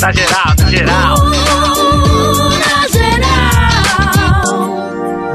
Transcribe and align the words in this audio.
Na 0.00 0.12
geral, 0.12 0.54
na 0.58 0.70
geral. 0.70 1.16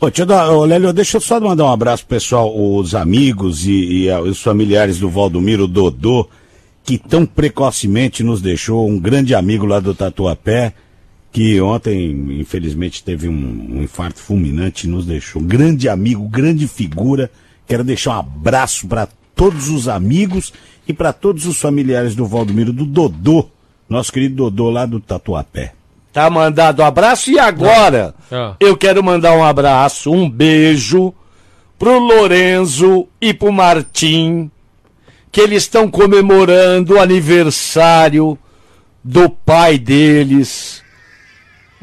Ô, 0.03 0.09
dar, 0.25 0.49
ô, 0.49 0.65
Lélio, 0.65 0.91
deixa 0.91 1.17
eu 1.17 1.21
só 1.21 1.39
mandar 1.39 1.65
um 1.65 1.71
abraço 1.71 2.07
pessoal, 2.07 2.51
os 2.57 2.95
amigos 2.95 3.67
e, 3.67 4.05
e, 4.05 4.09
ah, 4.09 4.19
os 4.19 4.41
familiares 4.41 4.97
do 4.97 5.07
Valdomiro 5.07 5.67
Dodô, 5.67 6.27
que 6.83 6.97
tão 6.97 7.23
precocemente 7.23 8.23
nos 8.23 8.41
deixou, 8.41 8.89
um 8.89 8.97
grande 8.97 9.35
amigo 9.35 9.63
lá 9.63 9.79
do 9.79 9.93
Tatuapé, 9.93 10.73
que 11.31 11.61
ontem, 11.61 12.39
infelizmente, 12.39 13.03
teve 13.03 13.29
um, 13.29 13.75
um 13.75 13.83
infarto 13.83 14.17
fulminante 14.17 14.87
e 14.87 14.89
nos 14.89 15.05
deixou. 15.05 15.39
Um 15.39 15.45
grande 15.45 15.87
amigo, 15.87 16.27
grande 16.27 16.67
figura. 16.67 17.29
Quero 17.67 17.83
deixar 17.83 18.15
um 18.15 18.19
abraço 18.21 18.87
para 18.87 19.07
todos 19.35 19.69
os 19.69 19.87
amigos 19.87 20.51
e 20.87 20.93
para 20.93 21.13
todos 21.13 21.45
os 21.45 21.57
familiares 21.57 22.15
do 22.15 22.25
Valdomiro, 22.25 22.73
do 22.73 22.87
Dodô, 22.87 23.49
nosso 23.87 24.11
querido 24.11 24.35
Dodô 24.49 24.71
lá 24.71 24.87
do 24.87 24.99
Tatuapé. 24.99 25.73
Tá 26.13 26.29
mandado 26.29 26.81
um 26.81 26.85
abraço 26.85 27.31
e 27.31 27.39
agora 27.39 28.13
Ah. 28.31 28.55
eu 28.59 28.75
quero 28.75 29.03
mandar 29.03 29.33
um 29.33 29.43
abraço, 29.43 30.11
um 30.11 30.29
beijo 30.29 31.13
pro 31.79 31.97
Lorenzo 31.99 33.07
e 33.19 33.33
pro 33.33 33.51
Martim, 33.51 34.51
que 35.31 35.39
eles 35.41 35.63
estão 35.63 35.89
comemorando 35.89 36.95
o 36.95 36.99
aniversário 36.99 38.37
do 39.03 39.29
pai 39.29 39.77
deles. 39.79 40.80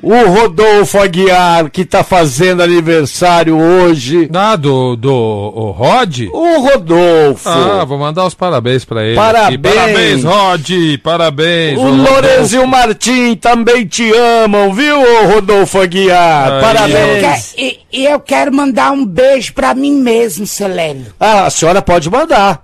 O 0.00 0.14
Rodolfo 0.28 0.96
Aguiar, 0.98 1.68
que 1.70 1.84
tá 1.84 2.04
fazendo 2.04 2.62
aniversário 2.62 3.58
hoje. 3.58 4.30
Ah, 4.32 4.54
do, 4.54 4.94
do 4.94 5.12
o 5.12 5.70
Rod? 5.72 6.20
O 6.32 6.60
Rodolfo. 6.60 7.48
Ah, 7.48 7.84
vou 7.84 7.98
mandar 7.98 8.24
os 8.24 8.34
parabéns 8.34 8.84
pra 8.84 9.02
ele. 9.04 9.16
Parabéns. 9.16 9.54
aqui. 9.56 9.58
Parabéns, 9.58 10.24
Rod. 10.24 10.70
Parabéns. 11.02 11.78
O 11.78 11.82
ô 11.82 11.90
Lourenço 11.90 12.54
e 12.54 12.58
o. 12.60 12.66
Martim 12.68 13.34
também 13.34 13.86
te 13.86 14.08
amam, 14.44 14.72
viu, 14.72 14.96
Rodolfo 15.32 15.80
Aguiar? 15.80 16.52
Aí, 16.52 16.60
Parabéns. 16.62 17.52
Que- 17.56 17.80
E, 17.92 18.00
e 18.00 18.04
eu 18.04 18.20
quero 18.20 18.52
mandar 18.54 18.92
um 18.92 19.04
beijo 19.04 19.52
pra 19.52 19.74
mim 19.74 19.92
mesmo, 20.00 20.46
Selênio. 20.46 21.06
Ah, 21.18 21.46
a 21.46 21.50
senhora 21.50 21.82
pode 21.82 22.08
mandar. 22.08 22.62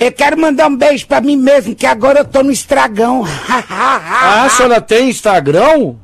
Eu 0.00 0.10
quero 0.10 0.36
mandar 0.40 0.66
um 0.66 0.76
beijo 0.76 1.06
pra 1.06 1.20
mim 1.20 1.36
mesmo, 1.36 1.72
que 1.74 1.86
agora 1.86 2.18
eu 2.20 2.24
tô 2.24 2.42
no 2.42 2.50
estragão. 2.50 3.24
Ah, 3.70 4.44
a 4.46 4.50
senhora 4.50 4.80
tem 4.80 5.08
Instagram? 5.10 5.94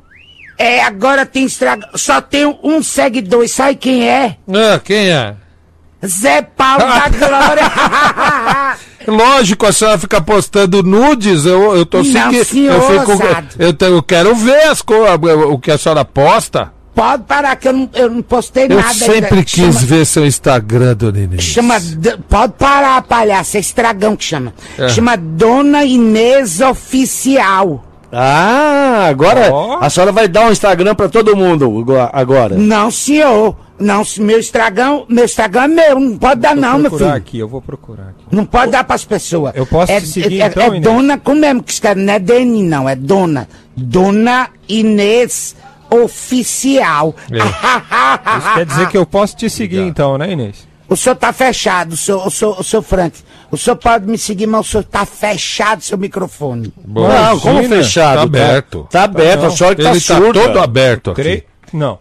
É, 0.61 0.83
agora 0.83 1.25
tem 1.25 1.45
estragão. 1.45 1.89
Só 1.95 2.21
tenho 2.21 2.57
um 2.63 2.83
seguidor, 2.83 3.47
sabe 3.47 3.75
quem 3.75 4.07
é? 4.07 4.37
Ah, 4.47 4.79
quem 4.83 5.09
é? 5.09 5.33
Zé 6.05 6.41
Paulo 6.41 6.83
da 6.85 7.09
Glória. 7.13 7.71
Lógico, 9.07 9.65
a 9.65 9.71
senhora 9.71 9.97
fica 9.97 10.21
postando 10.21 10.83
nudes, 10.83 11.45
eu, 11.45 11.75
eu 11.75 11.85
tô 11.85 11.97
Não, 11.99 12.05
seguindo. 12.05 12.43
senhor, 12.45 12.73
Eu, 12.75 12.81
fico, 12.99 13.23
eu, 13.57 13.73
te- 13.73 13.85
eu 13.85 14.03
quero 14.03 14.35
ver 14.35 14.63
as 14.67 14.81
co- 14.81 14.93
o 15.49 15.59
que 15.59 15.71
a 15.71 15.77
senhora 15.77 16.05
posta. 16.05 16.71
Pode 16.93 17.23
parar 17.23 17.55
que 17.55 17.67
eu 17.69 17.73
não, 17.73 17.89
eu 17.93 18.09
não 18.09 18.21
postei 18.21 18.65
Eu 18.69 18.75
nada. 18.77 18.93
sempre 18.93 19.35
ainda. 19.39 19.43
quis 19.43 19.55
Chama- 19.75 19.79
ver 19.79 20.05
seu 20.05 20.25
Instagram, 20.25 20.93
Dona 20.95 21.19
Inês. 21.19 21.41
Chama. 21.43 21.75
Pode 22.29 22.53
parar, 22.53 23.01
palhaço. 23.03 23.57
É 23.57 23.59
estragão 23.61 24.15
que 24.15 24.23
chama. 24.25 24.53
É. 24.77 24.89
Chama 24.89 25.15
Dona 25.17 25.83
Inês 25.85 26.59
Oficial. 26.61 27.83
Ah, 28.11 29.07
agora 29.09 29.51
Ó. 29.53 29.77
a 29.81 29.89
senhora 29.89 30.11
vai 30.11 30.27
dar 30.27 30.47
um 30.47 30.51
Instagram 30.51 30.93
pra 30.95 31.07
todo 31.09 31.35
mundo 31.35 31.65
ago- 31.65 32.09
agora. 32.11 32.55
Não, 32.55 32.91
senhor. 32.91 33.55
Não, 33.79 34.05
se- 34.05 34.21
meu 34.21 34.37
estragão, 34.39 35.05
meu 35.09 35.25
estragão 35.25 35.63
é 35.63 35.67
meu. 35.67 35.99
Não 35.99 36.17
pode 36.17 36.39
dar, 36.41 36.55
não, 36.55 36.77
meu 36.77 36.89
procurar 36.91 37.13
filho. 37.13 37.17
aqui, 37.17 37.39
eu 37.39 37.47
vou 37.47 37.61
procurar 37.61 38.03
aqui. 38.09 38.23
Não 38.31 38.45
pode 38.45 38.71
dar 38.71 38.83
pras 38.83 39.03
pessoas. 39.03 39.53
Eu 39.55 39.65
posso 39.65 39.91
é, 39.91 39.99
te 39.99 40.07
seguir, 40.07 40.41
é, 40.41 40.45
então, 40.47 40.63
é 40.63 40.67
Inês? 40.67 40.83
dona, 40.83 41.17
como 41.17 41.39
mesmo 41.41 41.63
que 41.63 41.71
escreve? 41.71 42.01
Não 42.01 42.13
é 42.13 42.19
Deni, 42.19 42.63
não. 42.63 42.87
É 42.87 42.95
dona. 42.95 43.47
Dona 43.75 44.49
Inês 44.69 45.55
Oficial. 45.89 47.15
Isso 47.29 48.53
quer 48.55 48.65
dizer 48.65 48.87
que 48.89 48.97
eu 48.97 49.05
posso 49.05 49.35
te 49.35 49.49
seguir 49.49 49.81
então, 49.81 50.17
né, 50.17 50.31
Inês? 50.31 50.67
O 50.87 50.95
senhor 50.95 51.15
tá 51.15 51.31
fechado, 51.33 51.93
o 51.93 51.97
senhor, 51.97 52.27
o 52.27 52.29
senhor, 52.31 52.59
o 52.59 52.63
senhor 52.63 52.81
Frank. 52.83 53.17
O 53.51 53.57
senhor 53.57 53.75
pode 53.75 54.07
me 54.07 54.17
seguir, 54.17 54.47
mas 54.47 54.61
o 54.67 54.69
senhor 54.71 54.83
tá 54.83 55.05
fechado, 55.05 55.83
seu 55.83 55.97
microfone. 55.97 56.71
Não, 56.87 57.39
como 57.39 57.59
Imagina, 57.59 57.75
fechado? 57.77 58.15
Tá 58.15 58.21
aberto. 58.23 58.87
Tá, 58.89 59.03
aberto, 59.03 59.45
a 59.45 59.51
senhora 59.51 59.75
que 59.75 59.81
Ele 59.81 59.89
tá 60.01 60.13
tá 60.15 60.21
surda. 60.21 60.39
todo 60.41 60.59
aberto 60.59 61.11
aqui. 61.11 61.21
Cre... 61.21 61.43
Não. 61.73 61.99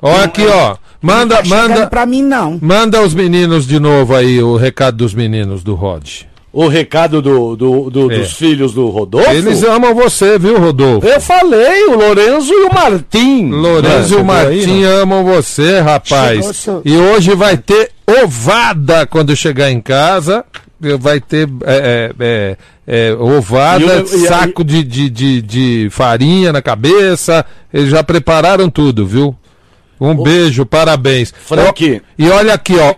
Olha 0.00 0.24
aqui, 0.24 0.46
ó. 0.46 0.76
Manda, 1.00 1.36
Não 1.36 1.42
tá 1.42 1.48
manda, 1.48 1.86
pra 1.86 2.06
mim, 2.06 2.22
não. 2.22 2.58
manda 2.60 3.00
os 3.02 3.14
meninos 3.14 3.66
de 3.66 3.78
novo 3.78 4.14
aí, 4.16 4.42
o 4.42 4.56
recado 4.56 4.96
dos 4.96 5.14
meninos 5.14 5.62
do 5.62 5.74
Rod. 5.74 6.22
O 6.52 6.66
recado 6.66 7.20
do, 7.22 7.54
do- 7.54 7.90
do- 7.90 8.10
É. 8.12 8.18
dos 8.18 8.32
filhos 8.32 8.72
do 8.72 8.88
Rodolfo? 8.88 9.30
Eles 9.30 9.62
amam 9.62 9.94
você, 9.94 10.38
viu, 10.38 10.58
Rodolfo? 10.58 11.06
Eu 11.06 11.20
falei, 11.20 11.84
o 11.84 11.94
Lorenzo 11.96 12.52
e 12.52 12.64
o 12.64 12.74
Martim. 12.74 13.50
Lourenço 13.50 14.14
e 14.14 14.16
o 14.16 14.18
chegou 14.18 14.32
aí, 14.34 14.56
Martim 14.56 14.82
amam 14.84 15.24
você, 15.24 15.78
rapaz. 15.80 16.38
Chegou, 16.38 16.52
seu- 16.54 16.82
E 16.84 16.96
hoje 16.96 17.34
vai 17.36 17.56
ter 17.58 17.92
ovada 18.22 19.06
quando 19.06 19.36
chegar 19.36 19.70
em 19.70 19.80
casa. 19.80 20.44
Vai 21.00 21.20
ter 21.20 21.48
é, 21.64 21.74
é, 21.76 22.12
é, 22.20 22.56
é, 23.08 23.12
ovada, 23.14 23.84
E 23.84 24.20
e 24.20 24.26
a- 24.26 24.28
saco 24.28 24.62
de, 24.62 24.84
de, 24.84 25.10
de, 25.10 25.42
de 25.42 25.88
farinha 25.90 26.52
na 26.52 26.62
cabeça. 26.62 27.44
Eles 27.74 27.90
já 27.90 28.04
prepararam 28.04 28.70
tudo, 28.70 29.04
viu? 29.06 29.36
Um 30.00 30.14
beijo, 30.14 30.64
parabéns. 30.64 31.34
Frank. 31.36 32.00
Ó, 32.00 32.00
E 32.16 32.28
olha 32.30 32.54
aqui, 32.54 32.74
ó. 32.78 32.94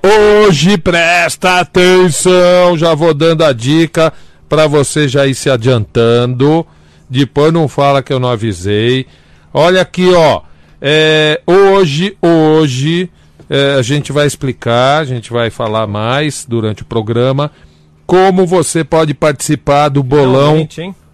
Hoje 0.46 0.76
presta 0.76 1.60
atenção. 1.60 2.76
Já 2.76 2.94
vou 2.94 3.14
dando 3.14 3.42
a 3.42 3.52
dica 3.54 4.12
pra 4.48 4.66
você 4.66 5.08
já 5.08 5.26
ir 5.26 5.34
se 5.34 5.48
adiantando. 5.48 6.66
Depois 7.08 7.52
não 7.52 7.66
fala 7.68 8.02
que 8.02 8.12
eu 8.12 8.20
não 8.20 8.28
avisei. 8.28 9.06
Olha 9.54 9.80
aqui, 9.80 10.10
ó. 10.12 10.42
É, 10.82 11.40
hoje, 11.46 12.16
hoje, 12.20 13.10
é, 13.48 13.76
a 13.78 13.82
gente 13.82 14.12
vai 14.12 14.26
explicar, 14.26 14.98
a 15.00 15.04
gente 15.04 15.32
vai 15.32 15.48
falar 15.50 15.86
mais 15.86 16.44
durante 16.48 16.82
o 16.82 16.86
programa 16.86 17.50
como 18.10 18.44
você 18.44 18.82
pode 18.82 19.14
participar 19.14 19.88
do 19.88 20.02
bolão 20.02 20.66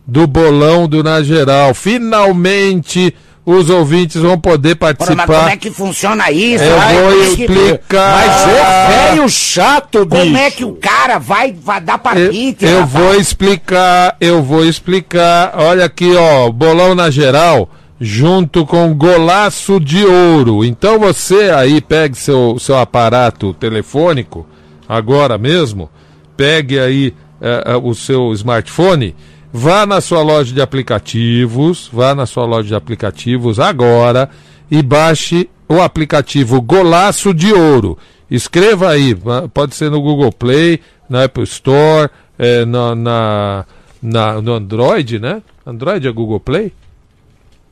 do 0.06 0.26
bolão 0.26 0.88
do 0.88 1.02
Na 1.02 1.22
Geral. 1.22 1.74
Finalmente 1.74 3.14
os 3.44 3.68
ouvintes 3.70 4.20
vão 4.22 4.38
poder 4.40 4.76
Ora, 4.80 4.96
mas 4.98 5.06
como 5.08 5.16
participar. 5.18 5.52
é 5.52 5.56
que 5.58 5.70
funciona 5.70 6.30
isso? 6.32 6.64
Eu 6.64 6.80
Ai, 6.80 6.94
vou 6.96 7.10
é 7.10 7.14
que- 7.36 7.42
explicar. 7.44 8.16
Mas 8.16 8.48
é 8.48 9.10
velho 9.10 9.28
chato, 9.28 10.04
bicho. 10.06 10.22
Como 10.24 10.36
é 10.38 10.50
que 10.50 10.64
o 10.64 10.72
cara 10.72 11.18
vai, 11.18 11.52
vai 11.52 11.80
dar 11.82 11.92
Eu, 11.94 11.98
palpite? 11.98 12.64
eu 12.64 12.80
rapaz? 12.80 12.90
vou 12.92 13.14
explicar, 13.14 14.16
eu 14.20 14.42
vou 14.42 14.64
explicar. 14.64 15.52
Olha 15.58 15.84
aqui, 15.84 16.12
ó, 16.16 16.50
bolão 16.50 16.94
na 16.94 17.08
geral, 17.10 17.68
junto 18.00 18.64
com 18.66 18.92
golaço 18.94 19.78
de 19.78 20.04
ouro. 20.04 20.64
Então 20.64 20.98
você 20.98 21.50
aí 21.54 21.80
pegue 21.80 22.16
seu, 22.16 22.58
seu 22.58 22.76
aparato 22.78 23.52
telefônico, 23.54 24.44
agora 24.88 25.38
mesmo, 25.38 25.88
pegue 26.36 26.78
aí 26.78 27.14
eh, 27.40 27.62
eh, 27.66 27.76
o 27.76 27.94
seu 27.94 28.32
smartphone, 28.32 29.14
vá 29.52 29.86
na 29.86 30.00
sua 30.00 30.22
loja 30.22 30.52
de 30.54 30.60
aplicativos, 30.60 31.88
vá 31.92 32.14
na 32.14 32.26
sua 32.26 32.44
loja 32.44 32.68
de 32.68 32.74
aplicativos 32.74 33.58
agora 33.58 34.28
e 34.70 34.82
baixe 34.82 35.48
o 35.68 35.80
aplicativo 35.80 36.60
Golaço 36.60 37.32
de 37.34 37.52
Ouro. 37.52 37.96
Escreva 38.30 38.90
aí, 38.90 39.16
pode 39.54 39.74
ser 39.74 39.90
no 39.90 40.00
Google 40.00 40.32
Play, 40.32 40.80
na 41.08 41.24
Apple 41.24 41.44
Store, 41.44 42.10
eh, 42.38 42.64
na, 42.64 42.94
na, 42.94 43.64
na- 44.02 44.42
no 44.42 44.52
Android, 44.54 45.18
né? 45.18 45.42
Android 45.64 46.06
é 46.06 46.12
Google 46.12 46.40
Play? 46.40 46.72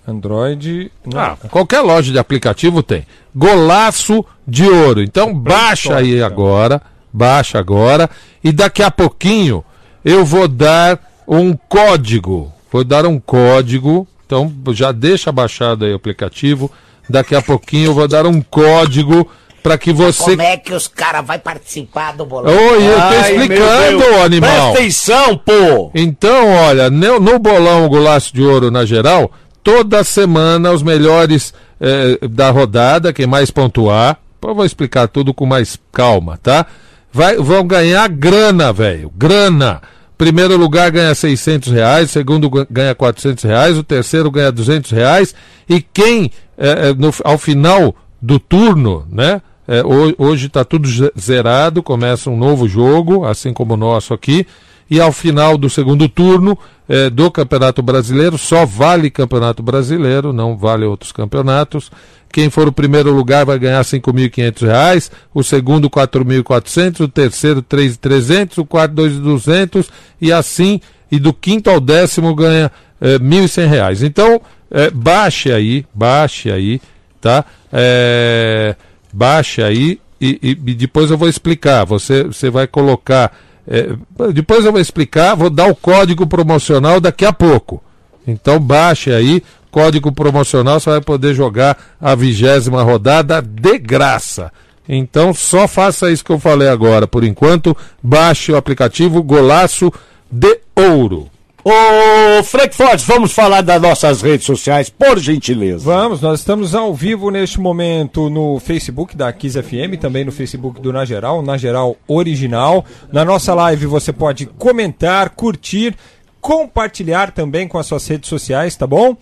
Android. 0.06 0.90
Não. 1.06 1.18
Ah, 1.20 1.36
qualquer 1.50 1.80
loja 1.80 2.12
de 2.12 2.18
aplicativo 2.18 2.82
tem. 2.82 3.06
Golaço 3.34 4.24
de 4.46 4.64
ouro. 4.68 5.00
Então 5.02 5.32
baixa 5.32 5.96
aí 5.96 6.22
agora, 6.22 6.80
baixa 7.14 7.60
agora 7.60 8.10
e 8.42 8.50
daqui 8.50 8.82
a 8.82 8.90
pouquinho 8.90 9.64
eu 10.04 10.24
vou 10.24 10.48
dar 10.48 10.98
um 11.26 11.56
código. 11.56 12.52
Vou 12.72 12.82
dar 12.82 13.06
um 13.06 13.20
código. 13.20 14.06
Então 14.26 14.52
já 14.72 14.90
deixa 14.90 15.30
baixado 15.30 15.84
aí 15.84 15.92
o 15.92 15.96
aplicativo. 15.96 16.70
Daqui 17.08 17.36
a 17.36 17.40
pouquinho 17.40 17.90
eu 17.90 17.94
vou 17.94 18.08
dar 18.08 18.26
um 18.26 18.42
código 18.42 19.30
para 19.62 19.78
que 19.78 19.92
você 19.92 20.32
Como 20.32 20.42
é 20.42 20.56
que 20.56 20.74
os 20.74 20.88
caras 20.88 21.24
vão 21.24 21.38
participar 21.38 22.12
do 22.16 22.26
bolão? 22.26 22.52
Oi, 22.52 22.86
eu 22.86 22.94
tô 22.94 23.00
Ai, 23.00 23.32
explicando, 23.32 23.98
Deus. 23.98 24.16
animal. 24.24 24.50
Presta 24.50 24.78
atenção, 24.78 25.38
pô! 25.38 25.90
Então, 25.94 26.52
olha, 26.52 26.90
no, 26.90 27.18
no 27.20 27.38
bolão 27.38 27.88
Golaço 27.88 28.34
de 28.34 28.42
Ouro 28.42 28.70
na 28.70 28.84
geral, 28.84 29.32
toda 29.62 30.04
semana 30.04 30.70
os 30.70 30.82
melhores 30.82 31.54
eh, 31.80 32.18
da 32.28 32.50
rodada, 32.50 33.12
quem 33.12 33.26
mais 33.26 33.50
pontuar, 33.50 34.18
eu 34.42 34.54
vou 34.54 34.66
explicar 34.66 35.08
tudo 35.08 35.32
com 35.32 35.46
mais 35.46 35.78
calma, 35.90 36.38
tá? 36.42 36.66
Vai, 37.14 37.36
vão 37.36 37.64
ganhar 37.64 38.08
grana, 38.08 38.72
velho, 38.72 39.08
grana. 39.16 39.80
Primeiro 40.18 40.56
lugar 40.56 40.90
ganha 40.90 41.14
600 41.14 41.72
reais, 41.72 42.10
segundo 42.10 42.50
ga- 42.50 42.66
ganha 42.68 42.94
400 42.94 43.44
reais, 43.44 43.78
o 43.78 43.84
terceiro 43.84 44.30
ganha 44.32 44.50
200 44.50 44.90
reais 44.90 45.32
e 45.68 45.80
quem 45.80 46.30
eh, 46.58 46.90
eh, 46.90 46.94
no- 46.96 47.14
ao 47.24 47.38
final 47.38 47.94
do 48.20 48.38
turno, 48.38 49.06
né? 49.10 49.40
ho- 49.84 50.14
hoje 50.18 50.46
está 50.48 50.64
tudo 50.64 50.86
ze- 50.88 51.10
zerado, 51.18 51.82
começa 51.82 52.28
um 52.30 52.36
novo 52.36 52.68
jogo, 52.68 53.24
assim 53.24 53.52
como 53.52 53.74
o 53.74 53.76
nosso 53.78 54.12
aqui 54.12 54.46
e 54.90 55.00
ao 55.00 55.10
final 55.12 55.56
do 55.56 55.70
segundo 55.70 56.08
turno 56.08 56.58
eh, 56.88 57.08
do 57.10 57.30
Campeonato 57.30 57.82
Brasileiro, 57.82 58.36
só 58.36 58.66
vale 58.66 59.08
Campeonato 59.10 59.62
Brasileiro, 59.62 60.32
não 60.32 60.56
vale 60.56 60.84
outros 60.84 61.12
campeonatos. 61.12 61.90
Quem 62.34 62.50
for 62.50 62.66
o 62.66 62.72
primeiro 62.72 63.12
lugar 63.12 63.46
vai 63.46 63.56
ganhar 63.60 63.80
5.500 63.84 64.66
reais, 64.66 65.08
o 65.32 65.40
segundo 65.44 65.84
R$ 65.84 65.90
4.400, 65.90 66.98
o 67.04 67.06
terceiro 67.08 67.60
R$ 67.60 67.78
3.300, 67.78 68.58
o 68.58 68.64
quarto 68.64 69.00
R$ 69.00 69.08
2.200 69.08 69.88
e 70.20 70.32
assim, 70.32 70.80
e 71.12 71.20
do 71.20 71.32
quinto 71.32 71.70
ao 71.70 71.78
décimo 71.78 72.34
ganha 72.34 72.72
eh, 73.00 73.20
1.100 73.20 73.68
reais. 73.68 74.02
Então, 74.02 74.40
eh, 74.68 74.90
baixe 74.90 75.52
aí, 75.52 75.86
baixe 75.94 76.50
aí, 76.50 76.80
tá? 77.20 77.44
Eh, 77.72 78.74
baixe 79.12 79.62
aí 79.62 80.00
e, 80.20 80.38
e- 80.42 80.70
e 80.72 80.74
depois 80.74 81.12
eu 81.12 81.16
vou 81.16 81.28
explicar. 81.28 81.84
Você, 81.84 82.24
você 82.24 82.50
vai 82.50 82.66
colocar. 82.66 83.30
é, 83.68 83.90
depois 84.32 84.64
eu 84.64 84.72
vou 84.72 84.80
explicar, 84.80 85.36
vou 85.36 85.50
dar 85.50 85.68
o 85.68 85.74
código 85.76 86.26
promocional 86.26 87.00
daqui 87.00 87.24
a 87.24 87.32
pouco. 87.32 87.80
Então 88.26 88.58
baixe 88.58 89.12
aí, 89.12 89.40
código 89.74 90.12
promocional, 90.12 90.78
você 90.78 90.88
vai 90.88 91.00
poder 91.00 91.34
jogar 91.34 91.76
a 92.00 92.14
vigésima 92.14 92.84
rodada 92.84 93.42
de 93.42 93.76
graça. 93.76 94.52
Então 94.88 95.34
só 95.34 95.66
faça 95.66 96.12
isso 96.12 96.24
que 96.24 96.30
eu 96.30 96.38
falei 96.38 96.68
agora. 96.68 97.08
Por 97.08 97.24
enquanto, 97.24 97.76
baixe 98.00 98.52
o 98.52 98.56
aplicativo 98.56 99.20
Golaço 99.20 99.92
de 100.30 100.60
Ouro. 100.76 101.28
Ô, 101.64 102.44
Frank 102.44 102.72
Fortes, 102.76 103.04
vamos 103.04 103.32
falar 103.32 103.62
das 103.62 103.82
nossas 103.82 104.22
redes 104.22 104.46
sociais, 104.46 104.88
por 104.88 105.18
gentileza. 105.18 105.84
Vamos, 105.86 106.20
nós 106.20 106.38
estamos 106.38 106.72
ao 106.72 106.94
vivo 106.94 107.30
neste 107.30 107.58
momento 107.58 108.30
no 108.30 108.60
Facebook 108.60 109.16
da 109.16 109.32
Kiss 109.32 109.60
FM, 109.60 109.98
também 110.00 110.24
no 110.24 110.30
Facebook 110.30 110.80
do 110.80 110.92
Na 110.92 111.04
Geral, 111.04 111.42
Na 111.42 111.56
Geral 111.56 111.96
Original. 112.06 112.84
Na 113.10 113.24
nossa 113.24 113.52
live 113.54 113.86
você 113.86 114.12
pode 114.12 114.46
comentar, 114.46 115.30
curtir, 115.30 115.96
compartilhar 116.40 117.32
também 117.32 117.66
com 117.66 117.78
as 117.78 117.86
suas 117.86 118.06
redes 118.06 118.28
sociais, 118.28 118.76
tá 118.76 118.86
bom? 118.86 119.16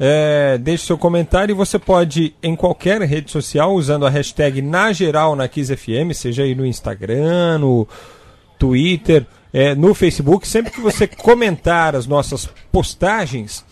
É, 0.00 0.56
deixe 0.58 0.86
seu 0.86 0.96
comentário 0.96 1.52
e 1.52 1.56
você 1.56 1.78
pode, 1.78 2.34
em 2.42 2.54
qualquer 2.54 3.02
rede 3.02 3.30
social, 3.30 3.74
usando 3.74 4.06
a 4.06 4.10
hashtag 4.10 4.62
Na 4.62 4.92
Geral 4.92 5.34
na 5.34 5.48
Kiss 5.48 5.74
FM, 5.74 6.12
seja 6.14 6.44
aí 6.44 6.54
no 6.54 6.64
Instagram, 6.64 7.58
no 7.58 7.88
Twitter, 8.58 9.26
é, 9.52 9.74
no 9.74 9.94
Facebook, 9.94 10.46
sempre 10.46 10.70
que 10.70 10.80
você 10.80 11.06
comentar 11.06 11.96
as 11.96 12.06
nossas 12.06 12.48
postagens, 12.70 13.64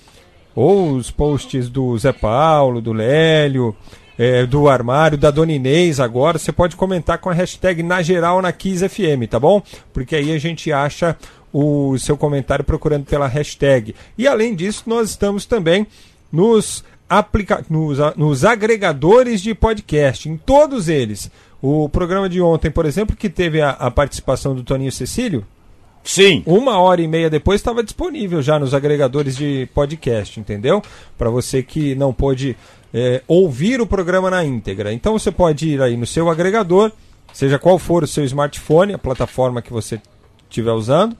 ou 0.55 0.94
os 0.94 1.11
posts 1.11 1.69
do 1.69 1.96
Zé 1.96 2.12
Paulo, 2.12 2.81
do 2.81 2.93
Lélio, 2.93 3.76
é, 4.19 4.46
do 4.46 4.69
Armário, 4.69 5.19
da 5.19 5.31
Dona 5.31 5.52
Inês 5.52 6.00
agora, 6.00 6.38
você 6.38 6.50
pode 6.50 6.75
comentar 6.75 7.19
com 7.19 7.28
a 7.28 7.34
hashtag 7.34 7.82
na 7.82 8.02
geral 8.02 8.40
na 8.40 8.50
Kiss 8.50 8.88
FM, 8.88 9.28
tá 9.28 9.38
bom? 9.38 9.62
Porque 9.93 10.17
aí 10.17 10.32
a 10.32 10.38
gente 10.38 10.73
acha 10.73 11.17
o 11.52 11.96
seu 11.99 12.17
comentário 12.17 12.64
procurando 12.64 13.05
pela 13.05 13.26
hashtag. 13.26 13.94
E 14.17 14.26
além 14.26 14.55
disso, 14.55 14.84
nós 14.87 15.11
estamos 15.11 15.46
também 15.46 15.87
nos, 16.37 16.85
aplica 17.09 17.65
nos, 17.71 17.99
nos 18.15 18.44
agregadores 18.44 19.41
de 19.41 19.55
podcast, 19.55 20.29
em 20.29 20.37
todos 20.37 20.88
eles. 20.88 21.31
O 21.62 21.88
programa 21.88 22.29
de 22.29 22.41
ontem, 22.43 22.71
por 22.71 22.85
exemplo, 22.85 23.17
que 23.17 23.31
teve 23.31 23.62
a, 23.62 23.71
a 23.71 23.91
participação 23.91 24.55
do 24.55 24.62
Toninho 24.62 24.93
Cecílio, 24.93 25.44
Sim. 26.05 26.43
uma 26.47 26.79
hora 26.79 27.00
e 27.00 27.09
meia 27.09 27.31
depois 27.31 27.61
estava 27.61 27.83
disponível 27.83 28.43
já 28.43 28.59
nos 28.59 28.75
agregadores 28.75 29.35
de 29.35 29.67
podcast, 29.75 30.38
entendeu? 30.38 30.83
Para 31.17 31.31
você 31.31 31.62
que 31.62 31.94
não 31.94 32.12
pôde 32.12 32.55
é, 32.93 33.23
ouvir 33.27 33.81
o 33.81 33.87
programa 33.87 34.31
na 34.31 34.44
íntegra. 34.44 34.93
Então 34.93 35.19
você 35.19 35.33
pode 35.33 35.71
ir 35.71 35.81
aí 35.81 35.97
no 35.97 36.06
seu 36.06 36.29
agregador, 36.29 36.93
seja 37.33 37.59
qual 37.59 37.79
for 37.79 38.05
o 38.05 38.06
seu 38.06 38.25
smartphone, 38.25 38.93
a 38.93 38.99
plataforma 38.99 39.62
que 39.62 39.73
você 39.73 40.00
estiver 40.49 40.73
usando, 40.73 41.17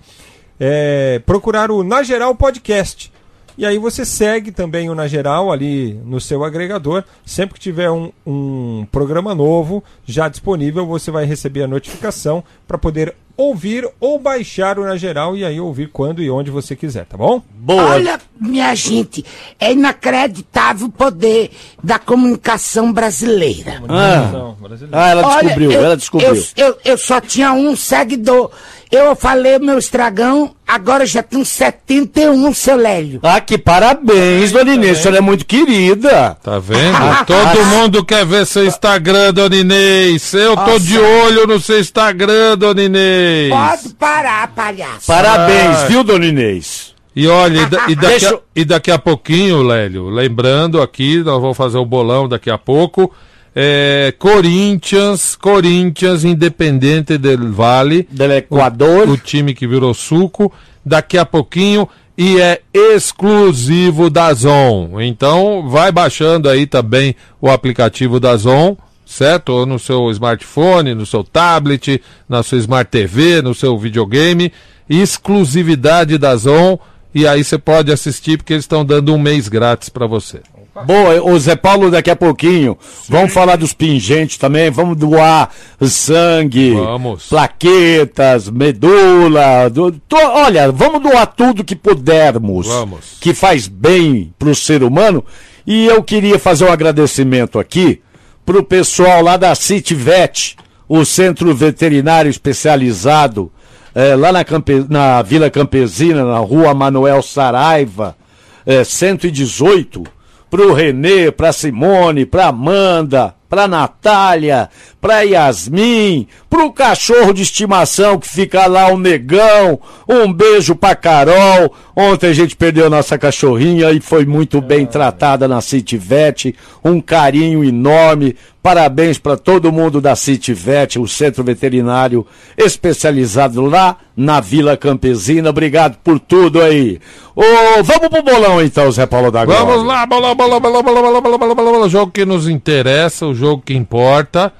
é, 0.61 1.21
procurar 1.25 1.71
o 1.71 1.83
Na 1.83 2.03
Geral 2.03 2.35
Podcast. 2.35 3.11
E 3.59 3.65
aí 3.65 3.79
você 3.79 4.05
segue 4.05 4.53
também 4.53 4.91
o 4.91 4.95
Na 4.95 5.09
Geral 5.09 5.51
ali 5.51 5.95
no 6.05 6.21
seu 6.21 6.45
agregador. 6.45 7.05
Sempre 7.25 7.55
que 7.55 7.61
tiver 7.61 7.91
um, 7.91 8.13
um 8.27 8.87
programa 8.93 9.35
novo 9.35 9.83
já 10.05 10.29
disponível, 10.29 10.87
você 10.87 11.11
vai 11.11 11.25
receber 11.25 11.63
a 11.63 11.69
notificação 11.69 12.45
para 12.69 12.77
poder 12.77 13.15
ouvir 13.37 13.87
ou 14.01 14.19
baixar 14.19 14.79
o 14.79 14.85
Na 14.85 14.97
Geral 14.97 15.37
e 15.37 15.45
aí 15.45 15.61
ouvir 15.61 15.89
quando 15.89 16.23
e 16.23 16.31
onde 16.31 16.51
você 16.51 16.75
quiser, 16.75 17.05
tá 17.05 17.17
bom? 17.17 17.43
Boa. 17.51 17.91
Olha, 17.91 18.21
minha 18.41 18.75
gente, 18.75 19.25
é 19.61 19.73
inacreditável 19.73 20.87
o 20.87 20.91
poder 20.91 21.51
da 21.83 21.99
comunicação 21.99 22.93
brasileira. 22.93 23.83
Ah, 23.89 24.55
ah, 24.93 25.09
ela 25.09 25.27
Olha, 25.27 25.43
descobriu, 25.43 25.73
eu, 25.73 25.85
ela 25.85 25.97
descobriu. 25.97 26.35
Eu, 26.35 26.45
eu, 26.57 26.79
eu 26.85 26.99
só 26.99 27.21
tinha 27.21 27.53
um 27.53 27.77
seguidor. 27.77 28.51
Eu 28.91 29.17
falei 29.17 29.59
meu 29.59 29.79
estragão, 29.79 30.55
agora 30.67 31.05
já 31.05 31.21
tenho 31.23 31.45
71, 31.45 32.55
seu 32.55 32.77
Lélio. 32.77 33.19
Ah, 33.23 33.41
que 33.41 33.59
parabéns, 33.59 34.53
dona 34.53 34.75
Inês, 34.75 34.99
a 34.99 35.03
senhora 35.03 35.19
é 35.19 35.21
muito 35.21 35.45
querida. 35.45 36.37
Tá 36.43 36.59
vendo? 36.61 37.25
Todo 37.27 37.65
mundo 37.67 38.05
quer 38.05 38.25
ver 38.25 38.47
seu 38.47 38.65
Instagram, 38.65 39.33
Dona 39.35 39.57
Inês. 39.57 40.33
Eu 40.35 40.55
tô 40.57 40.63
Nossa. 40.63 40.81
de 40.81 40.99
olho 40.99 41.47
no 41.49 41.61
seu 41.61 41.81
Instagram, 41.81 42.57
Dona 42.57 42.83
Inês. 42.83 43.51
Pode 43.51 43.95
parar, 43.95 44.49
palhaço. 44.55 45.07
Parabéns, 45.07 45.77
Ah. 45.79 45.87
viu, 45.89 46.05
dona 46.05 46.27
Inês? 46.27 46.95
E 47.15 47.27
olha, 47.27 47.63
e, 47.63 47.67
da- 47.67 47.85
e 47.89 47.95
daqui 47.97 48.07
Deixa 48.09 48.35
a, 48.35 48.39
e 48.55 48.65
daqui 48.65 48.91
a 48.91 48.99
pouquinho, 48.99 49.63
Lélio, 49.63 50.09
lembrando 50.11 50.81
aqui, 50.81 51.23
nós 51.25 51.41
vamos 51.41 51.57
fazer 51.57 51.79
o 51.79 51.85
bolão 51.85 52.29
daqui 52.29 52.51
a 52.51 52.59
pouco. 52.59 53.13
É, 53.59 54.13
Corinthians, 54.19 55.35
Corinthians, 55.35 56.25
Independente 56.25 57.17
del 57.17 57.51
Vale. 57.51 58.07
Del 58.11 58.33
Equador. 58.33 59.09
O, 59.09 59.13
o 59.13 59.17
time 59.17 59.55
que 59.55 59.67
virou 59.67 59.95
suco. 59.95 60.53
Daqui 60.85 61.17
a 61.17 61.25
pouquinho. 61.25 61.89
E 62.19 62.39
é 62.39 62.61
exclusivo 62.73 64.11
da 64.11 64.33
Zon. 64.35 65.01
Então, 65.01 65.67
vai 65.69 65.91
baixando 65.91 66.51
aí 66.51 66.67
também 66.67 67.17
o 67.41 67.51
aplicativo 67.51 68.21
da 68.21 68.37
Zon, 68.37 68.77
certo? 69.05 69.51
Ou 69.51 69.67
no 69.67 69.79
seu 69.79 70.11
smartphone, 70.11 70.95
no 70.95 71.05
seu 71.05 71.23
tablet, 71.25 72.03
na 72.29 72.43
sua 72.43 72.59
Smart 72.59 72.91
TV, 72.91 73.41
no 73.41 73.55
seu 73.55 73.79
videogame. 73.79 74.53
Exclusividade 74.89 76.19
da 76.19 76.37
Zon. 76.37 76.79
E 77.15 77.27
aí 77.27 77.43
você 77.43 77.57
pode 77.57 77.91
assistir 77.91 78.37
porque 78.37 78.53
eles 78.53 78.65
estão 78.65 78.85
dando 78.85 79.15
um 79.15 79.19
mês 79.19 79.49
grátis 79.49 79.89
para 79.89 80.07
você. 80.07 80.41
Boa, 80.85 81.23
o 81.23 81.39
Zé 81.39 81.57
Paulo 81.57 81.91
daqui 81.91 82.11
a 82.11 82.17
pouquinho. 82.17 82.77
Vamos 83.09 83.33
falar 83.33 83.57
dos 83.57 83.73
pingentes 83.73 84.37
também, 84.37 84.71
vamos 84.71 84.97
doar 84.97 85.51
sangue, 85.89 86.73
Vamos. 86.75 87.27
plaquetas, 87.29 88.49
medula. 88.51 89.69
do- 89.71 89.93
to- 89.93 90.17
olha, 90.17 90.71
vamos 90.73 91.03
doar 91.03 91.27
tudo 91.27 91.65
que 91.65 91.75
pudermos. 91.77 92.67
Vamos. 92.67 93.17
Que 93.21 93.33
faz 93.35 93.67
bem 93.69 94.33
pro 94.39 94.55
ser 94.55 94.83
humano. 94.83 95.25
E 95.67 95.87
eu 95.87 96.03
queria 96.03 96.39
fazer 96.39 96.65
um 96.65 96.73
agradecimento 96.73 97.59
aqui 97.59 98.01
pro 98.45 98.63
pessoal 98.63 99.23
lá 99.23 99.37
da 99.37 99.55
CityVet, 99.55 100.57
o 100.89 101.05
centro 101.05 101.53
veterinário 101.55 102.31
especializado, 102.31 103.51
eh, 103.95 104.15
lá 104.15 104.31
na, 104.31 104.45
Campe- 104.45 104.87
na 104.89 105.21
Vila 105.23 105.51
Campesina, 105.51 106.25
na 106.25 106.39
rua 106.39 106.73
Manuel 106.75 107.21
Saraiva, 107.23 108.17
eh, 108.65 108.85
118, 108.85 110.05
pro 110.51 110.73
Renê, 110.73 111.31
pra 111.31 111.53
Simone, 111.53 112.25
pra 112.27 112.47
Amanda, 112.49 113.35
pra 113.49 113.69
Natália, 113.69 114.69
pra 115.01 115.21
Yasmin, 115.21 116.27
pro 116.51 116.73
cachorro 116.73 117.33
de 117.33 117.43
estimação 117.43 118.19
que 118.19 118.29
fica 118.29 118.67
lá, 118.67 118.89
o 118.89 118.99
negão. 118.99 119.79
Um 120.09 120.33
beijo 120.33 120.75
pra 120.75 120.95
Carol. 120.95 121.73
Ontem 121.95 122.29
a 122.29 122.33
gente 122.33 122.57
perdeu 122.57 122.91
nossa 122.91 123.17
cachorrinha 123.17 123.91
e 123.91 124.01
foi 124.01 124.27
muito 124.27 124.61
bem 124.61 124.85
tratada 124.85 125.49
na 125.49 125.61
City 125.61 125.97
Vet. 125.97 126.55
Um 126.85 127.01
carinho 127.01 127.65
enorme. 127.65 128.37
Parabéns 128.67 129.17
para 129.17 129.37
todo 129.37 129.71
mundo 129.71 130.01
da 130.01 130.17
City 130.17 130.53
Vet, 130.53 130.99
o 130.99 131.07
centro 131.07 131.45
veterinário 131.45 132.27
especializado 132.59 133.65
lá 133.65 133.97
na 134.17 134.41
Vila 134.41 134.77
Campesina. 134.77 135.51
Obrigado 135.51 135.99
por 136.03 136.19
tudo 136.19 136.61
aí. 136.61 136.99
Ô, 137.37 137.45
vamos 137.85 138.09
pro 138.09 138.23
bolão 138.25 138.61
então, 138.61 138.91
Zé 138.91 139.07
Paulo 139.07 139.31
da. 139.31 139.45
Vamos 139.45 139.85
lá, 139.85 140.05
bolão, 140.05 140.35
bolão, 140.35 140.61
bolão, 140.61 140.83
bolão, 140.83 141.03
bolão, 141.05 141.23
bolão, 141.23 141.39
bolão, 141.39 141.55
bolão, 141.55 141.89
jogo 141.89 142.11
que 142.11 142.25
nos 142.25 142.49
interessa, 142.49 143.27
o 143.27 143.36
jogo 143.37 143.63
que 143.65 143.75
importa 143.75 144.53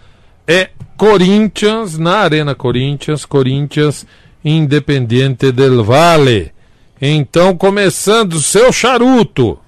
é 0.47 0.71
Corinthians, 0.97 1.99
na 1.99 2.19
Arena 2.19 2.55
Corinthians, 2.55 3.25
Corinthians 3.25 4.07
Independiente 4.45 5.51
del 5.51 5.83
Vale. 5.83 6.53
Então, 7.01 7.57
começando 7.57 8.35
o 8.35 8.41
seu 8.41 8.73
charuto. 8.73 9.59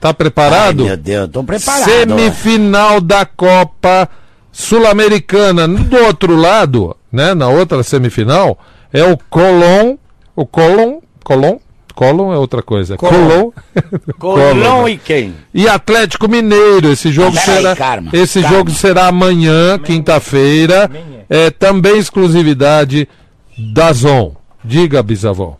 Tá 0.00 0.12
preparado? 0.12 0.82
Ai, 0.82 0.88
meu 0.88 0.96
Deus, 0.96 1.30
tô 1.30 1.44
preparado. 1.44 1.84
Semifinal 1.84 3.00
da 3.00 3.24
Copa 3.24 4.08
Sul-Americana. 4.52 5.66
Do 5.66 5.96
outro 5.98 6.36
lado, 6.36 6.96
né, 7.10 7.34
na 7.34 7.48
outra 7.48 7.82
semifinal, 7.82 8.58
é 8.92 9.04
o 9.04 9.16
Colón, 9.16 9.96
o 10.34 10.44
Colón, 10.44 11.00
Colón, 11.24 11.58
Colón 11.96 12.32
é 12.32 12.36
outra 12.36 12.62
coisa. 12.62 12.96
Colón. 12.96 13.50
Colão 14.18 14.86
e 14.88 14.96
quem? 14.98 15.34
E 15.52 15.66
Atlético 15.66 16.28
Mineiro, 16.28 16.92
esse 16.92 17.10
jogo 17.10 17.36
será 17.38 17.74
calma, 17.74 18.10
esse 18.12 18.42
jogo 18.42 18.70
será 18.70 19.06
amanhã, 19.08 19.78
quinta-feira. 19.78 20.88
É 21.28 21.50
também 21.50 21.98
exclusividade 21.98 23.08
da 23.74 23.92
Zon. 23.92 24.36
Diga, 24.62 25.02
bisavó. 25.02 25.56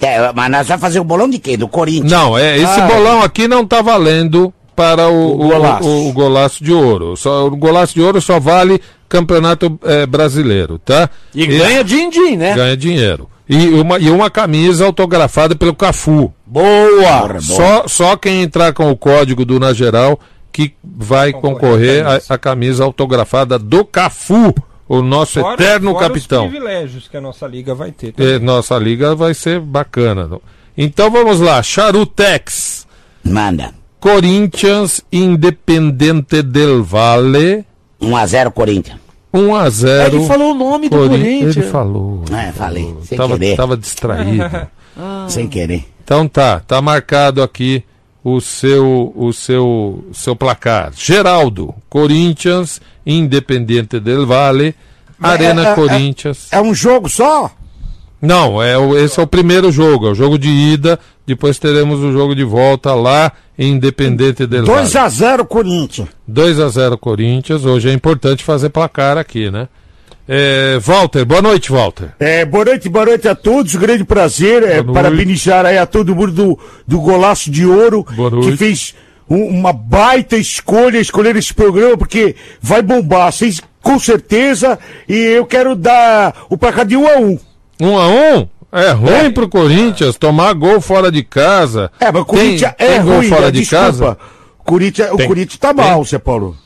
É, 0.00 0.32
mas 0.32 0.50
nós 0.50 0.66
vamos 0.68 0.80
fazer 0.80 1.00
o 1.00 1.04
bolão 1.04 1.28
de 1.28 1.38
quem? 1.38 1.58
Do 1.58 1.66
Corinthians? 1.68 2.10
Não, 2.12 2.38
é 2.38 2.56
esse 2.56 2.80
Ah. 2.80 2.86
bolão 2.86 3.22
aqui 3.22 3.48
não 3.48 3.66
tá 3.66 3.82
valendo 3.82 4.52
para 4.76 5.08
o, 5.08 5.32
O 5.34 5.48
golaço. 5.48 5.88
o- 5.88 6.08
o 6.08 6.12
golaço 6.12 6.62
de 6.62 6.72
ouro. 6.72 7.16
Só, 7.16 7.46
o 7.46 7.56
golaço 7.56 7.94
de 7.94 8.02
ouro 8.02 8.20
só 8.20 8.38
vale 8.38 8.80
campeonato 9.08 9.78
eh, 9.84 10.06
brasileiro, 10.06 10.78
tá? 10.78 11.08
E 11.34 11.46
ganha 11.46 11.82
din-din, 11.82 12.36
né? 12.36 12.54
ganha 12.54 12.76
dinheiro. 12.76 13.28
E 13.48 13.68
uma, 13.68 13.98
e 13.98 14.10
uma 14.10 14.28
camisa 14.30 14.84
autografada 14.84 15.54
pelo 15.54 15.74
Cafu. 15.74 16.32
Boa! 16.44 17.20
Porra, 17.20 17.34
bom. 17.34 17.40
Só, 17.40 17.86
só 17.88 18.16
quem 18.16 18.42
entrar 18.42 18.72
com 18.72 18.90
o 18.90 18.96
código 18.96 19.44
do 19.44 19.60
Na 19.60 19.72
Geral 19.72 20.18
que 20.52 20.72
vai 20.82 21.32
Concorrer 21.32 22.02
concorrer 22.02 22.06
à 22.28 22.34
à 22.34 22.38
camisa. 22.38 22.82
autografada 22.82 23.58
do 23.58 23.84
Cafu, 23.84 24.54
o 24.88 25.02
nosso 25.02 25.38
Fora- 25.40 25.54
eterno 25.54 25.92
fora 25.92 26.08
capitão. 26.08 26.44
Os 26.46 26.50
privilégios 26.50 27.08
que 27.08 27.16
a 27.16 27.20
nossa 27.20 27.46
liga 27.46 27.74
vai 27.74 27.92
ter. 27.92 28.12
também. 28.12 28.32
É, 28.34 28.38
nossa 28.38 28.76
liga 28.78 29.14
vai 29.14 29.34
ser 29.34 29.60
bacana. 29.60 30.28
Então 30.76 31.10
vamos 31.10 31.40
lá, 31.40 31.62
Charutex, 31.62 32.86
Manda. 33.24 33.72
Corinthians 34.00 35.02
Independente 35.12 36.42
del 36.42 36.82
Valle, 36.82 37.64
1x0 38.00 38.50
Corinthians. 38.52 38.98
1 39.36 39.54
a 39.54 39.70
0. 39.70 40.16
Ele 40.16 40.26
falou 40.26 40.52
o 40.52 40.54
nome 40.54 40.88
do 40.88 40.96
Cori- 40.96 41.08
Corinthians. 41.10 41.56
Ele 41.56 41.66
falou. 41.66 42.24
É, 42.32 42.52
falei, 42.52 42.94
sem 43.04 43.16
Tava, 43.18 43.38
querer. 43.38 43.56
tava 43.56 43.76
distraído. 43.76 44.68
Sem 45.28 45.46
querer. 45.46 45.84
Então 46.02 46.26
tá, 46.26 46.60
tá 46.60 46.80
marcado 46.80 47.42
aqui 47.42 47.84
o 48.24 48.40
seu 48.40 49.12
o 49.14 49.30
seu 49.32 50.04
seu 50.12 50.34
placar. 50.34 50.90
Geraldo, 50.96 51.74
Corinthians, 51.90 52.80
Independente 53.04 54.00
del 54.00 54.26
Valle, 54.26 54.74
Arena 55.20 55.68
é, 55.68 55.72
é, 55.72 55.74
Corinthians. 55.74 56.48
É 56.50 56.60
um 56.62 56.74
jogo 56.74 57.08
só? 57.10 57.50
Não, 58.20 58.62
é 58.62 58.76
o, 58.78 58.96
esse 58.98 59.20
é 59.20 59.22
o 59.22 59.26
primeiro 59.26 59.70
jogo, 59.70 60.08
é 60.08 60.10
o 60.10 60.14
jogo 60.14 60.38
de 60.38 60.48
ida, 60.48 60.98
depois 61.26 61.58
teremos 61.58 62.00
o 62.00 62.12
jogo 62.12 62.34
de 62.34 62.44
volta 62.44 62.94
lá 62.94 63.30
em 63.58 63.72
Independente 63.72 64.46
del 64.46 64.64
Valle. 64.64 64.86
2x0 64.88 65.46
Corinthians. 65.46 66.08
2 66.26 66.60
a 66.60 66.68
0 66.68 66.98
Corinthians, 66.98 67.64
hoje 67.64 67.90
é 67.90 67.92
importante 67.92 68.42
fazer 68.42 68.70
placar 68.70 69.18
aqui, 69.18 69.50
né? 69.50 69.68
É, 70.28 70.78
Walter, 70.82 71.24
boa 71.24 71.40
noite, 71.40 71.70
Walter. 71.70 72.08
É, 72.18 72.44
boa 72.44 72.64
noite, 72.64 72.88
boa 72.88 73.04
noite 73.04 73.28
a 73.28 73.34
todos. 73.34 73.76
Grande 73.76 74.02
prazer 74.02 74.62
é, 74.64 74.82
parabenizar 74.82 75.64
aí 75.64 75.78
a 75.78 75.86
todo 75.86 76.16
mundo 76.16 76.32
do, 76.32 76.58
do 76.86 77.00
Golaço 77.00 77.48
de 77.50 77.64
Ouro, 77.64 78.04
que 78.42 78.56
fez 78.56 78.92
um- 79.30 79.46
uma 79.46 79.72
baita 79.72 80.36
escolha, 80.36 80.98
escolher 80.98 81.36
esse 81.36 81.54
programa, 81.54 81.96
porque 81.96 82.34
vai 82.60 82.82
bombar, 82.82 83.30
vocês, 83.32 83.60
com 83.80 84.00
certeza. 84.00 84.76
E 85.08 85.14
eu 85.14 85.46
quero 85.46 85.76
dar 85.76 86.34
o 86.50 86.56
placar 86.58 86.84
de 86.84 86.96
1 86.96 87.06
a 87.06 87.18
1 87.18 87.38
Um 87.80 87.98
a 87.98 88.08
um? 88.08 88.48
É 88.72 88.90
ruim 88.90 89.30
pro 89.30 89.48
Corinthians 89.48 90.16
tomar 90.16 90.52
gol 90.52 90.80
fora 90.80 91.10
de 91.10 91.22
casa. 91.22 91.90
É, 92.00 92.10
mas 92.12 92.22
o 92.22 92.24
Corinthians 92.26 92.72
Tem- 92.76 92.86
é 92.88 92.92
tem 92.96 93.02
gol 93.04 93.16
ruim, 93.18 93.28
fora 93.28 93.42
né? 93.46 93.50
de 93.50 93.60
desculpa. 93.60 93.84
casa? 93.84 94.18
O 94.58 94.64
Corinthians, 94.64 95.10
o. 95.12 95.16
Corinthians 95.26 95.58
tá 95.58 95.72
mal, 95.72 96.04
Zé 96.04 96.18
Paulo. 96.18 96.56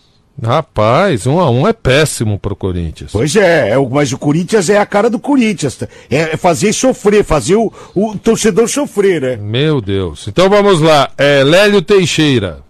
Rapaz, 0.43 1.27
um 1.27 1.39
a 1.39 1.51
um 1.51 1.69
é 1.69 1.73
péssimo 1.75 2.39
pro 2.39 2.57
Corinthians. 2.57 3.11
Pois 3.13 3.37
é, 3.37 3.71
é 3.71 3.77
mas 3.91 4.11
o 4.11 4.17
Corinthians 4.19 4.71
é 4.71 4.79
a 4.79 4.87
cara 4.87 5.11
do 5.11 5.19
Corinthians. 5.19 5.77
tá? 5.77 5.87
É, 6.11 6.33
é 6.33 6.37
fazer 6.39 6.73
sofrer, 6.73 7.23
fazer 7.23 7.57
o, 7.57 7.71
o 7.95 8.17
torcedor 8.17 8.67
sofrer, 8.67 9.21
né? 9.21 9.37
Meu 9.37 9.83
Deus. 9.83 10.27
Então 10.27 10.49
vamos 10.49 10.81
lá. 10.81 11.11
É, 11.19 11.45
Lélio 11.45 11.83
Teixeira. 11.83 12.61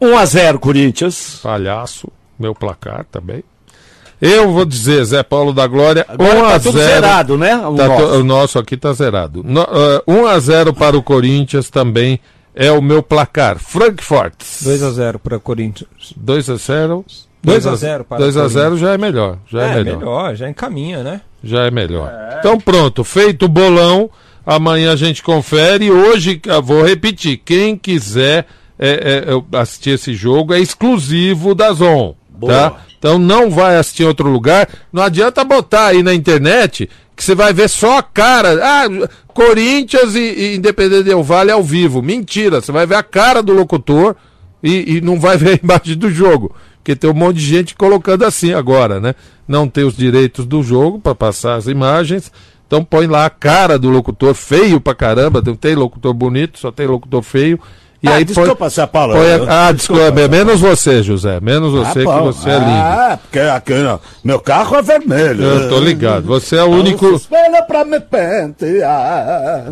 1x0 0.00 0.58
Corinthians. 0.58 1.38
Palhaço. 1.42 2.08
Meu 2.36 2.54
placar 2.54 3.06
também. 3.12 3.44
Eu 4.24 4.52
vou 4.52 4.64
dizer, 4.64 5.04
Zé 5.04 5.22
Paulo 5.24 5.52
da 5.52 5.66
Glória, 5.66 6.06
Agora 6.08 6.34
1 6.38 6.44
a 6.44 6.50
tá 6.52 6.60
tudo 6.60 6.78
0. 6.78 6.92
zerado, 6.92 7.36
né? 7.36 7.56
O 7.66 7.74
Tá 7.74 7.88
to- 7.88 7.98
nosso. 8.02 8.14
o 8.20 8.24
nosso 8.24 8.58
aqui 8.60 8.76
tá 8.76 8.92
zerado. 8.92 9.42
No, 9.44 9.62
ah, 9.62 10.00
1 10.06 10.26
a 10.26 10.38
0 10.38 10.72
para 10.72 10.96
o 10.96 11.02
Corinthians 11.02 11.68
também 11.68 12.20
é 12.54 12.70
o 12.70 12.80
meu 12.80 13.02
placar. 13.02 13.58
Frankfurt. 13.58 14.34
2x0 14.62 15.18
para 15.18 15.40
Corinthians. 15.40 15.88
2 16.16 16.48
a 16.48 16.54
0. 16.54 17.04
2 17.42 17.66
a 17.66 17.74
0 17.74 18.04
para 18.04 18.18
2 18.18 18.36
a 18.36 18.46
0 18.46 18.52
Corinthians. 18.76 18.80
já 18.80 18.94
é 18.94 18.98
melhor. 18.98 19.38
Já 19.50 19.62
é, 19.62 19.64
É, 19.72 19.74
melhor. 19.82 19.98
melhor. 19.98 20.34
já 20.36 20.48
encaminha, 20.48 21.02
né? 21.02 21.20
Já 21.42 21.62
é 21.66 21.70
melhor. 21.72 22.12
Então 22.38 22.60
pronto, 22.60 23.02
feito 23.02 23.46
o 23.46 23.48
bolão. 23.48 24.08
Amanhã 24.46 24.92
a 24.92 24.96
gente 24.96 25.20
confere. 25.22 25.90
Hoje, 25.90 26.40
eu 26.46 26.62
vou 26.62 26.84
repetir: 26.84 27.38
quem 27.44 27.76
quiser 27.76 28.46
é, 28.78 28.88
é, 28.88 29.24
é, 29.56 29.58
assistir 29.58 29.90
esse 29.90 30.14
jogo 30.14 30.54
é 30.54 30.60
exclusivo 30.60 31.54
da 31.56 31.72
Zon. 31.72 32.14
Tá? 32.48 32.76
Então 32.98 33.18
não 33.18 33.50
vai 33.50 33.76
assistir 33.76 34.04
em 34.04 34.06
outro 34.06 34.28
lugar. 34.28 34.68
Não 34.92 35.02
adianta 35.02 35.44
botar 35.44 35.86
aí 35.86 36.02
na 36.02 36.14
internet 36.14 36.88
que 37.16 37.22
você 37.22 37.34
vai 37.34 37.52
ver 37.52 37.68
só 37.68 37.98
a 37.98 38.02
cara. 38.02 38.60
Ah, 38.62 39.08
Corinthians 39.34 40.14
e, 40.14 40.20
e 40.20 40.56
Independente 40.56 41.04
Del 41.04 41.22
Vale 41.22 41.50
ao 41.50 41.62
vivo. 41.62 42.02
Mentira, 42.02 42.60
você 42.60 42.72
vai 42.72 42.86
ver 42.86 42.96
a 42.96 43.02
cara 43.02 43.42
do 43.42 43.52
locutor 43.52 44.16
e, 44.62 44.96
e 44.96 45.00
não 45.00 45.18
vai 45.18 45.36
ver 45.38 45.50
a 45.50 45.60
imagem 45.62 45.96
do 45.96 46.10
jogo. 46.10 46.54
Porque 46.76 46.96
tem 46.96 47.08
um 47.08 47.14
monte 47.14 47.36
de 47.36 47.46
gente 47.46 47.74
colocando 47.76 48.24
assim 48.24 48.52
agora, 48.52 49.00
né? 49.00 49.14
Não 49.46 49.68
tem 49.68 49.84
os 49.84 49.96
direitos 49.96 50.44
do 50.46 50.62
jogo 50.62 50.98
para 50.98 51.14
passar 51.14 51.54
as 51.54 51.66
imagens. 51.66 52.32
Então 52.66 52.82
põe 52.82 53.06
lá 53.06 53.26
a 53.26 53.30
cara 53.30 53.78
do 53.78 53.90
locutor 53.90 54.34
feio 54.34 54.80
pra 54.80 54.94
caramba. 54.94 55.42
Não 55.44 55.54
tem 55.54 55.74
locutor 55.74 56.12
bonito, 56.14 56.58
só 56.58 56.72
tem 56.72 56.86
locutor 56.86 57.22
feio. 57.22 57.60
E 58.02 58.08
Ah, 58.08 58.14
aí 58.16 58.24
desculpa, 58.24 58.68
põe, 58.68 58.86
Paulo. 58.88 59.14
põe 59.14 59.32
a- 59.32 59.68
ah, 59.68 59.72
desculpa, 59.72 60.02
é 60.20 60.26
menos 60.28 60.60
você, 60.60 61.04
José. 61.04 61.38
Menos 61.40 61.70
você, 61.72 62.00
que 62.00 62.04
bom. 62.04 62.24
você 62.32 62.50
é 62.50 62.58
lindo. 62.58 62.70
Ah, 62.70 63.18
porque 63.22 63.38
aqui, 63.38 63.74
meu 64.24 64.40
carro 64.40 64.76
é 64.76 64.82
vermelho. 64.82 65.44
Eu 65.44 65.68
tô 65.68 65.78
ligado. 65.78 66.24
Você 66.26 66.56
é 66.56 66.64
o 66.64 66.66
único. 66.70 67.06
Espera 67.14 67.62
pra 67.62 67.84
me 67.84 68.00
pentear. 68.00 69.66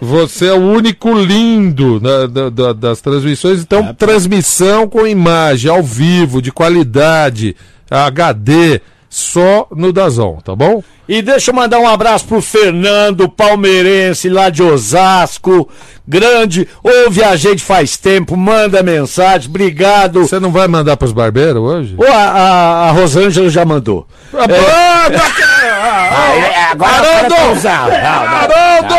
Você 0.00 0.46
é 0.46 0.52
o 0.54 0.60
único 0.62 1.12
lindo 1.12 2.00
né, 2.00 2.26
da- 2.26 2.48
da- 2.48 2.72
das 2.72 3.00
transmissões. 3.02 3.60
Então, 3.60 3.92
transmissão 3.94 4.88
com 4.88 5.06
imagem, 5.06 5.70
ao 5.70 5.82
vivo, 5.82 6.40
de 6.40 6.50
qualidade, 6.50 7.54
HD, 7.90 8.80
só 9.08 9.66
no 9.74 9.92
Dazon, 9.92 10.38
tá 10.44 10.54
bom? 10.54 10.82
E 11.08 11.22
deixa 11.22 11.50
eu 11.50 11.54
mandar 11.54 11.78
um 11.78 11.88
abraço 11.88 12.26
pro 12.26 12.42
Fernando, 12.42 13.28
palmeirense 13.30 14.28
lá 14.28 14.50
de 14.50 14.62
Osasco, 14.62 15.66
grande, 16.06 16.68
ouve 16.82 17.24
a 17.24 17.34
gente 17.34 17.62
faz 17.64 17.96
tempo, 17.96 18.36
manda 18.36 18.82
mensagem, 18.82 19.48
obrigado. 19.48 20.20
Você 20.20 20.38
não 20.38 20.52
vai 20.52 20.68
mandar 20.68 20.98
pros 20.98 21.12
barbeiros 21.12 21.62
hoje? 21.62 21.94
Ô, 21.96 22.04
a, 22.04 22.14
a, 22.14 22.88
a 22.88 22.90
Rosângela 22.92 23.48
já 23.48 23.64
mandou. 23.64 24.06
Ah, 24.34 24.46
pronto! 24.46 25.38
Ah, 25.70 26.34
é, 26.34 26.64
agora 26.72 27.02
o 27.02 27.28
cara 27.30 27.52
usando. 27.52 27.92
Haroldo! 27.92 28.94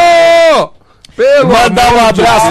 Pelo 1.19 1.49
Mandar 1.49 1.91
um 1.91 2.13
de 2.13 2.21
abraço 2.21 2.49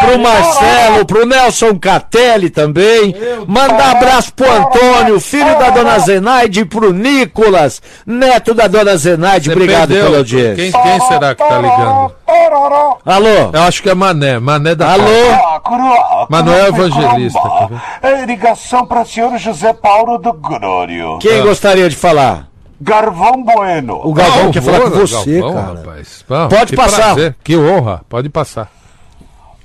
pro 0.00 0.18
Marcelo, 0.18 1.06
pro 1.06 1.24
Nelson 1.24 1.78
Catelli 1.78 2.50
também. 2.50 3.16
Mandar 3.46 3.92
abraço 3.92 4.34
pro 4.34 4.52
Antônio, 4.52 5.18
filho 5.18 5.58
da 5.58 5.70
dona 5.70 5.98
Zenaide, 5.98 6.66
pro 6.66 6.92
Nicolas, 6.92 7.80
neto 8.04 8.52
da 8.52 8.66
dona 8.66 8.94
Zenaide. 8.98 9.46
Você 9.46 9.52
Obrigado 9.54 9.88
perdeu. 9.88 10.04
pela 10.04 10.18
audiência. 10.18 10.54
Quem, 10.56 10.72
quem 10.72 11.08
será 11.08 11.34
que 11.34 11.42
tá 11.42 11.56
ligando? 11.56 12.12
Alô? 13.06 13.50
Eu 13.54 13.62
acho 13.62 13.82
que 13.82 13.88
é 13.88 13.94
Mané, 13.94 14.38
Mané 14.38 14.74
da 14.74 14.92
Alô? 14.92 15.30
Ah, 15.32 16.26
Manuel 16.28 16.66
Evangelista. 16.66 17.40
É 18.02 18.26
ligação 18.26 18.84
para 18.84 19.00
o 19.00 19.06
senhor 19.06 19.38
José 19.38 19.72
Paulo 19.72 20.18
do 20.18 20.34
Glório. 20.34 21.18
Quem 21.18 21.40
gostaria 21.40 21.88
de 21.88 21.96
falar? 21.96 22.53
Garvão 22.80 23.42
Bueno. 23.44 24.00
O 24.04 24.12
Galvão 24.12 24.50
quer 24.50 24.62
falar 24.62 24.80
com 24.82 24.90
você, 24.90 25.40
Galvão, 25.40 25.54
cara. 25.64 25.78
rapaz. 25.78 26.24
Bom, 26.28 26.48
Pode 26.48 26.66
que 26.70 26.76
passar. 26.76 27.02
prazer, 27.14 27.36
Que 27.44 27.56
honra, 27.56 28.00
pode 28.08 28.28
passar. 28.28 28.70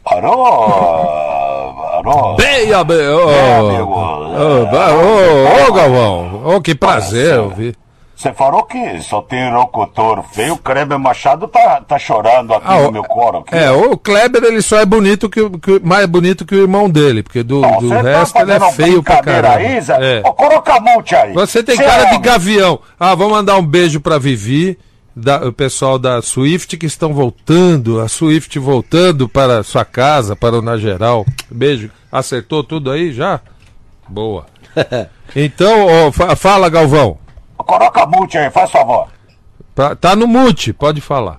Alô, 0.05 0.43
alô. 0.45 2.35
Bem, 2.35 2.71
ô, 2.73 2.79
amigo. 2.79 3.91
ô, 3.93 4.65
ba- 4.71 4.91
ô, 4.93 5.67
ô, 5.69 5.73
Galvão, 5.73 6.41
ô, 6.55 6.61
que 6.61 6.73
prazer 6.75 7.39
ouvir. 7.39 7.75
Você 8.19 8.33
falou 8.33 8.63
que 8.63 9.01
só 9.01 9.21
tem 9.21 9.49
locutor 9.53 10.21
feio. 10.33 10.55
O 10.55 10.57
Kleber 10.57 10.99
Machado 10.99 11.47
tá, 11.47 11.79
tá 11.87 11.97
chorando 11.97 12.53
aqui 12.53 12.65
Ah, 12.67 12.81
no 12.81 12.91
meu 12.91 13.03
coro. 13.05 13.37
Aqui. 13.37 13.55
É, 13.55 13.71
o 13.71 13.95
Kleber 13.97 14.43
ele 14.43 14.61
só 14.61 14.77
é 14.77 14.85
bonito 14.85 15.29
que, 15.29 15.39
o- 15.39 15.51
que- 15.57 15.79
mais 15.79 16.05
bonito 16.05 16.45
que 16.45 16.53
o 16.53 16.59
irmão 16.61 16.89
dele, 16.89 17.23
porque 17.23 17.43
do, 17.43 17.61
Não, 17.61 17.77
do 17.79 17.87
você 17.87 18.01
resto 18.01 18.33
tá 18.33 18.41
ele 18.41 18.51
é 18.51 18.71
feio 18.73 19.01
pra 19.01 19.21
caramba. 19.23 19.55
Aí, 19.55 19.79
Zé? 19.79 20.17
É. 20.17 20.21
Ô, 20.27 20.33
coloca 20.33 20.73
a 20.73 20.81
multa 20.81 21.15
aí. 21.17 21.31
Você 21.33 21.63
tem 21.63 21.77
Cê 21.77 21.83
cara 21.85 22.09
é 22.09 22.11
de 22.11 22.17
gavião. 22.17 22.79
Ah, 22.99 23.15
vamos 23.15 23.31
mandar 23.37 23.55
um 23.55 23.65
beijo 23.65 24.01
pra 24.01 24.17
Vivi, 24.17 24.77
da- 25.15 25.47
o 25.47 25.53
pessoal 25.53 25.97
da 25.97 26.21
Swift 26.21 26.75
que 26.75 26.85
estão 26.87 27.13
voltando, 27.13 28.01
a 28.01 28.09
Swift 28.09 28.59
voltando 28.59 29.29
para 29.29 29.63
sua 29.63 29.85
casa, 29.85 30.35
para 30.35 30.57
o 30.59 30.61
Na 30.61 30.75
Geral. 30.77 31.25
Beijo. 31.49 31.89
Acertou 32.11 32.65
tudo 32.65 32.91
aí 32.91 33.13
já? 33.13 33.39
Boa. 34.09 34.45
Então, 35.35 35.85
ó, 35.85 36.11
fa- 36.11 36.35
fala, 36.35 36.67
Galvão. 36.69 37.17
Coloca 37.65 38.03
a 38.03 38.05
multa 38.05 38.39
aí, 38.39 38.49
faz 38.49 38.71
favor. 38.71 39.07
Tá, 39.75 39.95
tá 39.95 40.15
no 40.15 40.27
mute, 40.27 40.73
pode 40.73 41.01
falar. 41.01 41.37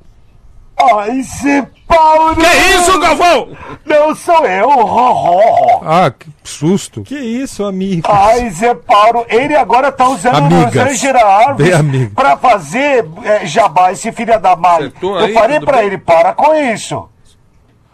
Ai, 0.97 1.21
Zé 1.23 1.69
Paulo! 1.87 2.37
Que 2.37 2.47
isso, 2.47 2.99
Galvão? 2.99 3.49
Não 3.85 4.15
sou 4.15 4.47
eu, 4.47 4.67
ho. 4.69 5.83
Ah, 5.85 6.11
que 6.11 6.27
susto. 6.43 7.03
Que 7.03 7.19
isso, 7.19 7.65
amigo? 7.65 8.09
Ai, 8.11 8.49
Zé 8.50 8.75
Paulo, 8.75 9.27
ele 9.29 9.55
agora 9.55 9.93
tá 9.93 10.09
usando 10.09 10.37
Amigas. 10.37 10.75
Rosângela 10.75 11.21
Alves 11.23 11.75
amigo. 11.75 12.15
pra 12.15 12.35
fazer 12.39 13.07
é, 13.25 13.45
jabá, 13.47 13.93
esse 13.93 14.11
filho 14.12 14.41
da 14.41 14.57
mãe. 14.57 14.77
Acertou 14.77 15.19
Eu 15.19 15.27
aí, 15.27 15.35
falei 15.35 15.61
pra 15.61 15.77
bem? 15.79 15.87
ele, 15.87 15.99
para 15.99 16.33
com 16.33 16.55
isso. 16.55 17.07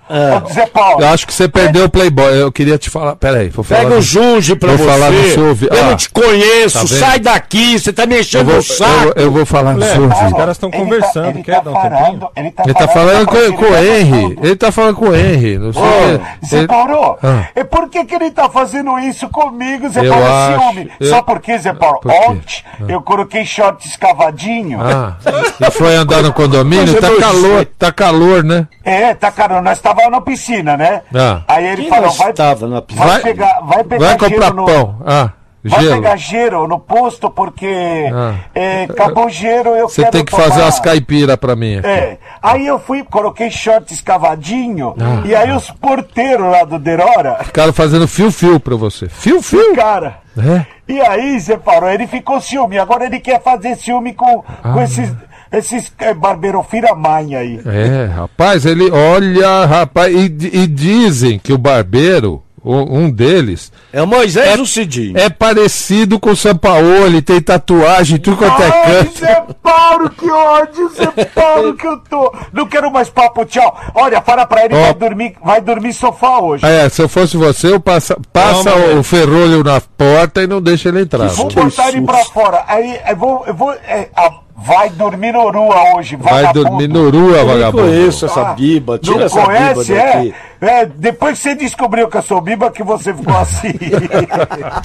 Ô, 0.08 0.52
Zé 0.52 0.66
Paulo, 0.66 1.00
Eu 1.02 1.08
acho 1.08 1.26
que 1.26 1.34
você 1.34 1.48
perdeu 1.48 1.84
o 1.86 1.88
Playboy. 1.90 2.32
Eu 2.40 2.52
queria 2.52 2.78
te 2.78 2.88
falar. 2.88 3.16
Peraí, 3.16 3.48
vou 3.48 3.64
falar. 3.64 3.80
Pega 3.82 3.96
o 3.96 4.00
Junge 4.02 4.54
pra 4.54 4.70
Vou 4.74 4.78
você. 4.78 4.84
falar 4.92 5.10
no 5.10 5.30
seu 5.30 5.48
ouvido. 5.48 5.74
Eu 5.74 5.82
Ah, 5.82 5.86
não 5.90 5.96
te 5.96 6.10
conheço, 6.10 6.78
tá 6.80 6.86
sai 6.86 7.18
daqui, 7.18 7.78
você 7.78 7.92
tá 7.92 8.06
me 8.06 8.14
Eu 8.14 8.20
enchendo 8.20 8.50
vou, 8.50 8.58
o 8.58 8.62
saco. 8.62 9.12
eu, 9.16 9.24
eu 9.24 9.30
vou 9.32 9.44
falar 9.44 9.74
no 9.74 9.82
seu 9.82 10.06
Os 10.06 10.14
ouvido. 10.14 10.36
caras 10.36 10.56
estão 10.56 10.68
ele 10.70 10.78
conversando, 10.78 11.28
ele 11.30 11.42
quer 11.42 11.60
dar 11.62 11.70
um 11.70 11.74
tempinho? 11.74 11.90
falando, 11.98 12.28
ele 12.36 12.50
tá 12.52 12.62
Ele 12.64 12.74
tá 12.74 12.88
falando 12.88 13.26
pra 13.28 13.40
com, 13.50 13.52
com 13.56 13.64
o 13.64 13.68
tá 13.72 13.84
Henry. 13.84 14.10
falando. 14.10 14.44
Ele 14.46 14.56
tá 14.56 14.72
falando 14.72 14.94
com 14.96 15.04
o 15.08 15.14
Henry. 15.16 15.58
Não 15.58 15.72
sei 15.72 15.82
o 15.82 15.86
quê. 16.18 16.24
Zé 16.46 16.58
Ele- 16.58 16.66
Paulo, 16.68 17.18
Ah. 17.22 17.44
e 17.56 17.64
por 17.64 17.88
que, 17.88 18.04
que 18.04 18.14
ele 18.14 18.30
tá 18.30 18.48
fazendo 18.48 18.98
isso 19.00 19.28
comigo, 19.28 19.88
Zé 19.88 20.06
Eu 20.06 20.12
Paulo? 20.12 20.26
acho- 20.26 20.60
Ciúme. 20.62 20.90
eu- 21.00 21.06
Só 21.08 21.22
porque, 21.22 21.58
Zé 21.58 21.72
Paulo, 21.72 21.98
Por 22.00 22.10
ontem 22.12 22.62
eu 22.88 23.00
coloquei 23.02 23.44
short 23.44 23.86
escavadinho. 23.88 24.78
Ah, 24.80 25.16
e 25.60 25.70
foi 25.70 25.94
andar 25.96 26.22
no 26.22 26.32
condomínio? 26.32 26.92
Coisa 26.92 27.00
Tá 27.16 27.20
calor, 27.20 27.64
tá 27.78 27.92
calor, 27.92 28.44
né? 28.44 28.66
É, 28.84 29.14
tá 29.14 29.30
caro, 29.32 29.60
nós 29.62 29.80
tava 29.96 30.10
na 30.10 30.20
piscina, 30.20 30.76
né? 30.76 31.02
Ah. 31.14 31.42
Aí 31.48 31.66
ele 31.66 31.82
Quem 31.82 31.90
falou, 31.90 32.10
vai, 32.12 32.30
estava 32.30 32.66
na 32.68 32.82
piscina? 32.82 33.06
vai, 33.06 33.20
pegar, 33.22 33.60
vai 33.64 33.84
pegar 33.84 34.06
Vai 34.06 34.18
comprar 34.18 34.46
gelo 34.46 34.56
no, 34.56 34.64
pão. 34.66 34.96
Ah, 35.06 35.30
Vai 35.64 35.80
gelo. 35.80 35.94
pegar 35.96 36.16
gelo 36.16 36.68
no 36.68 36.78
posto 36.78 37.28
porque 37.28 38.08
Ah. 38.14 38.34
é, 38.54 38.84
acabou 38.84 39.26
o 39.26 39.28
gelo, 39.28 39.70
eu 39.70 39.88
Você 39.88 40.04
tem 40.06 40.24
que 40.24 40.30
tomar. 40.30 40.44
fazer 40.44 40.62
umas 40.62 40.78
caipiras 40.78 41.36
pra 41.36 41.56
mim. 41.56 41.78
aqui. 41.78 41.88
É, 41.88 42.18
aí 42.40 42.64
eu 42.66 42.78
fui, 42.78 43.02
coloquei 43.02 43.50
short 43.50 43.92
escavadinho, 43.92 44.94
Ah. 45.00 45.26
e 45.26 45.34
aí 45.34 45.50
os 45.50 45.68
porteiros 45.72 46.46
lá 46.50 46.62
do 46.64 46.78
Derora, 46.78 47.38
Ficaram 47.42 47.72
fazendo 47.72 48.06
fio-fio 48.06 48.60
pra 48.60 48.76
você. 48.76 49.08
Fio-fio? 49.08 49.74
cara, 49.74 50.18
É? 50.38 50.64
e 50.88 51.00
aí, 51.00 51.38
Zé 51.40 51.56
Paulo, 51.56 51.88
ele 51.88 52.06
ficou 52.06 52.40
ciúme, 52.40 52.78
agora 52.78 53.06
ele 53.06 53.18
quer 53.18 53.42
fazer 53.42 53.74
ciúme 53.76 54.12
com, 54.14 54.44
Ah. 54.62 54.72
com 54.72 54.80
esses, 54.82 55.12
esses 55.52 55.92
é, 55.98 56.12
barbeirofira 56.14 56.94
mãe 56.94 57.34
aí. 57.34 57.60
É, 57.66 58.06
rapaz, 58.06 58.64
ele 58.66 58.90
olha, 58.90 59.64
rapaz, 59.66 60.14
e, 60.14 60.24
e 60.52 60.66
dizem 60.66 61.38
que 61.38 61.52
o 61.52 61.58
barbeiro, 61.58 62.42
o- 62.62 62.98
um 62.98 63.08
deles, 63.08 63.70
É 63.92 64.02
o 64.02 64.06
Moisés 64.08 64.58
o 64.58 64.66
Cidinho. 64.66 65.16
é 65.16 65.28
parecido 65.30 66.18
com 66.18 66.30
o 66.30 66.36
Sampaoli, 66.36 67.22
tem 67.22 67.40
tatuagem, 67.40 68.18
tudo 68.18 68.36
quanto 68.38 68.60
é 68.60 68.70
canto. 68.70 69.18
Zé 69.18 69.46
Paulo, 69.62 70.10
que 70.10 70.28
ódio, 70.30 70.88
Zé 70.90 71.24
Paulo, 71.26 71.74
que 71.74 71.86
eu 71.86 71.96
tô. 72.00 72.34
Não 72.52 72.66
quero 72.66 72.90
mais 72.90 73.08
papo, 73.08 73.44
tchau. 73.44 73.78
Olha, 73.94 74.20
fala 74.20 74.44
pra 74.46 74.64
ele, 74.64 74.74
Ó. 74.74 74.80
vai 74.82 74.94
dormir, 74.94 75.34
vai 75.44 75.60
dormir 75.60 75.92
sofá 75.92 76.40
hoje. 76.40 76.66
É, 76.66 76.88
se 76.88 77.00
eu 77.00 77.08
fosse 77.08 77.36
você, 77.36 77.72
eu 77.72 77.78
passa, 77.78 78.16
passa 78.32 78.70
Calma, 78.70 78.98
o 78.98 79.02
ferrolho 79.04 79.62
na 79.62 79.80
porta 79.80 80.42
e 80.42 80.46
não 80.48 80.60
deixa 80.60 80.88
ele 80.88 81.02
entrar. 81.02 81.28
Vou 81.28 81.48
botar 81.48 81.88
ele 81.90 82.02
pra 82.02 82.18
fora. 82.24 82.64
Aí 82.66 82.98
eu 83.08 83.16
vou. 83.16 83.44
Eu 83.46 83.54
vou 83.54 83.72
é, 83.72 84.08
ah, 84.16 84.30
vai 84.56 84.90
dormir 84.90 85.32
no 85.32 85.50
Rua 85.50 85.96
hoje. 85.96 86.16
Vai 86.16 86.42
vagabundo. 86.44 86.64
dormir 86.70 86.88
no 86.88 87.10
rua, 87.10 87.36
Eu 87.38 87.46
não 87.46 87.54
vagabundo. 87.54 87.82
conheço 87.84 88.26
essa 88.26 88.40
Ah, 88.40 88.54
biba, 88.54 88.98
tira 88.98 89.16
Não 89.18 89.24
essa 89.26 89.42
conhece, 89.42 89.84
biba 89.92 89.98
é? 90.00 90.12
daqui. 90.16 90.34
é? 90.62 90.86
Depois 90.86 91.36
que 91.38 91.42
você 91.42 91.54
descobriu 91.54 92.08
que 92.08 92.16
eu 92.16 92.22
sou 92.22 92.40
biba, 92.40 92.70
que 92.70 92.82
você 92.82 93.12
ficou 93.14 93.36
assim. 93.38 93.74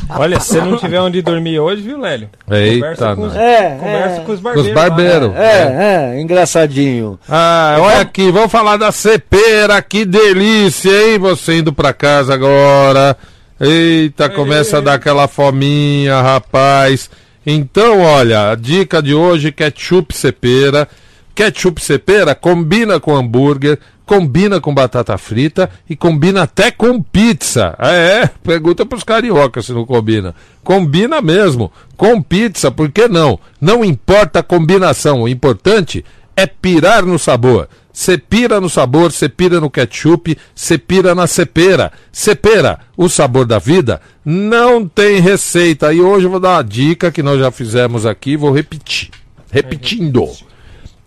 Olha, 0.09 0.39
se 0.39 0.49
você 0.53 0.61
não 0.61 0.77
tiver 0.77 0.99
onde 0.99 1.21
dormir 1.21 1.59
hoje, 1.59 1.81
viu, 1.81 1.99
Lélio? 1.99 2.29
Eita, 2.49 2.75
conversa 2.81 3.15
com 3.15 3.21
os. 3.23 3.35
É, 3.35 3.77
conversa 3.79 4.21
é. 4.21 4.23
com 4.25 4.31
os 4.31 4.37
Com 4.39 4.43
barbeiros. 4.43 4.67
os 4.69 4.75
lá, 4.75 4.89
barbeiros. 4.89 5.31
né? 5.33 5.43
É, 5.43 6.15
é, 6.17 6.21
engraçadinho. 6.21 7.19
Ah, 7.29 7.77
olha 7.79 8.01
aqui, 8.01 8.29
vamos 8.31 8.51
falar 8.51 8.77
da 8.77 8.91
cepeira, 8.91 9.81
que 9.81 10.03
delícia, 10.05 10.91
hein? 10.91 11.17
Você 11.19 11.59
indo 11.59 11.71
pra 11.73 11.93
casa 11.93 12.33
agora. 12.33 13.15
Eita, 13.59 14.27
começa 14.29 14.79
a 14.79 14.81
dar 14.81 14.95
aquela 14.95 15.27
fominha, 15.27 16.19
rapaz. 16.21 17.09
Então, 17.45 18.01
olha, 18.01 18.51
a 18.51 18.55
dica 18.55 19.01
de 19.01 19.13
hoje, 19.13 19.51
ketchup 19.51 20.15
cepeira. 20.15 20.87
Ketchup 21.33 21.81
cepeira 21.81 22.35
combina 22.35 22.99
com 22.99 23.15
hambúrguer, 23.15 23.79
combina 24.05 24.59
com 24.59 24.73
batata 24.73 25.17
frita 25.17 25.69
e 25.89 25.95
combina 25.95 26.43
até 26.43 26.69
com 26.69 27.01
pizza. 27.01 27.73
É, 27.79 28.23
é, 28.23 28.29
pergunta 28.43 28.85
pros 28.85 29.03
cariocas 29.03 29.65
se 29.65 29.71
não 29.71 29.85
combina. 29.85 30.35
Combina 30.63 31.21
mesmo, 31.21 31.71
com 31.95 32.21
pizza, 32.21 32.69
por 32.69 32.91
que 32.91 33.07
não? 33.07 33.39
Não 33.59 33.83
importa 33.83 34.39
a 34.39 34.43
combinação, 34.43 35.23
o 35.23 35.27
importante 35.29 36.05
é 36.35 36.45
pirar 36.45 37.05
no 37.05 37.17
sabor. 37.17 37.69
Você 38.01 38.17
pira 38.17 38.59
no 38.59 38.67
sabor, 38.67 39.11
você 39.11 39.29
pira 39.29 39.61
no 39.61 39.69
ketchup, 39.69 40.35
você 40.55 40.75
pira 40.75 41.13
na 41.13 41.27
cepera. 41.27 41.91
Cepera, 42.11 42.79
o 42.97 43.07
sabor 43.07 43.45
da 43.45 43.59
vida, 43.59 44.01
não 44.25 44.87
tem 44.87 45.19
receita. 45.19 45.93
E 45.93 46.01
hoje 46.01 46.25
eu 46.25 46.31
vou 46.31 46.39
dar 46.39 46.55
uma 46.55 46.63
dica 46.63 47.11
que 47.11 47.21
nós 47.21 47.39
já 47.39 47.51
fizemos 47.51 48.03
aqui, 48.03 48.35
vou 48.35 48.51
repetir. 48.51 49.11
Repetindo. 49.51 50.27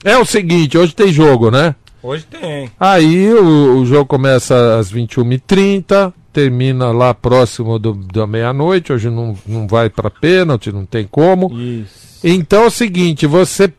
É 0.04 0.16
o 0.16 0.24
seguinte, 0.24 0.78
hoje 0.78 0.94
tem 0.94 1.12
jogo, 1.12 1.50
né? 1.50 1.74
Hoje 2.00 2.26
tem. 2.30 2.70
Aí 2.78 3.28
o, 3.34 3.78
o 3.78 3.84
jogo 3.84 4.06
começa 4.06 4.78
às 4.78 4.92
21h30, 4.92 6.12
termina 6.32 6.92
lá 6.92 7.12
próximo 7.12 7.76
do, 7.76 7.94
da 7.94 8.24
meia-noite. 8.24 8.92
Hoje 8.92 9.10
não, 9.10 9.36
não 9.44 9.66
vai 9.66 9.90
para 9.90 10.08
pênalti, 10.08 10.70
não 10.70 10.86
tem 10.86 11.08
como. 11.10 11.52
Isso. 11.58 12.20
Então 12.22 12.62
é 12.62 12.66
o 12.66 12.70
seguinte, 12.70 13.26
você 13.26 13.72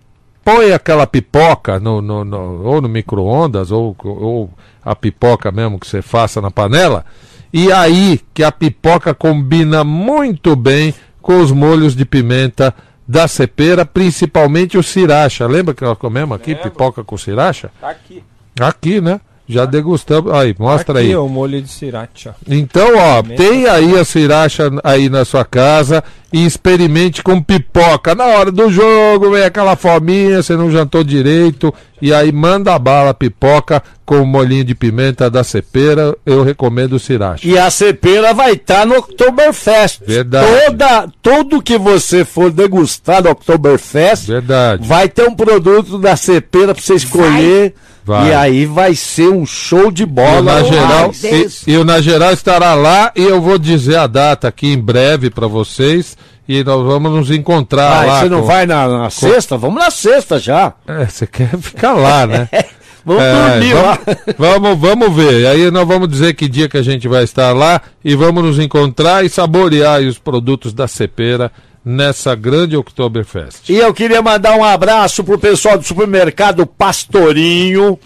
põe 0.46 0.72
aquela 0.72 1.06
pipoca 1.08 1.80
no, 1.80 2.02
no- 2.02 2.24
no- 2.24 2.64
ou 2.64 2.80
no 2.80 2.88
micro-ondas, 2.88 3.72
ou, 3.72 3.96
ou 4.04 4.50
a 4.84 4.96
pipoca 4.96 5.52
mesmo 5.52 5.80
que 5.80 5.88
você 5.88 6.02
faça 6.02 6.40
na 6.40 6.52
panela, 6.52 7.04
e 7.52 7.72
aí 7.72 8.22
que 8.34 8.44
a 8.44 8.52
pipoca 8.52 9.14
combina 9.16 9.84
muito 9.84 10.56
bem 10.56 10.94
com 11.22 11.40
os 11.42 11.52
molhos 11.52 11.96
de 11.96 12.06
pimenta 12.06 12.74
da 13.08 13.28
cepera, 13.28 13.86
principalmente 13.86 14.78
o 14.78 14.84
sriracha. 14.84 15.48
Lembra 15.48 15.74
que 15.74 15.84
nós 15.84 15.98
comemos 15.98 16.36
aqui 16.36 16.54
pipoca 16.56 17.04
com 17.04 17.18
sriracha? 17.18 17.72
Tá 17.82 17.90
aqui. 17.90 18.24
Aqui, 18.60 19.02
né? 19.02 19.20
Já 19.48 19.66
degustamos. 19.66 20.34
Aí, 20.34 20.56
mostra 20.58 21.00
aqui, 21.00 21.10
aí. 21.10 21.16
ó, 21.16 21.24
o 21.24 21.30
molho 21.30 21.62
de 21.62 21.68
sriracha. 21.70 22.36
Então, 22.48 22.90
ó, 22.98 23.22
tem 23.22 23.68
aí 23.68 23.96
a 23.98 24.04
sriracha 24.04 24.72
aí 24.84 25.08
na 25.08 25.24
sua 25.24 25.46
casa 25.46 26.04
e 26.36 26.46
experimente 26.46 27.24
com 27.24 27.42
pipoca. 27.42 28.14
Na 28.14 28.26
hora 28.26 28.52
do 28.52 28.70
jogo, 28.70 29.32
vem 29.32 29.46
aquela 29.46 29.78
fominha, 29.78 30.44
você 30.44 30.54
não 30.58 30.70
jantou 30.70 31.02
direito 31.02 31.74
E 32.02 32.14
aí 32.14 32.32
manda 32.32 32.74
a 32.74 32.80
bala 32.80 33.14
pipoca 33.14 33.82
com 34.06 34.22
o 34.22 34.26
molhinho 34.26 34.64
de 34.64 34.76
pimenta 34.76 35.30
da 35.30 35.44
cepera. 35.44 36.16
Eu 36.26 36.44
recomendo 36.44 36.94
o 36.94 37.00
Sriracha. 37.00 37.48
E 37.48 37.58
a 37.58 37.70
cepera 37.70 38.34
vai 38.34 38.54
estar 38.54 38.86
no 38.86 38.98
Oktoberfest. 38.98 40.02
Verdade. 40.06 40.48
Toda, 40.66 41.08
tudo 41.22 41.62
que 41.62 41.78
você 41.78 42.24
for 42.24 42.52
degustar 42.52 43.24
no 43.24 43.32
Oktoberfest, 43.32 44.28
Verdade. 44.28 44.88
vai 44.88 45.10
ter 45.10 45.28
um 45.28 45.36
produto 45.36 45.98
da 45.98 46.16
cepera 46.16 46.74
pra 46.74 46.84
você 46.84 46.96
escolher. 46.96 47.74
Vai. 48.06 48.30
E 48.30 48.34
aí 48.36 48.66
vai 48.68 48.94
ser 48.94 49.30
um 49.30 49.48
show 49.48 49.90
de 49.90 50.06
bola. 50.06 50.42
na 50.42 50.64
geral, 50.64 51.12
e, 51.24 51.72
e 51.72 51.78
o 51.78 51.84
na 51.84 52.00
geral 52.00 52.32
estará 52.34 52.76
lá 52.76 53.12
e 53.16 53.24
eu 53.24 53.42
vou 53.42 53.58
dizer 53.58 53.96
a 53.96 54.06
data 54.06 54.48
aqui 54.48 54.68
em 54.72 54.78
breve 54.78 55.32
para 55.32 55.48
vocês 55.48 56.16
e 56.48 56.64
nós 56.64 56.86
vamos 56.86 57.12
nos 57.12 57.32
encontrar 57.32 58.04
Ah, 58.04 58.06
lá. 58.06 58.20
você 58.22 58.30
não 58.30 58.42
com- 58.42 58.48
vai 58.48 58.66
na, 58.66 58.88
na 58.88 59.10
sexta? 59.10 59.58
Vamos 59.58 59.84
na 59.84 59.90
sexta 59.92 60.40
já. 60.40 60.74
É, 60.88 61.06
você 61.06 61.26
quer 61.28 61.58
ficar 61.58 61.94
lá, 61.94 62.26
né? 62.28 62.48
Vamos 63.08 63.22
É, 63.22 63.34
dormir 63.52 63.74
lá. 63.76 64.00
vamos, 64.36 64.80
vamos, 64.80 64.80
vamos 64.80 65.16
ver. 65.16 65.46
Aí 65.46 65.70
nós 65.70 65.88
vamos 65.88 66.10
dizer 66.10 66.34
que 66.34 66.48
dia 66.50 66.68
que 66.68 66.76
a 66.78 66.82
gente 66.82 67.08
vai 67.08 67.24
estar 67.24 67.54
lá 67.54 67.80
e 68.04 68.16
vamos 68.16 68.44
nos 68.44 68.58
encontrar 68.58 69.24
e 69.24 69.30
saborear 69.30 70.02
os 70.02 70.18
produtos 70.18 70.74
da 70.74 70.88
Cepera 70.88 71.52
nessa 71.86 72.34
grande 72.34 72.76
Oktoberfest. 72.76 73.70
E 73.70 73.78
eu 73.78 73.94
queria 73.94 74.24
mandar 74.24 74.58
um 74.58 74.64
abraço 74.64 75.24
pro 75.24 75.38
pessoal 75.38 75.78
do 75.78 75.84
supermercado 75.84 76.66
Pastorinho, 76.66 78.00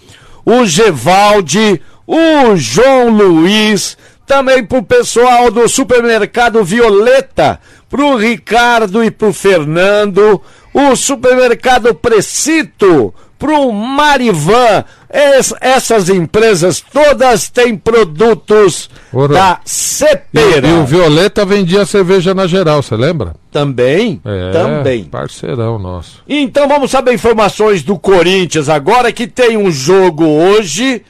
o 0.44 0.66
Gevaldi, 0.66 1.80
o 2.06 2.54
João 2.56 3.08
Luiz, 3.08 3.96
também 4.30 4.64
pro 4.64 4.80
pessoal 4.80 5.50
do 5.50 5.68
supermercado 5.68 6.62
Violeta, 6.62 7.58
pro 7.88 8.14
Ricardo 8.14 9.02
e 9.02 9.10
pro 9.10 9.32
Fernando, 9.32 10.40
o 10.72 10.94
supermercado 10.94 11.92
Precito, 11.96 13.12
pro 13.36 13.72
Marivan. 13.72 14.84
Es- 15.12 15.52
essas 15.60 16.08
empresas 16.08 16.80
todas 16.80 17.48
têm 17.50 17.76
produtos 17.76 18.88
Ora. 19.12 19.32
da 19.34 19.60
E, 19.66 19.68
Cepera. 19.68 20.68
e 20.68 20.72
o 20.74 20.86
Violeta 20.86 21.44
vendia 21.44 21.84
cerveja 21.84 22.32
na 22.32 22.46
geral, 22.46 22.80
você 22.84 22.94
lembra? 22.94 23.34
Também, 23.50 24.20
É, 24.24 24.52
também. 24.52 25.02
Parceirão 25.02 25.76
nosso. 25.76 26.22
Então 26.28 26.68
vamos 26.68 26.92
saber 26.92 27.12
informações 27.14 27.82
do 27.82 27.98
Corinthians 27.98 28.68
agora 28.68 29.10
que 29.10 29.26
tem 29.26 29.56
um 29.56 29.72
jogo 29.72 30.24
hoje 30.24 31.02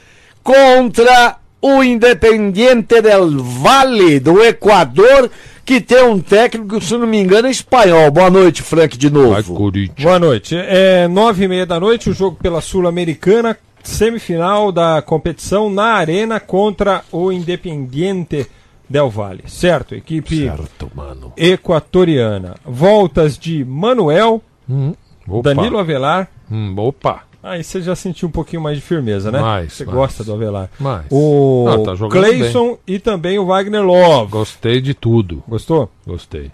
contra 0.42 1.36
o 1.62 1.82
Independiente 1.82 3.00
del 3.02 3.38
Valle 3.42 4.18
do 4.20 4.42
Equador, 4.42 5.30
que 5.64 5.80
tem 5.80 6.02
um 6.04 6.18
técnico, 6.20 6.80
se 6.80 6.96
não 6.96 7.06
me 7.06 7.18
engano, 7.20 7.48
é 7.48 7.50
espanhol. 7.50 8.10
Boa 8.10 8.30
noite, 8.30 8.62
Frank, 8.62 8.96
de 8.96 9.08
Vai, 9.08 9.22
novo. 9.22 9.54
Corinthians. 9.54 10.02
Boa 10.02 10.18
noite. 10.18 10.56
É 10.56 11.06
nove 11.08 11.44
e 11.44 11.48
meia 11.48 11.66
da 11.66 11.78
noite, 11.78 12.10
o 12.10 12.14
jogo 12.14 12.36
pela 12.42 12.60
Sul-Americana, 12.60 13.56
semifinal 13.82 14.72
da 14.72 15.00
competição 15.02 15.70
na 15.70 15.94
Arena 15.94 16.40
contra 16.40 17.02
o 17.12 17.30
Independiente 17.30 18.46
Del 18.88 19.08
Valle. 19.10 19.44
Certo, 19.46 19.94
equipe 19.94 20.44
Certo, 20.44 20.90
mano. 20.94 21.32
equatoriana. 21.36 22.56
Voltas 22.64 23.38
de 23.38 23.64
Manuel, 23.64 24.42
Hum. 24.68 24.94
Danilo 25.42 25.78
Avelar. 25.78 26.28
Hum, 26.50 26.74
opa. 26.76 27.22
Aí 27.42 27.64
você 27.64 27.80
já 27.80 27.96
sentiu 27.96 28.28
um 28.28 28.30
pouquinho 28.30 28.60
mais 28.60 28.76
de 28.76 28.82
firmeza, 28.82 29.30
né? 29.30 29.40
Mais, 29.40 29.72
você 29.72 29.84
mais. 29.84 29.96
gosta 29.96 30.22
do 30.22 30.34
Avelar. 30.34 30.68
Mais. 30.78 31.06
O 31.10 31.66
Ah, 31.68 31.78
tá 31.84 32.08
Cleison 32.08 32.76
e 32.86 32.98
também 32.98 33.38
o 33.38 33.46
Wagner 33.46 33.82
Love. 33.82 34.30
Gostei 34.30 34.80
de 34.80 34.92
tudo. 34.92 35.42
Gostou? 35.48 35.90
Gostei. 36.06 36.50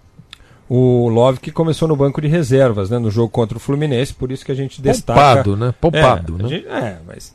O 0.68 1.09
Love 1.09 1.38
que 1.40 1.51
começou 1.51 1.88
no 1.88 1.96
banco 1.96 2.20
de 2.20 2.29
reservas, 2.29 2.90
né? 2.90 2.99
No 2.99 3.11
jogo 3.11 3.29
contra 3.29 3.57
o 3.57 3.61
Fluminense, 3.61 4.14
por 4.14 4.31
isso 4.31 4.44
que 4.44 4.53
a 4.53 4.55
gente 4.55 4.81
destaca. 4.81 5.42
Poupado, 5.42 5.57
né? 5.57 5.75
Poupado, 5.81 6.37
é, 6.38 6.42
né? 6.42 6.49
gente- 6.49 6.68
é, 6.68 6.99
mas 7.07 7.35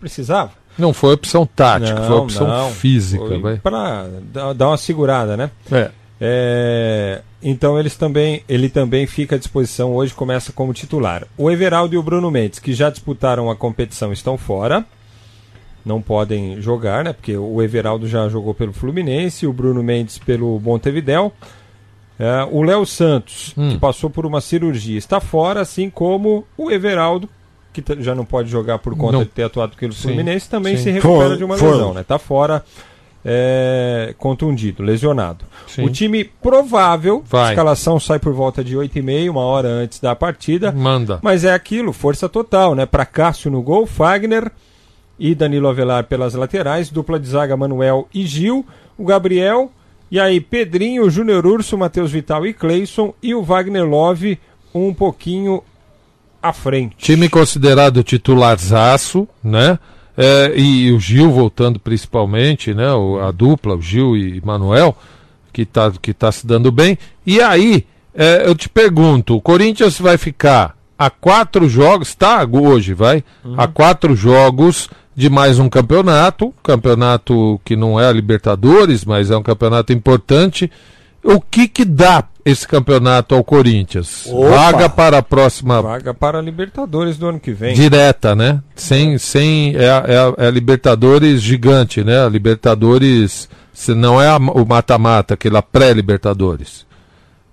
precisava. 0.00 0.52
Não 0.78 0.92
foi 0.94 1.12
opção 1.14 1.44
tática, 1.46 2.00
foi 2.02 2.16
opção 2.16 2.46
não. 2.46 2.70
física, 2.70 3.24
dar 4.32 4.52
dar 4.54 4.68
uma 4.68 4.76
segurada, 4.78 5.36
né? 5.36 5.50
É. 5.70 5.90
É, 6.24 7.20
então 7.42 7.76
eles 7.76 7.96
também, 7.96 8.44
ele 8.48 8.68
também 8.68 9.08
fica 9.08 9.34
à 9.34 9.38
disposição 9.38 9.92
hoje, 9.92 10.14
começa 10.14 10.52
como 10.52 10.72
titular. 10.72 11.26
O 11.36 11.50
Everaldo 11.50 11.96
e 11.96 11.98
o 11.98 12.02
Bruno 12.02 12.30
Mendes, 12.30 12.60
que 12.60 12.72
já 12.72 12.88
disputaram 12.90 13.50
a 13.50 13.56
competição, 13.56 14.12
estão 14.12 14.38
fora. 14.38 14.84
Não 15.84 16.00
podem 16.00 16.60
jogar, 16.62 17.02
né? 17.02 17.12
Porque 17.12 17.36
o 17.36 17.60
Everaldo 17.60 18.06
já 18.06 18.28
jogou 18.28 18.54
pelo 18.54 18.72
Fluminense, 18.72 19.48
o 19.48 19.52
Bruno 19.52 19.82
Mendes 19.82 20.16
pelo 20.16 20.60
Montevidéu. 20.60 21.32
É, 22.20 22.46
o 22.52 22.62
Léo 22.62 22.86
Santos, 22.86 23.52
Hum. 23.58 23.70
que 23.70 23.78
passou 23.78 24.08
por 24.08 24.24
uma 24.24 24.40
cirurgia, 24.40 24.96
está 24.96 25.18
fora, 25.18 25.60
assim 25.60 25.90
como 25.90 26.46
o 26.56 26.70
Everaldo, 26.70 27.28
que 27.72 27.82
já 27.98 28.14
não 28.14 28.24
pode 28.24 28.48
jogar 28.48 28.78
por 28.78 28.96
conta 28.96 29.14
Não. 29.14 29.24
de 29.24 29.30
ter 29.30 29.42
atuado 29.42 29.74
pelo 29.76 29.92
Fluminense, 29.92 30.48
também 30.48 30.76
sim. 30.76 30.84
se 30.84 30.90
recupera 30.92 31.30
Foi- 31.30 31.36
de 31.38 31.42
uma 31.44 31.56
lesão, 31.56 31.92
né? 31.92 32.04
Tá 32.06 32.16
fora, 32.16 32.64
é, 33.24 34.14
contundido, 34.18 34.82
lesionado. 34.82 35.44
Sim. 35.66 35.84
O 35.84 35.90
time 35.90 36.24
provável, 36.24 37.22
Vai. 37.26 37.48
a 37.48 37.50
escalação 37.50 38.00
sai 38.00 38.18
por 38.18 38.32
volta 38.32 38.64
de 38.64 38.76
8 38.76 38.98
e 38.98 39.02
meia, 39.02 39.30
uma 39.30 39.42
hora 39.42 39.68
antes 39.68 40.00
da 40.00 40.14
partida. 40.14 40.72
Manda. 40.72 41.18
Mas 41.22 41.44
é 41.44 41.52
aquilo, 41.52 41.92
força 41.92 42.28
total, 42.28 42.74
né? 42.74 42.86
Para 42.86 43.06
Cássio 43.06 43.50
no 43.50 43.62
gol, 43.62 43.86
Fagner 43.86 44.50
e 45.18 45.34
Danilo 45.34 45.68
Avelar 45.68 46.04
pelas 46.04 46.34
laterais, 46.34 46.90
dupla 46.90 47.18
de 47.18 47.28
zaga 47.28 47.56
Manuel 47.56 48.08
e 48.12 48.26
Gil, 48.26 48.66
o 48.98 49.04
Gabriel, 49.04 49.70
e 50.10 50.18
aí 50.18 50.40
Pedrinho, 50.40 51.08
Júnior 51.08 51.46
Urso, 51.46 51.78
Matheus 51.78 52.10
Vital 52.10 52.46
e 52.46 52.52
Cleison, 52.52 53.14
e 53.22 53.34
o 53.34 53.42
Wagner 53.42 53.84
Love 53.84 54.38
um 54.74 54.92
pouquinho 54.92 55.62
à 56.42 56.52
frente. 56.52 56.96
Time 56.98 57.28
considerado 57.28 58.02
titularzaço, 58.02 59.28
né? 59.42 59.78
É, 60.16 60.52
e, 60.56 60.92
o 60.92 61.00
Gil 61.00 61.30
voltando 61.30 61.78
principalmente, 61.80 62.74
né? 62.74 62.92
O- 62.92 63.18
a 63.20 63.30
dupla, 63.30 63.74
o 63.76 63.80
Gil 63.82 64.16
e 64.16 64.40
Manuel, 64.44 64.96
que 65.52 65.64
tá, 65.64 65.90
que 66.00 66.12
tá 66.12 66.30
se 66.30 66.46
dando 66.46 66.70
bem. 66.70 66.98
E 67.26 67.40
aí, 67.40 67.86
é, 68.14 68.42
eu 68.46 68.54
te 68.54 68.68
pergunto, 68.68 69.36
o 69.36 69.40
Corinthians 69.40 69.98
vai 69.98 70.18
ficar 70.18 70.76
a 70.98 71.08
quatro 71.10 71.68
jogos, 71.68 72.14
tá? 72.14 72.46
Hoje, 72.50 72.92
vai? 72.94 73.24
A 73.56 73.66
quatro 73.66 74.14
jogos 74.14 74.88
de 75.16 75.28
mais 75.30 75.58
um 75.58 75.68
campeonato, 75.68 76.54
campeonato 76.62 77.60
que 77.64 77.74
não 77.76 77.98
é 77.98 78.06
a 78.06 78.12
Libertadores, 78.12 79.04
mas 79.04 79.30
é 79.30 79.36
um 79.36 79.42
campeonato 79.42 79.92
importante. 79.92 80.70
O 81.24 81.40
que 81.40 81.68
que 81.68 81.84
dá 81.84 82.22
esse 82.44 82.66
campeonato 82.66 83.34
ao 83.34 83.44
Corinthians? 83.44 84.26
Opa! 84.26 84.48
Vaga 84.50 84.88
para 84.88 85.18
a 85.18 85.22
próxima 85.22 85.80
Vaga 85.80 86.12
para 86.14 86.38
a 86.38 86.42
Libertadores 86.42 87.16
do 87.16 87.28
ano 87.28 87.40
que 87.40 87.52
vem. 87.52 87.74
direta, 87.74 88.34
né? 88.34 88.60
Sem, 88.74 89.16
sem 89.18 89.74
é, 89.76 89.88
a- 89.90 90.04
é, 90.38 90.44
é 90.44 90.48
a 90.48 90.50
Libertadores 90.50 91.40
gigante, 91.40 92.02
né? 92.04 92.24
A 92.24 92.28
Libertadores 92.28 93.48
se 93.72 93.94
não 93.94 94.20
é 94.20 94.28
a- 94.28 94.36
o 94.36 94.64
mata-mata, 94.66 95.34
aquela 95.34 95.62
pré-Libertadores. 95.62 96.84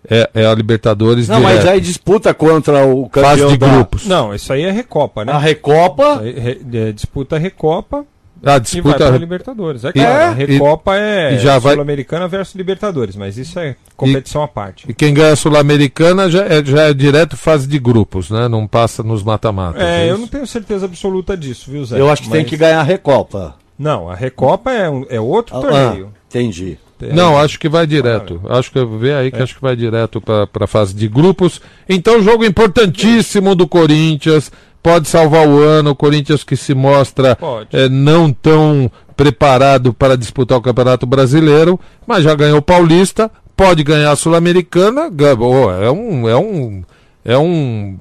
É, 0.09 0.29
é 0.33 0.45
a 0.45 0.53
Libertadores 0.55 1.27
Não, 1.27 1.39
mas 1.41 1.53
direta. 1.59 1.71
aí 1.71 1.81
disputa 1.81 2.33
contra 2.33 2.85
o 2.85 3.09
fase 3.13 3.41
campeão 3.41 3.51
de 3.51 3.57
da- 3.57 3.67
grupos. 3.67 4.05
Não, 4.07 4.33
isso 4.33 4.51
aí 4.51 4.63
é 4.63 4.71
Recopa, 4.71 5.23
né? 5.25 5.31
A 5.33 5.37
Recopa. 5.37 6.21
Re- 6.21 6.61
é, 6.73 6.91
disputa 6.91 7.35
a 7.35 7.39
Recopa 7.39 8.05
A 8.43 8.49
e 8.49 8.51
vai 8.51 8.59
disputa 8.59 8.97
para 8.97 9.15
a 9.15 9.17
Libertadores. 9.17 9.83
É 9.85 9.89
E- 9.89 9.93
claro, 9.93 10.23
a 10.23 10.31
e- 10.31 10.45
Recopa 10.45 10.95
é 10.95 11.33
e 11.35 11.39
já 11.39 11.59
vai- 11.59 11.73
Sul-Americana 11.73 12.27
versus 12.27 12.55
Libertadores, 12.55 13.15
mas 13.15 13.37
isso 13.37 13.59
é 13.59 13.75
competição 13.97 14.41
à 14.43 14.47
parte. 14.47 14.85
e 14.89 14.93
quem 14.93 15.13
ganha 15.13 15.33
a 15.33 15.35
Sul-Americana 15.35 16.29
já 16.29 16.45
é, 16.45 16.63
já 16.63 16.83
é 16.83 16.93
direto 16.93 17.35
fase 17.37 17.67
de 17.67 17.77
grupos, 17.79 18.29
né? 18.29 18.47
Não 18.47 18.65
passa 18.67 19.03
nos 19.03 19.23
mata-matas. 19.23 19.81
É, 19.81 20.05
eu 20.05 20.13
isso? 20.13 20.21
não 20.21 20.27
tenho 20.27 20.47
certeza 20.47 20.85
absoluta 20.85 21.35
disso, 21.37 21.69
viu, 21.71 21.83
Zé? 21.85 21.99
Eu 21.99 22.09
acho 22.09 22.23
que 22.23 22.29
tem 22.29 22.41
Mas- 22.41 22.49
que 22.49 22.57
ganhar 22.57 22.79
a 22.79 22.83
Recopa. 22.83 23.55
Não, 23.77 24.09
a 24.09 24.15
Recopa 24.15 24.71
é, 24.71 24.89
um- 24.89 25.05
é 25.09 25.19
outro 25.19 25.57
Ah, 25.57 25.61
torneio. 25.61 26.09
entendi. 26.29 26.77
É, 27.01 27.13
Não, 27.13 27.37
acho 27.39 27.57
que 27.57 27.69
vai 27.69 27.87
direto. 27.87 28.41
Acho 28.49 28.69
que 28.73 28.83
vê 28.83 29.13
aí 29.13 29.31
que 29.31 29.41
acho 29.41 29.55
que 29.55 29.61
vai 29.61 29.73
direto 29.73 30.19
para 30.19 30.49
a 30.59 30.67
fase 30.67 30.93
de 30.93 31.07
grupos. 31.07 31.61
Então, 31.87 32.21
jogo 32.21 32.43
importantíssimo 32.43 33.55
do 33.55 33.65
Corinthians. 33.65 34.51
Pode 34.81 35.07
salvar 35.07 35.47
o 35.47 35.59
ano. 35.59 35.91
O 35.91 35.95
Corinthians 35.95 36.43
que 36.43 36.55
se 36.55 36.73
mostra 36.73 37.37
eh, 37.71 37.89
não 37.89 38.31
tão 38.31 38.89
preparado 39.15 39.93
para 39.93 40.15
disputar 40.15 40.57
o 40.57 40.61
Campeonato 40.61 41.05
Brasileiro, 41.05 41.79
mas 42.07 42.23
já 42.23 42.33
ganhou 42.33 42.59
o 42.59 42.61
Paulista. 42.61 43.29
Pode 43.55 43.83
ganhar 43.83 44.11
a 44.11 44.15
Sul-Americana. 44.15 45.11
É 45.81 45.91
um. 45.91 46.29
É 46.29 46.37
um. 46.37 46.83
É 47.25 47.37
um. 47.37 47.97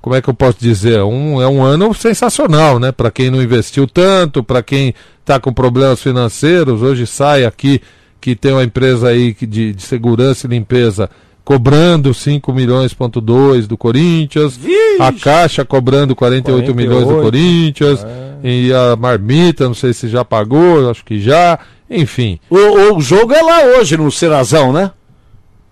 Como 0.00 0.16
é 0.16 0.22
que 0.22 0.30
eu 0.30 0.34
posso 0.34 0.58
dizer? 0.60 0.98
É 0.98 1.04
um, 1.04 1.42
é 1.42 1.48
um 1.48 1.62
ano 1.62 1.92
sensacional, 1.92 2.78
né? 2.78 2.92
Para 2.92 3.10
quem 3.10 3.30
não 3.30 3.42
investiu 3.42 3.86
tanto, 3.86 4.42
para 4.42 4.62
quem 4.62 4.94
está 5.20 5.38
com 5.38 5.52
problemas 5.52 6.00
financeiros. 6.00 6.80
Hoje 6.80 7.06
sai 7.06 7.44
aqui 7.44 7.82
que 8.20 8.36
tem 8.36 8.52
uma 8.52 8.64
empresa 8.64 9.08
aí 9.08 9.34
de, 9.34 9.72
de 9.72 9.82
segurança 9.82 10.46
e 10.46 10.50
limpeza 10.50 11.10
cobrando 11.50 12.14
5 12.14 12.52
milhões 12.52 12.94
ponto 12.94 13.20
dois 13.20 13.66
do 13.66 13.76
Corinthians, 13.76 14.56
a 15.00 15.12
Caixa 15.12 15.64
cobrando 15.64 16.14
48, 16.14 16.72
milhões 16.76 17.00
do 17.08 17.14
48, 17.16 17.22
Corinthians, 17.24 18.06
e 18.44 18.72
a 18.72 18.94
Marmita, 18.94 19.64
não 19.64 19.74
sei 19.74 19.92
se 19.92 20.06
já 20.06 20.24
pagou, 20.24 20.88
acho 20.88 21.04
que 21.04 21.20
já, 21.20 21.58
enfim. 21.90 22.38
O, 22.48 22.94
o 22.94 23.00
jogo 23.00 23.32
é 23.34 23.42
lá 23.42 23.64
hoje 23.64 23.96
no 23.96 24.12
Cerazão, 24.12 24.72
né? 24.72 24.92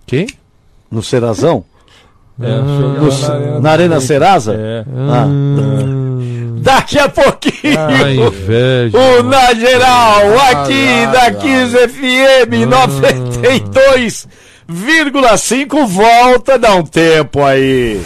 Quem? 0.05 0.27
No 0.91 1.01
Cerazão. 1.01 1.63
É, 2.41 2.57
No- 2.57 3.07
na 3.07 3.29
Arena 3.33 3.59
na 3.61 3.71
Arena 3.71 4.01
Serasa? 4.01 4.53
É. 4.55 4.85
Ah. 5.09 5.27
Daqui 6.61 6.99
a 6.99 7.07
pouquinho. 7.07 7.79
A 7.79 8.11
inveja. 8.11 8.97
O 8.97 9.23
Na 9.23 9.53
Geral, 9.53 10.39
aqui 10.51 11.07
da 11.13 11.21
ai. 11.21 11.35
15 11.35 11.77
FM 11.87 12.67
92,5 14.69 15.87
volta, 15.87 16.59
dá 16.59 16.75
um 16.75 16.83
tempo 16.83 17.43
aí. 17.43 18.05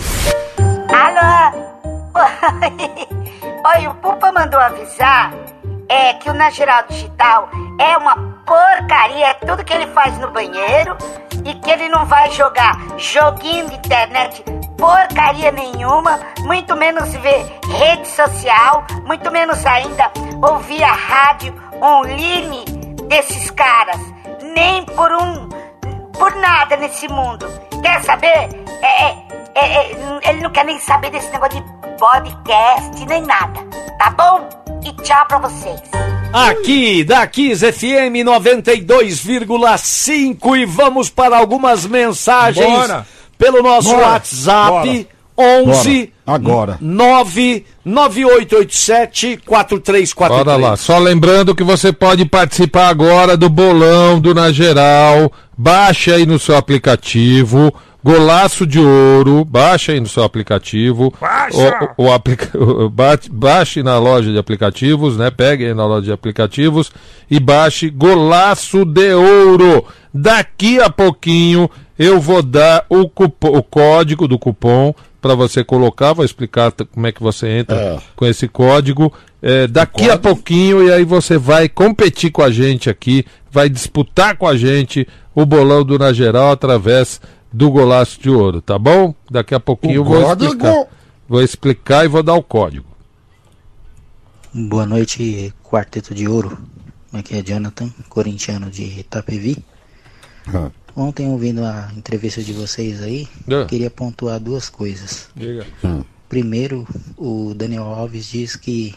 Alô? 0.87 1.83
Oi, 3.75 3.87
o 3.87 3.93
Pupa 3.95 4.31
mandou 4.31 4.57
avisar 4.57 5.33
é, 5.89 6.13
que 6.13 6.29
o 6.29 6.33
Na 6.33 6.49
Geral 6.49 6.85
Digital 6.87 7.49
é 7.77 7.97
uma 7.97 8.15
porcaria, 8.45 9.27
é 9.27 9.33
tudo 9.33 9.65
que 9.65 9.73
ele 9.73 9.87
faz 9.87 10.17
no 10.19 10.31
banheiro 10.31 10.95
e 11.43 11.53
que 11.55 11.69
ele 11.69 11.89
não 11.89 12.05
vai 12.05 12.31
jogar 12.31 12.79
joguinho 12.97 13.67
de 13.67 13.75
internet 13.75 14.41
porcaria 14.77 15.51
nenhuma, 15.51 16.17
muito 16.45 16.77
menos 16.77 17.11
ver 17.15 17.45
rede 17.77 18.07
social, 18.07 18.85
muito 19.05 19.29
menos 19.31 19.65
ainda 19.65 20.09
ouvir 20.41 20.81
a 20.81 20.93
rádio 20.93 21.53
online 21.81 22.63
desses 23.09 23.51
caras, 23.51 23.99
nem 24.53 24.85
por 24.85 25.11
um 25.11 25.62
por 26.17 26.33
nada 26.35 26.75
nesse 26.77 27.07
mundo. 27.07 27.45
Quer 27.81 28.01
saber? 28.03 28.49
É, 28.81 29.03
é, 29.05 29.15
é, 29.55 29.65
é, 29.65 29.91
ele 30.29 30.41
não 30.41 30.51
quer 30.51 30.65
nem 30.65 30.79
saber 30.79 31.09
desse 31.11 31.29
negócio 31.31 31.61
de 31.61 31.67
podcast, 31.97 33.05
nem 33.07 33.21
nada. 33.23 33.59
Tá 33.97 34.09
bom? 34.11 34.47
E 34.85 34.91
tchau 35.03 35.25
pra 35.27 35.37
vocês. 35.39 35.81
Aqui 36.33 37.03
da 37.03 37.27
15 37.27 37.71
FM 37.71 38.23
92,5 38.25 40.57
e 40.57 40.65
vamos 40.65 41.09
para 41.09 41.37
algumas 41.37 41.85
mensagens 41.85 42.65
Bora. 42.65 43.05
pelo 43.37 43.61
nosso 43.61 43.89
Bora. 43.89 44.07
WhatsApp 44.07 45.07
11 45.37 46.11
Bora. 46.25 46.35
Agora. 46.37 46.77
9 46.79 47.65
9887 47.83 49.39
4343. 49.45 50.13
Bora 50.45 50.55
lá. 50.55 50.75
Só 50.77 50.97
lembrando 50.99 51.55
que 51.55 51.63
você 51.63 51.91
pode 51.91 52.25
participar 52.25 52.87
agora 52.89 53.35
do 53.35 53.49
bolão 53.49 54.19
do 54.19 54.33
Na 54.33 54.51
Geral. 54.51 55.31
Baixe 55.57 56.11
aí 56.11 56.25
no 56.25 56.39
seu 56.39 56.55
aplicativo. 56.57 57.73
Golaço 58.03 58.67
de 58.67 58.79
Ouro. 58.79 59.45
Baixe 59.45 59.93
aí 59.93 59.99
no 59.99 60.07
seu 60.09 60.23
aplicativo. 60.23 61.13
Baixa! 61.21 61.93
O, 61.97 62.05
o 62.05 62.11
aplica... 62.13 62.49
o- 62.61 62.89
bate- 62.89 63.29
Baixe 63.31 63.81
na 63.81 63.97
loja 63.97 64.29
de 64.31 64.37
aplicativos, 64.37 65.15
né? 65.17 65.31
Pegue 65.31 65.65
aí 65.67 65.73
na 65.73 65.85
loja 65.85 66.01
de 66.07 66.11
aplicativos 66.11 66.91
e 67.31 67.39
baixe 67.39 67.89
Golaço 67.89 68.83
de 68.83 69.13
Ouro. 69.13 69.85
Daqui 70.13 70.79
a 70.81 70.89
pouquinho 70.89 71.69
eu 71.97 72.19
vou 72.19 72.41
dar 72.43 72.85
o, 72.89 73.07
cupom, 73.07 73.57
o 73.57 73.63
código 73.63 74.27
do 74.27 74.37
cupom 74.37 74.93
para 75.23 75.33
você 75.35 75.63
colocar. 75.63 76.11
Vou 76.13 76.25
explicar 76.25 76.71
como 76.93 77.07
é 77.07 77.11
que 77.13 77.23
você 77.23 77.47
entra 77.47 77.75
É. 77.77 77.99
com 78.15 78.25
esse 78.25 78.45
código. 78.47 79.11
É, 79.41 79.67
daqui 79.67 80.09
a 80.09 80.17
pouquinho, 80.17 80.83
e 80.85 80.91
aí 80.91 81.03
você 81.05 81.37
vai 81.37 81.67
competir 81.69 82.29
com 82.31 82.41
a 82.43 82.51
gente 82.51 82.89
aqui, 82.89 83.25
vai 83.49 83.69
disputar 83.69 84.35
com 84.37 84.45
a 84.47 84.55
gente 84.57 85.07
o 85.33 85.45
bolão 85.45 85.83
do 85.83 85.97
Na 85.97 86.11
Geral 86.13 86.51
através 86.51 87.19
do 87.51 87.71
Golaço 87.71 88.19
de 88.21 88.29
Ouro, 88.29 88.61
tá 88.61 88.77
bom? 88.77 89.13
Daqui 89.31 89.55
a 89.55 89.59
pouquinho 89.59 89.95
eu 89.95 90.03
vou 90.03 90.21
código. 90.21 90.45
explicar. 90.45 90.85
Vou 91.27 91.41
explicar 91.41 92.05
e 92.05 92.07
vou 92.07 92.21
dar 92.23 92.33
o 92.35 92.43
código. 92.43 92.85
Boa 94.53 94.85
noite, 94.85 95.53
Quarteto 95.63 96.13
de 96.13 96.27
Ouro. 96.27 96.57
Aqui 97.11 97.35
é 97.37 97.41
Jonathan, 97.43 97.89
corintiano 98.09 98.69
de 98.69 98.83
Itapevi. 98.99 99.57
Ah. 100.53 100.69
Ontem, 100.95 101.27
ouvindo 101.27 101.63
a 101.63 101.91
entrevista 101.97 102.41
de 102.43 102.53
vocês 102.53 103.01
aí, 103.01 103.27
Ah. 103.49 103.65
queria 103.65 103.89
pontuar 103.89 104.39
duas 104.39 104.69
coisas. 104.69 105.27
Diga. 105.35 105.65
Primeiro, 106.29 106.87
o 107.17 107.53
Daniel 107.55 107.83
Alves 107.85 108.27
diz 108.27 108.55
que 108.55 108.95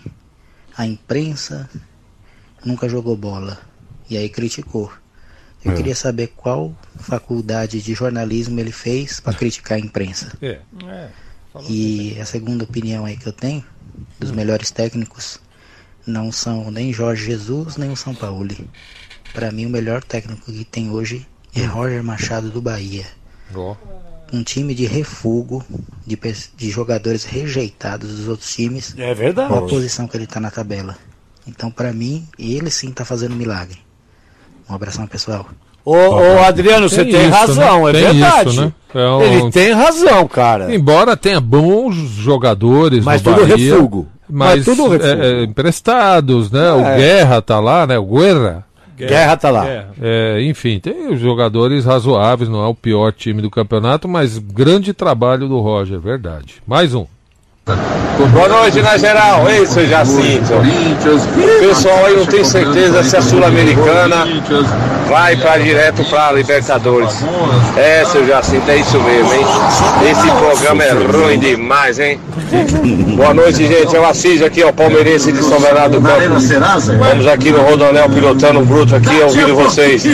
a 0.77 0.87
imprensa 0.87 1.69
nunca 2.65 2.89
jogou 2.89 3.17
bola. 3.17 3.59
E 4.11 4.17
aí 4.17 4.29
criticou. 4.29 4.93
Eu 5.65 5.75
queria 5.75 5.97
saber 5.97 6.29
qual 6.37 6.73
faculdade 6.97 7.83
de 7.83 7.93
jornalismo 7.93 8.61
ele 8.61 8.71
fez 8.71 9.19
para 9.19 9.35
criticar 9.35 9.77
a 9.77 9.81
imprensa. 9.81 10.33
É. 10.41 10.61
E 11.69 12.17
a 12.21 12.25
segunda 12.25 12.63
opinião 12.65 13.05
aí 13.05 13.17
que 13.17 13.27
eu 13.27 13.33
tenho, 13.33 13.65
dos 14.21 14.31
melhores 14.31 14.71
técnicos, 14.71 15.41
não 16.07 16.31
são 16.31 16.71
nem 16.71 16.93
Jorge 16.93 17.25
Jesus, 17.27 17.77
nem 17.77 17.91
o 17.91 17.97
São 17.97 18.15
Paulo. 18.15 18.55
Para 19.33 19.51
mim, 19.51 19.67
o 19.67 19.71
melhor 19.71 20.05
técnico 20.05 20.53
que 20.53 20.65
tem 20.65 20.91
hoje 20.91 21.27
é 21.62 21.64
Roger 21.66 22.03
Machado 22.03 22.51
do 22.51 22.61
Bahia. 22.61 23.05
Um 24.33 24.42
time 24.42 24.75
de 24.75 24.87
refugo, 24.87 25.64
de, 26.07 26.19
de 26.57 26.71
jogadores 26.71 27.25
rejeitados 27.25 28.11
dos 28.16 28.29
outros 28.29 28.53
times, 28.55 28.95
É 28.99 29.14
verdade. 29.14 29.49
qual 29.49 29.64
a 29.64 29.69
posição 29.69 30.07
que 30.09 30.16
ele 30.16 30.27
tá 30.27 30.40
na 30.40 30.51
tabela. 30.51 30.97
Então, 31.47 31.71
para 31.71 31.92
mim, 31.92 32.27
ele 32.38 32.71
sim 32.71 32.90
tá 32.90 33.05
fazendo 33.05 33.37
milagre. 33.37 33.79
Um 34.69 34.75
abração, 34.75 35.07
pessoal. 35.07 35.47
Ô, 35.85 35.95
ô, 35.95 36.38
Adriano, 36.40 36.88
você 36.88 37.05
Tem 37.05 37.12
tem 37.12 37.29
isso, 37.29 37.31
razão, 37.38 37.85
né? 37.85 37.90
é 37.90 37.92
Tem 37.92 38.03
verdade. 38.21 38.51
isso, 38.51 38.61
né? 38.62 38.73
É 38.92 39.09
um- 39.09 39.23
Ele 39.23 39.51
tem 39.53 39.73
razão, 39.73 40.27
cara. 40.27 40.75
Embora 40.75 41.16
tenha 41.16 41.40
bons 41.40 41.95
jogadores 41.95 43.05
Mas 43.05 43.23
no 43.23 43.33
tudo 43.33 43.47
Bahia, 43.47 43.73
refugo. 43.75 44.09
mas, 44.29 44.57
Mas 44.57 44.64
tudo 44.64 44.88
refugo. 44.88 45.07
é, 45.07 45.42
é, 45.42 45.45
emprestados, 45.45 46.51
né? 46.51 46.73
O 46.73 46.81
É. 46.81 46.97
Guerra 46.97 47.40
tá 47.40 47.61
lá, 47.61 47.87
né? 47.87 47.97
O 47.97 48.07
Guerra. 48.07 48.65
Guerra 49.05 49.37
tá 49.37 49.51
lá. 49.51 49.65
Guerra. 49.65 49.95
É, 50.01 50.43
enfim, 50.43 50.79
tem 50.79 51.13
os 51.13 51.21
jogadores 51.21 51.85
razoáveis, 51.85 52.49
não 52.49 52.65
é 52.65 52.67
o 52.67 52.75
pior 52.75 53.13
time 53.13 53.43
do 53.43 53.51
campeonato, 53.51 54.09
mas 54.09 54.39
grande 54.39 54.93
trabalho 54.93 55.49
do 55.49 55.61
Roger, 55.61 55.99
verdade. 56.01 56.63
Mais 56.67 56.95
um. 56.95 57.07
Boa 58.33 58.48
noite, 58.48 58.81
na 58.81 58.96
geral. 58.96 59.50
Ei, 59.50 59.66
seu 59.66 59.85
Jacinto. 59.88 60.55
O 60.55 61.59
pessoal 61.59 62.07
aí 62.07 62.14
não 62.14 62.24
tem 62.24 62.44
certeza 62.44 63.02
se 63.02 63.16
a 63.16 63.20
Sul-Americana 63.20 64.24
vai 65.09 65.37
para 65.37 65.59
direto 65.59 66.05
para 66.05 66.31
Libertadores. 66.31 67.24
É, 67.76 68.05
seu 68.05 68.24
Jacinto, 68.24 68.70
é 68.70 68.76
isso 68.76 69.00
mesmo, 69.00 69.35
hein? 69.35 69.44
Esse 70.09 70.31
programa 70.31 70.85
é 70.85 70.92
ruim 70.92 71.40
demais, 71.40 71.98
hein? 71.98 72.20
Boa 73.16 73.35
noite, 73.35 73.66
gente. 73.66 73.96
É 73.96 73.98
o 73.98 74.07
Assis 74.07 74.42
aqui, 74.42 74.62
ó, 74.62 74.70
palmeirense 74.70 75.33
de 75.33 75.42
São 75.42 75.61
Bernardo 75.61 75.98
do 75.98 76.07
Campo. 76.07 76.38
Vamos 77.00 77.26
aqui 77.26 77.50
no 77.50 77.62
Rodonel 77.62 78.09
pilotando 78.09 78.61
o 78.61 78.64
bruto 78.64 78.94
aqui, 78.94 79.20
ouvindo 79.22 79.57
vocês. 79.57 80.05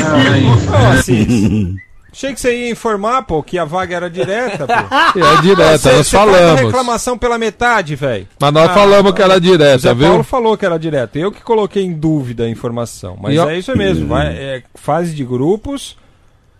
Achei 2.12 2.34
que 2.34 2.40
você 2.40 2.54
ia 2.54 2.70
informar, 2.70 3.22
pô, 3.22 3.42
que 3.42 3.58
a 3.58 3.64
vaga 3.64 3.96
era 3.96 4.10
direta, 4.10 4.66
pô. 4.66 4.72
É 5.18 5.40
direta, 5.42 5.78
Você- 5.78 5.92
nós 5.96 6.06
você 6.06 6.16
falamos. 6.16 6.60
reclamação 6.60 7.16
pela 7.16 7.38
metade, 7.38 7.96
velho. 7.96 8.28
Mas 8.38 8.52
nós 8.52 8.68
Ah, 8.70 8.74
falamos 8.74 9.12
que 9.12 9.22
era 9.22 9.36
O 9.36 9.40
direta, 9.40 9.78
Zé 9.78 9.94
viu? 9.94 10.08
Paulo 10.08 10.22
falou 10.24 10.56
que 10.58 10.66
era 10.66 10.78
direto. 10.78 11.16
Eu 11.16 11.32
que 11.32 11.40
coloquei 11.42 11.82
em 11.84 11.92
dúvida 11.92 12.44
a 12.44 12.48
informação. 12.50 13.16
Mas 13.20 13.34
E 13.34 13.38
ó- 13.38 13.48
é 13.48 13.58
isso 13.58 13.74
mesmo. 13.76 14.06
Vai, 14.08 14.26
é 14.28 14.62
fase 14.74 15.14
de 15.14 15.24
grupos. 15.24 15.96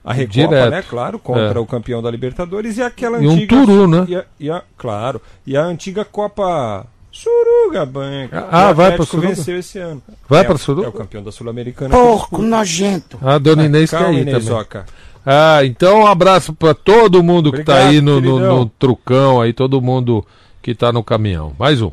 A 0.05 0.13
Recopa, 0.13 0.33
Direto. 0.49 0.71
né? 0.71 0.83
Claro, 0.89 1.19
contra 1.19 1.59
É. 1.59 1.63
o 1.63 1.65
campeão 1.67 2.03
da 2.03 2.11
Libertadores 2.11 2.77
e 2.77 2.83
aquela 2.83 3.23
E 3.23 3.29
um 3.29 3.33
antiga. 3.35 3.55
turu, 3.57 3.87
né? 3.87 4.05
E 4.09 4.17
a, 4.17 4.25
e 4.41 4.51
a- 4.51 4.63
claro. 4.77 5.23
E 5.47 5.57
a 5.57 5.63
antiga 5.63 6.05
Copa 6.05 6.85
Suruga 7.13 7.87
Banca. 7.87 8.49
Ah, 8.51 8.71
O 8.71 8.75
vai 8.75 8.97
pra 8.97 9.05
Suruga? 9.07 9.29
venceu 9.29 9.59
esse 9.59 9.79
ano. 9.79 10.03
Vai 10.29 10.41
é, 10.41 10.45
pra 10.45 10.55
o- 10.55 10.59
Suruga? 10.59 10.87
É 10.87 10.91
o 10.91 10.93
campeão 10.93 11.23
da 11.23 11.31
Sul-Americana. 11.31 11.95
Porco 11.95 12.43
nojento. 12.43 13.17
A 13.23 13.39
dona 13.39 13.65
Inês 13.67 13.91
quer 13.91 13.99
Calma, 14.01 14.19
ir 14.19 14.25
também. 14.25 14.53
Oca. 14.53 14.87
Ah, 15.25 15.61
então 15.65 16.01
um 16.01 16.07
abraço 16.07 16.53
pra 16.53 16.75
todo 16.75 17.23
mundo 17.23 17.53
que 17.53 17.63
tá 17.63 17.75
Obrigado, 17.75 17.91
aí 17.93 18.01
no, 18.01 18.21
no, 18.21 18.39
no 18.41 18.67
trucão 18.67 19.41
aí, 19.41 19.53
todo 19.53 19.81
mundo 19.81 20.25
que 20.61 20.75
tá 20.75 20.93
no 20.93 21.03
caminhão. 21.03 21.53
Mais 21.59 21.81
um. 21.81 21.91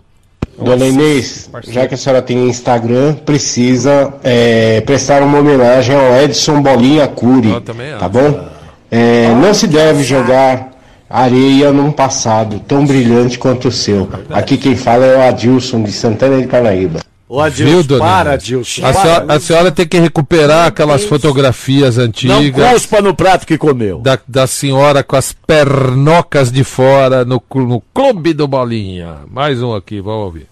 Dona 0.58 0.86
Inês, 0.86 1.50
já 1.70 1.88
que 1.88 1.94
a 1.94 1.98
senhora 1.98 2.22
tem 2.22 2.50
Instagram, 2.50 3.13
precisa 3.13 4.13
é, 4.24 4.82
prestar 4.82 5.22
uma 5.24 5.39
homenagem 5.39 5.96
ao 5.96 6.22
Edson 6.22 6.62
Bolinha 6.62 7.08
Cury, 7.08 7.50
Eu 7.52 7.62
também 7.62 7.92
tá 7.92 8.06
acho. 8.06 8.10
bom? 8.10 8.48
É, 8.92 9.34
não 9.36 9.54
se 9.54 9.68
deve 9.68 10.04
jogar 10.04 10.72
areia 11.10 11.72
num 11.72 11.92
passado 11.92 12.60
tão 12.60 12.86
brilhante 12.86 13.39
quanto 13.39 13.70
o 13.70 13.72
seu. 13.72 14.10
Aqui 14.30 14.58
quem 14.58 14.76
fala 14.76 15.06
é 15.06 15.18
o 15.18 15.22
Adilson 15.22 15.82
de 15.82 15.92
Santana 15.92 16.42
de 16.42 16.48
Parnaíba. 16.48 17.00
Ô, 17.30 17.36
Viu, 17.36 17.44
Adilson, 17.44 17.88
dona 17.88 18.04
para? 18.04 18.32
Adilson. 18.34 18.82
A 18.84 18.92
para. 18.92 19.02
senhora, 19.02 19.34
a 19.36 19.39
senhora 19.39 19.72
tem 19.72 19.88
que 19.88 20.00
recuperar 20.00 20.65
aquelas 20.68 21.06
fotografias 21.06 21.98
Não 21.98 22.06
antigas 22.06 22.74
cuspa 22.74 23.02
no 23.02 23.13
prato 23.13 23.46
que 23.46 23.56
comeu. 23.56 24.00
da, 24.00 24.18
da 24.28 24.48
senhora 24.48 25.04
com 25.04 25.15
as 25.15 25.32
pernocas 25.32 26.52
de 26.52 26.63
fora 26.63 27.24
no, 27.24 27.39
no 27.54 27.82
Clube 27.94 28.34
do 28.34 28.48
Bolinha. 28.48 29.20
Mais 29.30 29.62
um 29.62 29.76
aqui, 29.76 30.02
vamos 30.02 30.26
ouvir. 30.26 30.48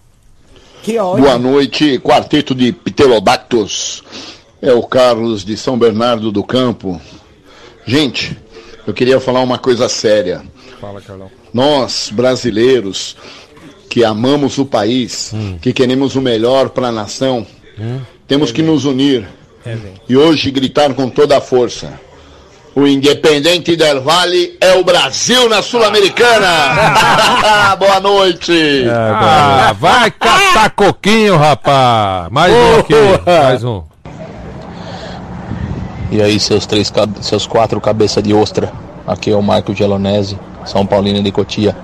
Boa 1.18 1.36
noite, 1.36 1.98
quarteto 1.98 2.54
de 2.54 2.72
Pterodactos. 2.72 4.04
É 4.62 4.72
o 4.72 4.82
Carlos 4.84 5.44
de 5.44 5.56
São 5.56 5.76
Bernardo 5.76 6.30
do 6.30 6.44
Campo. 6.44 7.00
Gente, 7.84 8.38
eu 8.86 8.94
queria 8.94 9.18
falar 9.18 9.40
uma 9.40 9.58
coisa 9.58 9.88
séria. 9.88 10.42
Fala, 10.80 11.00
Carlão. 11.00 11.28
Nós, 11.52 12.10
brasileiros, 12.12 13.16
que 13.88 14.04
amamos 14.04 14.58
o 14.58 14.66
país, 14.66 15.32
que 15.60 15.72
queremos 15.72 16.16
o 16.16 16.20
melhor 16.20 16.70
para 16.70 16.88
a 16.88 16.92
nação, 16.92 17.46
temos 18.26 18.52
que 18.52 18.62
nos 18.62 18.84
unir 18.84 19.26
e 20.08 20.16
hoje 20.16 20.50
gritar 20.50 20.92
com 20.94 21.08
toda 21.08 21.38
a 21.38 21.40
força: 21.40 21.92
O 22.74 22.86
Independente 22.86 23.76
del 23.76 24.02
Vale 24.02 24.56
é 24.60 24.74
o 24.74 24.84
Brasil 24.84 25.48
na 25.48 25.62
Sul-Americana. 25.62 26.48
Boa 27.78 28.00
noite. 28.00 28.84
Ah, 28.90 29.74
vai 29.78 30.10
catar 30.10 30.70
coquinho, 30.70 31.36
rapaz. 31.36 32.30
Mais 32.30 32.52
um 32.52 32.78
aqui, 32.80 32.94
mais 33.26 33.64
um. 33.64 33.82
E 36.10 36.22
aí, 36.22 36.40
seus 36.40 36.64
três, 36.64 36.90
seus 37.20 37.46
quatro 37.46 37.80
cabeça 37.80 38.22
de 38.22 38.32
ostra. 38.32 38.72
Aqui 39.06 39.30
é 39.30 39.36
o 39.36 39.42
Marco 39.42 39.74
Gelonese, 39.74 40.38
São 40.64 40.86
Paulino 40.86 41.22
de 41.22 41.30
Cotia. 41.30 41.76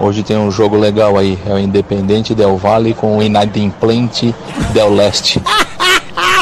Hoje 0.00 0.22
tem 0.22 0.36
um 0.36 0.50
jogo 0.50 0.76
legal 0.76 1.16
aí, 1.16 1.38
é 1.46 1.52
o 1.52 1.58
Independente 1.58 2.34
Del 2.34 2.56
Vale 2.56 2.94
com 2.94 3.18
o 3.18 3.22
Inadimplente 3.22 4.34
Del 4.72 4.92
Leste. 4.92 5.40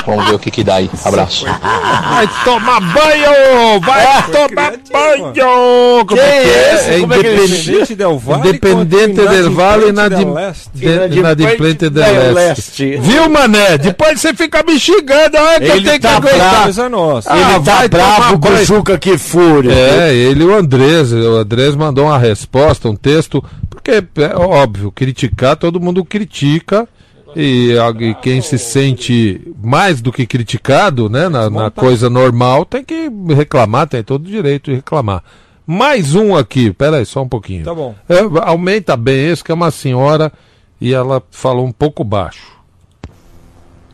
Vamos 0.07 0.25
ver 0.27 0.35
o 0.35 0.39
que 0.39 0.51
que 0.51 0.65
dá 0.65 0.77
aí. 0.77 0.91
Abraço. 1.05 1.45
Vai 1.45 2.29
tomar 2.45 2.81
banho! 2.81 3.81
Vai 3.81 4.23
tomar 4.33 4.73
banho! 4.93 6.05
Como 6.07 6.21
é 6.21 6.43
que 6.43 6.49
é? 6.49 6.97
É 6.97 7.01
Como 7.01 7.15
é 7.15 7.19
que 7.19 7.27
é 7.27 7.35
independente- 7.35 7.95
Del 7.95 8.19
Vale 8.19 8.49
Independente 8.49 9.21
del 9.27 9.51
Vale 9.53 9.87
e 9.87 9.89
Inadimplente 9.91 9.91
inadim- 9.91 10.25
del 10.25 10.35
Leste. 10.35 10.71
de- 10.75 11.19
Inadimplente 11.19 11.91
del 11.91 12.33
Leste. 12.35 12.85
Leste. 12.85 12.97
Viu, 12.99 13.29
mané? 13.29 13.79
Depois 13.79 14.21
você 14.21 14.33
fica 14.35 14.63
me 14.67 14.79
xingando, 14.79 15.37
olha 15.37 15.61
que 15.61 15.67
eu 15.67 15.77
Ele 15.77 15.85
tenho 15.85 15.95
que 15.97 15.99
tá 16.01 16.17
aguentar. 16.17 16.39
bravo. 16.39 16.63
Coisa 16.65 16.89
nossa. 16.89 17.33
Ah, 17.33 17.37
Ele 17.37 17.45
tá 17.45 17.59
vai 17.59 17.89
tomar 17.89 18.17
bravo 18.19 18.39
com 18.41 18.49
o. 18.49 18.65
Juca 18.65 18.99
que 18.99 19.19
fúria. 19.19 19.73
É, 19.73 20.15
ele 20.15 20.43
e 20.43 20.47
o 20.47 20.55
Andrés. 20.57 21.13
O 21.13 21.37
Andrés 21.37 21.75
mandou 21.77 22.07
uma 22.07 22.19
resposta, 22.19 22.89
um 22.89 22.97
texto, 22.97 23.43
porque 23.69 24.03
é 24.17 24.37
óbvio, 24.37 24.91
criticar, 24.93 25.57
todo 25.57 25.81
mundo 25.81 26.05
critica. 26.05 26.89
E, 27.37 27.75
e 28.01 28.15
quem 28.17 28.41
se 28.41 28.59
sente 28.59 29.53
mais 29.63 30.01
do 30.01 30.13
que 30.13 30.27
criticado, 30.27 31.09
né, 31.09 31.29
na, 31.29 31.49
na 31.49 31.71
coisa 31.71 32.11
normal, 32.11 32.65
tem 32.65 32.85
que 32.85 33.11
reclamar, 33.35 33.89
tem 33.89 34.03
todo 34.03 34.25
o 34.25 34.31
direito 34.31 34.71
de 34.71 34.77
reclamar. 34.77 35.23
Mais 35.67 36.15
um 36.15 36.37
aqui, 36.37 36.73
peraí, 36.73 37.07
só 37.07 37.23
um 37.23 37.29
pouquinho. 37.29 37.65
Tá 37.65 37.75
bom. 37.75 37.95
É, 38.09 38.19
aumenta 38.43 38.97
bem 38.97 39.29
esse, 39.29 39.45
que 39.45 39.53
é 39.53 39.55
uma 39.55 39.71
senhora 39.71 40.33
e 40.81 40.93
ela 40.93 41.23
falou 41.31 41.65
um 41.65 41.73
pouco 41.73 42.03
baixo. 42.03 42.59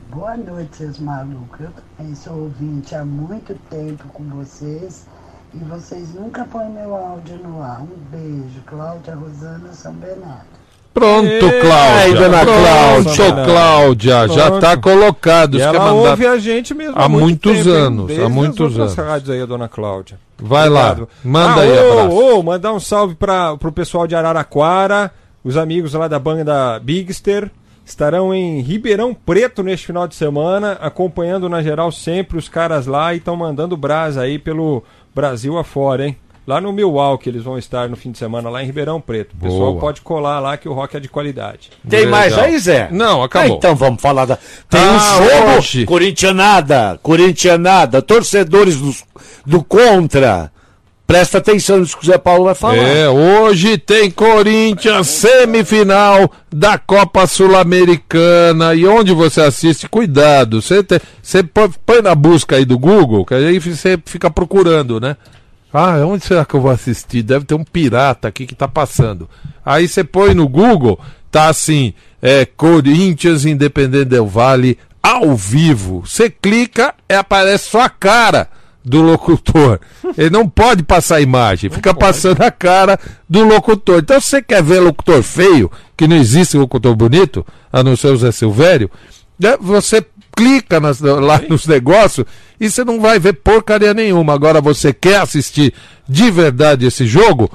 Boa 0.09 0.37
noite, 0.37 0.77
seus 0.77 0.99
malucos. 0.99 1.61
Eu 1.61 1.73
também 1.99 2.15
sou 2.15 2.45
ouvinte 2.45 2.95
há 2.95 3.05
muito 3.05 3.55
tempo 3.69 4.05
com 4.09 4.25
vocês 4.25 5.07
e 5.53 5.59
vocês 5.59 6.15
nunca 6.15 6.45
põem 6.47 6.71
meu 6.71 6.95
áudio 6.95 7.37
no 7.39 7.61
ar. 7.61 7.83
Um 7.83 7.99
beijo, 8.11 8.63
Cláudia 8.65 9.15
Rosana 9.15 9.73
São 9.75 9.93
Bernardo. 9.93 10.47
Pronto, 10.97 11.29
Cláudia. 11.61 12.15
dona 12.21 12.39
Pronto, 12.41 12.63
Cláudia. 12.63 13.45
Cláudia. 13.45 14.29
Já 14.29 14.45
Pronto. 14.47 14.55
está 14.55 14.77
colocado. 14.79 15.59
E 15.59 15.61
é 15.61 15.65
ela 15.65 15.79
mandar- 15.93 16.11
ouve 16.11 16.27
a 16.27 16.39
gente 16.39 16.73
mesmo 16.73 16.95
há 16.97 17.07
muito 17.07 17.23
muitos 17.49 17.65
tempo, 17.65 17.69
anos, 17.71 18.19
há 18.19 18.29
muitos 18.31 18.79
anos. 18.81 18.95
rádios 18.95 19.29
aí, 19.31 19.47
dona 19.47 19.69
Cláudia. 19.69 20.19
Vai 20.39 20.71
lá, 20.71 20.93
Obrigado. 20.93 21.09
manda 21.23 21.61
Ah, 21.61 21.65
aí, 21.65 21.71
ô, 21.79 21.93
abraço. 22.01 22.17
ô, 22.39 22.43
mandar 22.43 22.73
um 22.73 22.81
salve 22.81 23.15
para 23.15 23.53
o 23.53 23.73
pessoal 23.73 24.07
de 24.07 24.15
Araraquara, 24.15 25.11
os 25.45 25.57
amigos 25.59 25.93
lá 25.93 26.09
da 26.09 26.19
banda 26.19 26.79
Bigster. 26.83 27.51
Estarão 27.85 28.35
em 28.35 28.61
Ribeirão 28.63 29.15
Preto 29.15 29.63
neste 29.63 29.87
final 29.87 30.09
de 30.09 30.15
semana, 30.17 30.73
acompanhando 30.81 31.49
na 31.49 31.63
geral 31.63 31.93
sempre 31.93 32.37
os 32.37 32.49
caras 32.49 32.87
lá 32.87 33.15
e 33.15 33.19
estão 33.19 33.37
mandando 33.37 33.77
brasa 33.77 34.23
aí 34.23 34.39
pelo 34.41 34.83
Brasil 35.15 35.57
afora, 35.57 36.07
hein? 36.07 36.17
Lá 36.47 36.61
no 36.61 36.73
Milwaukee 36.73 37.29
eles 37.29 37.43
vão 37.43 37.59
estar 37.59 37.89
no 37.89 37.97
fim 37.97 38.13
de 38.13 38.19
semana, 38.19 38.49
lá 38.49 38.63
em 38.63 38.67
Ribeirão 38.67 39.01
Preto. 39.01 39.35
O 39.35 39.43
pessoal 39.43 39.71
Boa. 39.73 39.81
pode 39.81 40.01
colar 40.01 40.39
lá 40.39 40.57
que 40.57 40.69
o 40.69 40.73
rock 40.73 40.97
é 40.97 41.01
de 41.01 41.09
qualidade. 41.09 41.71
Tem 41.89 42.05
Legal. 42.05 42.13
mais 42.21 42.39
aí, 42.39 42.57
Zé? 42.59 42.89
Não, 42.93 43.23
acabou. 43.23 43.55
Ah, 43.55 43.57
então 43.59 43.75
vamos 43.75 44.01
falar 44.01 44.27
da. 44.27 44.39
Tem 44.71 44.81
Ah, 44.81 44.93
um 44.93 45.25
jogo. 45.25 45.59
hoje. 45.59 45.85
Corintianada, 45.85 47.01
Corintianada, 47.03 48.01
torcedores 48.01 48.77
do, 48.77 48.95
do 49.45 49.65
contra. 49.65 50.53
Presta 51.05 51.39
atenção 51.39 51.79
nisso 51.79 51.97
que 51.97 52.03
o 52.03 52.07
Zé 52.07 52.19
Paulo 52.19 52.45
vai 52.45 52.55
falar. 52.55 52.77
É, 52.79 53.09
hoje 53.09 53.79
tem 53.79 54.11
Corinthians 54.11 55.07
semifinal 55.07 56.29
da 56.53 56.79
Copa 56.79 57.27
Sul-Americana. 57.29 58.75
E 58.75 58.87
onde 58.87 59.13
você 59.13 59.41
assiste, 59.41 59.89
cuidado. 59.89 60.61
Você, 60.61 60.83
põe 61.85 62.03
na 62.03 62.15
busca 62.15 62.57
aí 62.57 62.65
do 62.65 62.77
Google, 62.79 63.25
que 63.25 63.35
aí 63.35 63.59
você 63.59 63.99
fica 64.05 64.29
procurando, 64.31 65.01
né? 65.01 65.17
Ah, 65.73 65.97
onde 66.07 66.25
será 66.25 66.45
que 66.45 66.55
eu 66.55 66.61
vou 66.61 66.71
assistir? 66.71 67.23
Deve 67.23 67.45
ter 67.45 67.55
um 67.55 67.65
pirata 67.65 68.29
aqui 68.29 68.47
que 68.47 68.55
tá 68.55 68.69
passando. 68.69 69.29
Aí 69.65 69.87
você 69.89 70.05
põe 70.05 70.33
no 70.33 70.49
Google, 70.49 70.99
tá 71.31 71.49
assim, 71.49 71.93
é, 72.23 72.45
Corinthians 72.47 73.45
Independente 73.45 74.07
Del 74.07 74.27
Vale 74.27 74.79
ao 75.03 75.37
vivo. 75.37 76.03
Você 76.07 76.31
clica 76.31 76.95
e 77.09 77.15
aparece 77.15 77.71
sua 77.71 77.89
cara 77.89 78.49
do 78.85 79.03
locutor. 79.03 79.81
Ele 80.17 80.31
não 80.31 80.49
pode 80.49 80.85
passar 80.85 81.17
a 81.17 81.21
imagem, 81.21 81.69
fica 81.69 81.93
passando 81.93 82.43
a 82.43 82.51
cara 82.51 82.99
do 83.29 83.45
locutor. 83.45 83.99
Então, 83.99 84.21
se 84.21 84.29
você 84.29 84.43
quer 84.43 84.63
ver 84.63 84.81
locutor 84.81 85.23
feio, 85.23 85.71
que 85.97 86.07
não 86.07 86.17
existe 86.17 86.57
locutor 86.57 86.95
bonito, 86.95 87.45
a 87.73 87.83
não 87.83 87.97
ser 87.97 88.09
o 88.09 88.17
Zé 88.17 88.31
Silvério, 88.31 88.91
né, 89.39 89.57
você 89.61 90.05
clica 90.37 90.79
nas- 90.79 91.01
lá 91.01 91.41
nos 91.49 91.67
negócios 91.67 92.27
e 92.61 92.71
você 92.71 92.85
não 92.85 93.01
vai 93.01 93.19
ver 93.19 93.33
porcaria 93.33 93.93
nenhuma. 93.95 94.35
Agora, 94.35 94.61
você 94.61 94.93
quer 94.93 95.17
assistir 95.21 95.73
de 96.09 96.31
verdade 96.31 96.87
esse 96.87 97.07
jogo? 97.07 97.51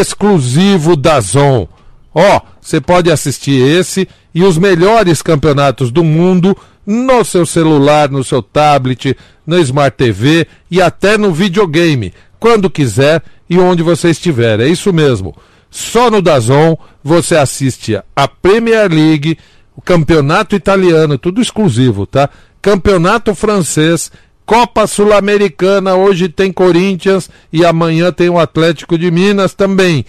Exclusivo 0.00 0.96
da 0.96 1.20
Zon. 1.20 1.68
Ó, 2.14 2.40
você 2.60 2.80
pode 2.80 3.10
assistir 3.10 3.60
esse 3.60 4.08
e 4.34 4.42
os 4.42 4.56
melhores 4.58 5.22
campeonatos 5.22 5.90
do 5.90 6.02
mundo 6.02 6.56
no 6.86 7.24
seu 7.24 7.44
celular, 7.44 8.10
no 8.10 8.24
seu 8.24 8.42
tablet, 8.42 9.16
no 9.46 9.58
Smart 9.58 9.96
TV 9.96 10.46
e 10.70 10.80
até 10.80 11.18
no 11.18 11.32
videogame, 11.32 12.12
quando 12.38 12.70
quiser 12.70 13.22
e 13.50 13.58
onde 13.58 13.82
você 13.82 14.10
estiver. 14.10 14.60
É 14.60 14.68
isso 14.68 14.92
mesmo. 14.92 15.34
Só 15.70 16.10
no 16.10 16.22
Dazon 16.22 16.76
você 17.02 17.36
assiste 17.36 18.00
a 18.14 18.26
Premier 18.28 18.90
League, 18.90 19.36
o 19.76 19.82
Campeonato 19.82 20.56
Italiano, 20.56 21.18
tudo 21.18 21.40
exclusivo, 21.40 22.06
tá? 22.06 22.30
Campeonato 22.62 23.34
Francês, 23.34 24.10
Copa 24.44 24.86
Sul-Americana, 24.86 25.94
hoje 25.94 26.28
tem 26.28 26.52
Corinthians 26.52 27.28
e 27.52 27.64
amanhã 27.64 28.10
tem 28.10 28.28
o 28.28 28.38
Atlético 28.38 28.96
de 28.96 29.10
Minas 29.10 29.54
também 29.54 30.04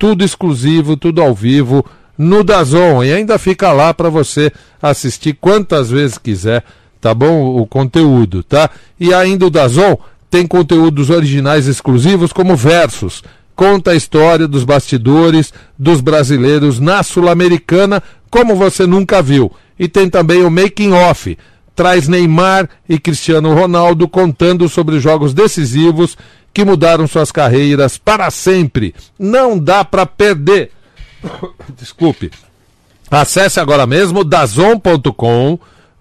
tudo 0.00 0.24
exclusivo, 0.24 0.96
tudo 0.96 1.20
ao 1.20 1.34
vivo 1.34 1.84
no 2.16 2.42
Dazon 2.42 3.04
e 3.04 3.12
ainda 3.12 3.38
fica 3.38 3.70
lá 3.70 3.92
para 3.92 4.08
você 4.08 4.50
assistir 4.80 5.36
quantas 5.38 5.90
vezes 5.90 6.16
quiser, 6.16 6.64
tá 6.98 7.12
bom? 7.12 7.60
O 7.60 7.66
conteúdo, 7.66 8.42
tá? 8.42 8.70
E 8.98 9.12
ainda 9.12 9.46
o 9.46 9.50
Dazon 9.50 9.98
tem 10.30 10.46
conteúdos 10.46 11.10
originais 11.10 11.66
exclusivos 11.66 12.32
como 12.32 12.56
versos. 12.56 13.22
Conta 13.60 13.90
a 13.90 13.94
história 13.94 14.48
dos 14.48 14.64
bastidores 14.64 15.52
dos 15.78 16.00
brasileiros 16.00 16.80
na 16.80 17.02
Sul-Americana 17.02 18.02
como 18.30 18.56
você 18.56 18.86
nunca 18.86 19.20
viu. 19.20 19.52
E 19.78 19.86
tem 19.86 20.08
também 20.08 20.42
o 20.42 20.50
making 20.50 20.92
off. 20.92 21.36
Traz 21.76 22.08
Neymar 22.08 22.70
e 22.88 22.98
Cristiano 22.98 23.52
Ronaldo 23.52 24.08
contando 24.08 24.66
sobre 24.66 24.96
os 24.96 25.02
jogos 25.02 25.34
decisivos 25.34 26.16
que 26.54 26.64
mudaram 26.64 27.06
suas 27.06 27.30
carreiras 27.30 27.98
para 27.98 28.30
sempre. 28.30 28.94
Não 29.18 29.58
dá 29.58 29.84
para 29.84 30.06
perder. 30.06 30.70
Desculpe. 31.78 32.30
Acesse 33.10 33.60
agora 33.60 33.86
mesmo 33.86 34.24
dazon.com, 34.24 35.58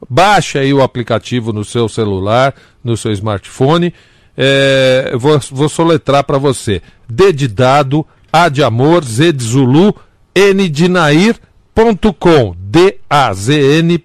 baixe 0.09 0.57
aí 0.57 0.73
o 0.73 0.81
aplicativo 0.81 1.51
no 1.51 1.65
seu 1.65 1.89
celular, 1.89 2.55
no 2.81 2.95
seu 2.95 3.11
smartphone. 3.11 3.93
É, 4.41 5.11
vou, 5.17 5.37
vou 5.51 5.67
soletrar 5.67 6.23
para 6.23 6.37
você. 6.37 6.81
D 7.09 7.33
de 7.33 7.45
dado, 7.45 8.07
A 8.31 8.47
de 8.47 8.63
amor, 8.63 9.03
Z 9.03 9.33
de 9.33 9.43
Zulu, 9.43 9.93
N 10.33 10.69
de 10.69 10.87
Nair.com, 10.87 12.55
D-A-Z-N.com, 12.57 13.99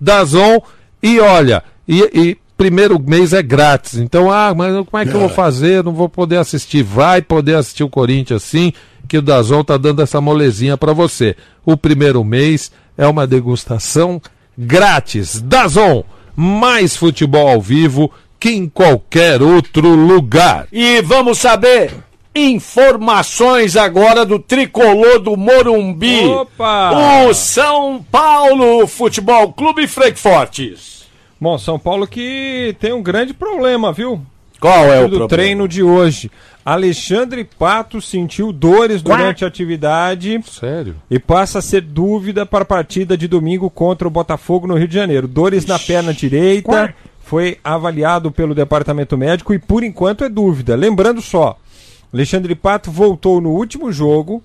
Dazon. 0.00 0.62
E 1.02 1.20
olha, 1.20 1.62
e, 1.86 2.00
e 2.14 2.38
primeiro 2.56 2.98
mês 2.98 3.34
é 3.34 3.42
grátis. 3.42 3.98
Então, 3.98 4.32
ah, 4.32 4.54
mas 4.56 4.72
como 4.86 5.02
é 5.02 5.04
que 5.04 5.12
eu 5.12 5.20
vou 5.20 5.28
fazer? 5.28 5.76
Eu 5.76 5.82
não 5.82 5.92
vou 5.92 6.08
poder 6.08 6.38
assistir. 6.38 6.82
Vai 6.82 7.20
poder 7.20 7.56
assistir 7.56 7.84
o 7.84 7.90
Corinthians 7.90 8.42
sim, 8.42 8.72
que 9.06 9.18
o 9.18 9.22
Dazon 9.22 9.62
tá 9.62 9.76
dando 9.76 10.00
essa 10.00 10.18
molezinha 10.18 10.78
para 10.78 10.94
você. 10.94 11.36
O 11.62 11.76
primeiro 11.76 12.24
mês 12.24 12.72
é 12.96 13.06
uma 13.06 13.26
degustação 13.26 14.18
grátis. 14.56 15.42
Dazon, 15.42 16.04
mais 16.34 16.96
futebol 16.96 17.48
ao 17.48 17.60
vivo 17.60 18.10
que 18.46 18.52
em 18.52 18.68
qualquer 18.68 19.42
outro 19.42 19.88
lugar. 19.88 20.68
E 20.70 21.02
vamos 21.02 21.38
saber 21.38 21.92
informações 22.32 23.76
agora 23.76 24.24
do 24.24 24.38
tricolor 24.38 25.18
do 25.18 25.36
Morumbi. 25.36 26.24
Opa! 26.26 27.24
O 27.26 27.34
São 27.34 28.00
Paulo 28.08 28.86
Futebol 28.86 29.52
Clube 29.52 29.88
Frankfortes. 29.88 31.06
Bom, 31.40 31.58
São 31.58 31.76
Paulo 31.76 32.06
que 32.06 32.76
tem 32.78 32.92
um 32.92 33.02
grande 33.02 33.34
problema, 33.34 33.92
viu? 33.92 34.20
Qual 34.60 34.84
é 34.86 35.00
o 35.00 35.08
do 35.08 35.18
problema? 35.18 35.28
treino 35.28 35.66
de 35.66 35.82
hoje. 35.82 36.30
Alexandre 36.64 37.42
Pato 37.44 38.00
sentiu 38.00 38.52
dores 38.52 39.02
durante 39.02 39.44
a 39.44 39.48
atividade 39.48 40.40
Sério? 40.48 40.96
e 41.10 41.18
passa 41.18 41.58
a 41.58 41.62
ser 41.62 41.80
dúvida 41.80 42.46
para 42.46 42.62
a 42.62 42.66
partida 42.66 43.16
de 43.16 43.26
domingo 43.26 43.68
contra 43.68 44.06
o 44.06 44.10
Botafogo 44.10 44.68
no 44.68 44.76
Rio 44.76 44.88
de 44.88 44.94
Janeiro. 44.94 45.26
Dores 45.28 45.66
na 45.66 45.78
perna 45.78 46.12
direita, 46.12 46.94
foi 47.26 47.58
avaliado 47.64 48.30
pelo 48.30 48.54
departamento 48.54 49.18
médico 49.18 49.52
e 49.52 49.58
por 49.58 49.82
enquanto 49.82 50.22
é 50.22 50.28
dúvida. 50.28 50.76
Lembrando 50.76 51.20
só, 51.20 51.58
Alexandre 52.14 52.54
Pato 52.54 52.88
voltou 52.88 53.40
no 53.40 53.50
último 53.50 53.90
jogo, 53.90 54.40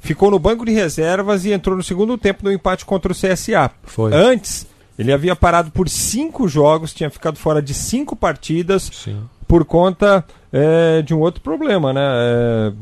ficou 0.00 0.28
no 0.28 0.40
banco 0.40 0.66
de 0.66 0.72
reservas 0.72 1.44
e 1.44 1.52
entrou 1.52 1.76
no 1.76 1.82
segundo 1.84 2.18
tempo 2.18 2.40
no 2.42 2.52
empate 2.52 2.84
contra 2.84 3.12
o 3.12 3.14
CSA. 3.14 3.70
Foi. 3.84 4.12
Antes, 4.12 4.66
ele 4.98 5.12
havia 5.12 5.36
parado 5.36 5.70
por 5.70 5.88
cinco 5.88 6.48
jogos, 6.48 6.92
tinha 6.92 7.10
ficado 7.10 7.38
fora 7.38 7.62
de 7.62 7.72
cinco 7.72 8.16
partidas 8.16 8.90
Sim. 8.92 9.22
por 9.46 9.64
conta 9.64 10.24
é, 10.52 11.00
de 11.02 11.14
um 11.14 11.20
outro 11.20 11.40
problema, 11.40 11.92
né? 11.92 12.02
É, 12.02 12.72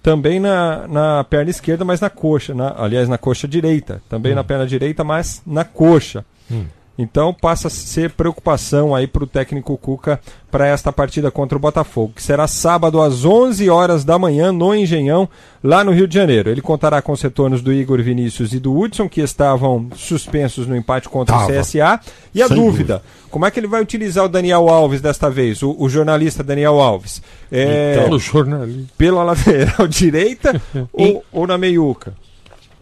também 0.00 0.38
na, 0.38 0.86
na 0.86 1.24
perna 1.24 1.50
esquerda, 1.50 1.84
mas 1.84 2.00
na 2.00 2.08
coxa. 2.08 2.54
Na, 2.54 2.72
aliás, 2.78 3.08
na 3.08 3.18
coxa 3.18 3.48
direita. 3.48 4.00
Também 4.08 4.32
na 4.32 4.44
perna 4.44 4.64
direita, 4.64 5.02
mas 5.02 5.42
na 5.44 5.64
coxa. 5.64 6.24
Hum. 6.48 6.66
Então 6.98 7.32
passa 7.32 7.68
a 7.68 7.70
ser 7.70 8.10
preocupação 8.10 8.92
aí 8.92 9.06
para 9.06 9.22
o 9.22 9.26
técnico 9.26 9.78
Cuca 9.78 10.18
para 10.50 10.66
esta 10.66 10.92
partida 10.92 11.30
contra 11.30 11.56
o 11.56 11.60
Botafogo, 11.60 12.14
que 12.16 12.22
será 12.22 12.48
sábado 12.48 13.00
às 13.00 13.24
11 13.24 13.70
horas 13.70 14.04
da 14.04 14.18
manhã 14.18 14.50
no 14.50 14.74
Engenhão, 14.74 15.28
lá 15.62 15.84
no 15.84 15.92
Rio 15.92 16.08
de 16.08 16.14
Janeiro. 16.14 16.50
Ele 16.50 16.60
contará 16.60 17.00
com 17.00 17.12
os 17.12 17.22
retornos 17.22 17.62
do 17.62 17.72
Igor 17.72 18.02
Vinícius 18.02 18.52
e 18.52 18.58
do 18.58 18.76
Hudson, 18.76 19.08
que 19.08 19.20
estavam 19.20 19.88
suspensos 19.94 20.66
no 20.66 20.74
empate 20.74 21.08
contra 21.08 21.36
Tava. 21.36 21.52
o 21.52 21.60
CSA. 21.60 22.00
E 22.34 22.42
a 22.42 22.48
Sem 22.48 22.56
dúvida, 22.56 23.02
como 23.30 23.46
é 23.46 23.50
que 23.50 23.60
ele 23.60 23.68
vai 23.68 23.80
utilizar 23.80 24.24
o 24.24 24.28
Daniel 24.28 24.68
Alves 24.68 25.00
desta 25.00 25.30
vez, 25.30 25.62
o, 25.62 25.76
o 25.78 25.88
jornalista 25.88 26.42
Daniel 26.42 26.80
Alves? 26.80 27.22
É, 27.52 28.02
Então, 28.04 28.18
jornalista. 28.18 28.92
pela 28.98 29.22
lateral 29.22 29.86
direita 29.86 30.60
ou, 30.92 31.24
ou 31.30 31.46
na 31.46 31.56
meiuca? 31.56 32.14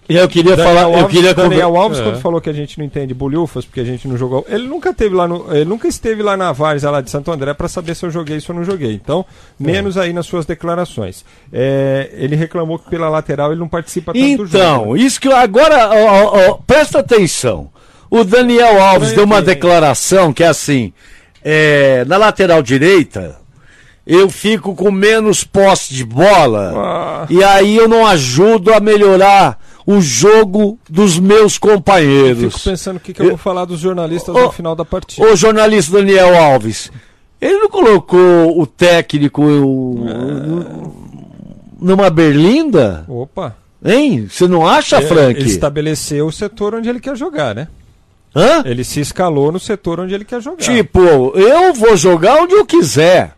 E 0.08 0.16
eu 0.16 0.28
queria 0.28 0.54
Daniel 0.56 0.66
falar, 0.74 0.82
eu 0.88 0.94
Alves, 1.00 1.10
queria 1.16 1.34
Daniel 1.34 1.76
Alves, 1.76 1.98
É. 1.98 2.02
quando 2.04 2.20
falou 2.20 2.40
que 2.40 2.48
a 2.48 2.52
gente 2.52 2.78
não 2.78 2.84
entende 2.84 3.12
bolhufas, 3.12 3.64
porque 3.64 3.80
a 3.80 3.84
gente 3.84 4.06
não 4.06 4.16
jogou. 4.16 4.46
Ele 4.48 4.66
nunca 4.68 4.94
teve 4.94 5.14
lá 5.14 5.26
no. 5.26 5.46
Ele 5.52 5.64
nunca 5.64 5.88
esteve 5.88 6.22
lá 6.22 6.36
na 6.36 6.52
Várzea 6.52 6.90
lá 6.90 7.00
de 7.00 7.10
Santo 7.10 7.32
André 7.32 7.52
para 7.54 7.66
saber 7.66 7.96
se 7.96 8.06
eu 8.06 8.10
joguei 8.10 8.36
ou 8.36 8.40
se 8.40 8.48
eu 8.48 8.54
não 8.54 8.62
joguei. 8.64 8.92
Então, 8.94 9.26
menos 9.58 9.98
aí 9.98 10.12
nas 10.12 10.26
suas 10.26 10.46
declarações. 10.46 11.24
É, 11.52 12.10
ele 12.12 12.36
reclamou 12.36 12.78
que 12.78 12.88
pela 12.88 13.08
lateral 13.08 13.50
ele 13.50 13.58
não 13.60 13.68
participa 13.68 14.12
tanto 14.12 14.36
do 14.36 14.46
jogo. 14.46 14.58
né? 14.58 14.64
Então, 14.76 14.96
isso 14.96 15.20
que 15.20 15.26
eu- 15.26 15.36
agora, 15.36 15.88
ó, 15.88 16.04
ó, 16.04 16.50
ó, 16.50 16.58
presta 16.66 17.00
atenção. 17.00 17.68
O 18.08 18.22
Daniel 18.22 18.80
Alves 18.80 19.12
deu 19.12 19.24
uma 19.24 19.42
declaração 19.42 20.32
que 20.32 20.44
é 20.44 20.46
assim: 20.48 20.92
é, 21.44 22.04
na 22.06 22.16
lateral 22.16 22.62
direita, 22.62 23.40
eu 24.06 24.30
fico 24.30 24.72
com 24.76 24.92
menos 24.92 25.42
posse 25.42 25.92
de 25.92 26.04
bola 26.04 26.72
Ah. 26.76 27.26
e 27.28 27.42
aí 27.42 27.76
eu 27.76 27.88
não 27.88 28.06
ajudo 28.06 28.72
a 28.72 28.78
melhorar 28.78 29.58
o 29.86 30.00
jogo 30.00 30.78
dos 30.90 31.18
meus 31.18 31.56
companheiros. 31.58 32.54
Fico 32.54 32.64
pensando 32.70 32.96
o 32.96 33.00
que, 33.00 33.14
que 33.14 33.22
eu 33.22 33.28
vou 33.28 33.36
falar 33.38 33.64
dos 33.64 33.78
jornalistas 33.80 34.34
Ô, 34.34 34.40
no 34.42 34.52
final 34.52 34.74
da 34.74 34.84
partida. 34.84 35.26
O 35.26 35.36
jornalista 35.36 35.92
Daniel 35.98 36.36
Alves, 36.36 36.90
ele 37.40 37.58
não 37.58 37.68
colocou 37.70 38.60
o 38.60 38.66
técnico 38.66 39.42
o- 39.42 40.92
numa 41.80 42.10
berlinda? 42.10 43.04
Opa. 43.08 43.56
Hein? 43.84 44.26
Você 44.28 44.48
não 44.48 44.66
acha, 44.66 44.96
É, 44.96 45.02
Frank? 45.02 45.38
Ele 45.38 45.48
estabeleceu 45.48 46.26
o 46.26 46.32
setor 46.32 46.74
onde 46.74 46.88
ele 46.88 46.98
quer 46.98 47.16
jogar, 47.16 47.54
né? 47.54 47.68
Hã? 48.34 48.62
Ele 48.66 48.82
se 48.84 49.00
escalou 49.00 49.52
no 49.52 49.60
setor 49.60 50.00
onde 50.00 50.14
ele 50.14 50.24
quer 50.24 50.42
jogar. 50.42 50.58
Tipo, 50.58 51.00
eu 51.34 51.72
vou 51.72 51.96
jogar 51.96 52.42
onde 52.42 52.54
eu 52.54 52.66
quiser. 52.66 53.32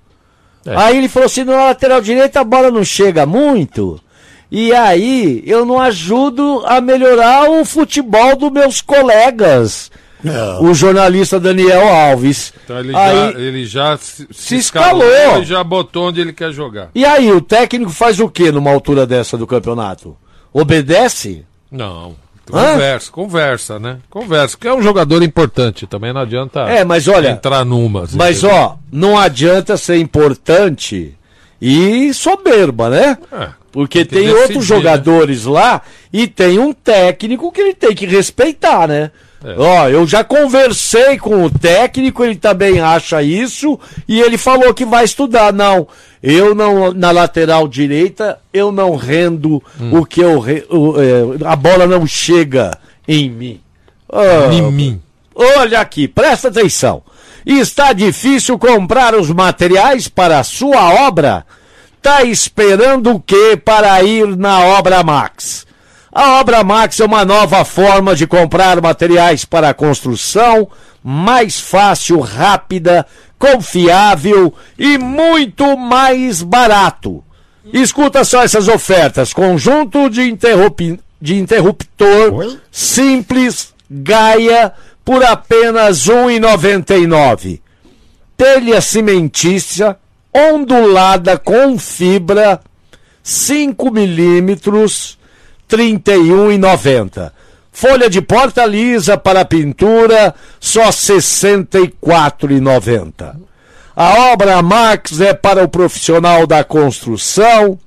Aí 0.67 0.99
ele 0.99 1.09
falou 1.09 1.27
assim: 1.27 1.45
na 1.45 1.57
lateral 1.67 2.01
direita 2.01 2.41
a 2.41 2.45
bola 2.45 2.71
não 2.71 2.85
chega 2.85 3.25
muito. 3.25 4.01
E 4.51 4.73
aí 4.73 5.43
eu 5.47 5.65
não 5.67 5.81
ajudo 5.81 6.63
a 6.67 6.81
melhorar 6.81 7.51
o 7.51 7.65
futebol 7.65 8.35
dos 8.37 8.51
meus 8.51 8.81
colegas. 8.81 9.91
O 10.61 10.75
jornalista 10.75 11.39
Daniel 11.39 11.87
Alves. 11.89 12.53
Então 12.65 12.79
ele 12.81 12.95
Aí- 12.97 13.15
já, 13.33 13.39
ele 13.39 13.67
já 13.67 13.97
se, 13.97 14.27
Se 14.33 14.57
escalou. 14.57 15.41
e 15.41 15.45
já 15.45 15.63
botou 15.63 16.09
onde 16.09 16.21
ele 16.21 16.33
quer 16.33 16.51
jogar. 16.53 16.89
E 16.93 17.05
aí, 17.05 17.31
o 17.31 17.41
técnico 17.41 17.91
faz 17.93 18.19
o 18.19 18.29
que 18.29 18.51
numa 18.51 18.71
altura 18.73 19.07
dessa 19.07 19.37
do 19.37 19.47
campeonato? 19.47 20.17
Obedece? 20.53 21.45
Não. 21.71 22.17
Hã? 22.53 22.73
Conversa, 22.73 23.11
conversa, 23.13 23.79
né? 23.79 23.99
Conversa, 24.11 24.57
porque 24.57 24.67
é 24.69 24.75
um 24.75 24.83
jogador 24.83 25.23
importante, 25.23 25.87
também 25.87 26.13
não 26.15 26.23
adianta 26.23 26.61
É, 26.63 26.83
mas 26.83 27.07
olha, 27.07 27.29
entrar 27.29 27.63
numas. 27.65 28.15
Mas 28.15 28.39
entendeu? 28.43 28.57
ó, 28.57 28.75
não 28.91 29.19
adianta 29.19 29.77
ser 29.77 29.99
importante 29.99 31.15
e 31.61 32.13
soberba, 32.15 32.89
né? 32.89 33.19
É, 33.31 33.49
Porque 33.71 34.05
tem 34.05 34.25
tem, 34.25 34.33
outros 34.33 34.65
jogadores 34.65 35.45
lá 35.45 35.83
e 36.13 36.27
tem 36.27 36.59
um 36.59 36.73
técnico 36.73 37.53
que 37.53 37.61
ele 37.61 37.75
tem 37.75 37.95
que 37.95 38.07
respeitar, 38.07 38.89
né? 38.89 39.11
É. 39.45 39.55
Ó, 39.57 39.89
eu 39.89 40.05
já 40.07 40.25
conversei 40.25 41.17
com 41.17 41.45
o 41.45 41.51
técnico, 41.51 42.25
ele 42.25 42.35
também 42.35 42.81
acha 42.81 43.23
isso 43.23 43.79
e 44.09 44.21
ele 44.21 44.37
falou 44.37 44.75
que 44.75 44.85
vai 44.85 45.05
estudar. 45.05 45.53
Não, 45.53 45.87
eu 46.21 46.55
não 46.57 46.93
na 46.93 47.11
lateral 47.13 47.69
direita 47.69 48.39
eu 48.53 48.73
não 48.73 48.97
rendo 48.97 49.63
Hum. 49.81 49.99
o 50.01 50.05
que 50.05 50.21
eu 50.21 50.41
re- 50.41 50.67
o, 50.69 50.95
é, 51.01 51.47
a 51.47 51.55
bola 51.55 51.87
não 51.87 52.05
chega 52.07 52.77
em 53.07 53.31
mim. 53.31 53.61
Ah, 54.13 54.53
Em 54.53 54.73
mim. 54.73 55.01
Olha 55.35 55.79
aqui, 55.81 56.09
presta 56.09 56.49
atenção. 56.49 57.03
Está 57.47 57.93
difícil 57.93 58.59
comprar 58.59 59.15
os 59.15 59.31
materiais 59.31 60.09
para 60.09 60.41
a 60.41 60.45
sua 60.45 61.07
obra? 61.07 61.47
Tá 62.01 62.23
esperando 62.23 63.11
o 63.15 63.21
que 63.21 63.57
para 63.57 64.03
ir 64.03 64.37
na 64.37 64.61
Obra 64.61 65.03
Max? 65.03 65.67
A 66.13 66.41
Obra 66.41 66.65
Max 66.65 67.01
é 67.01 67.05
uma 67.05 67.25
nova 67.25 67.65
forma 67.65 68.15
de 68.15 68.27
comprar 68.27 68.81
materiais 68.81 69.45
para 69.45 69.69
a 69.71 69.75
construção, 69.75 70.69
mais 71.03 71.61
fácil, 71.61 72.21
rápida, 72.21 73.07
confiável 73.39 74.55
e 74.79 74.97
muito 74.99 75.77
mais 75.77 76.43
barato. 76.43 77.23
Escuta 77.73 78.25
só 78.25 78.43
essas 78.43 78.69
ofertas: 78.69 79.33
conjunto 79.33 80.09
de, 80.09 80.23
interrup- 80.23 80.99
de 81.21 81.35
interruptor 81.37 82.57
simples 82.71 83.75
Gaia 83.91 84.73
por 85.05 85.23
apenas 85.25 86.07
R$ 86.07 86.15
1,99. 86.15 87.61
Telha 88.37 88.81
cimentícia 88.81 89.97
ondulada 90.39 91.37
com 91.37 91.77
fibra 91.79 92.61
5 93.23 93.91
milímetros 93.91 95.19
R$ 95.71 95.77
31,90. 95.77 97.31
Folha 97.73 98.09
de 98.09 98.23
porta 98.23 98.65
lisa 98.65 99.17
para 99.17 99.45
pintura 99.45 100.33
só 100.59 100.87
R$ 100.87 100.91
64,90. 100.91 103.37
A 103.95 104.33
obra 104.33 104.61
Max 104.63 105.21
é 105.21 105.35
para 105.35 105.65
o 105.65 105.69
profissional 105.69 106.47
da 106.47 106.63
construção, 106.63 107.79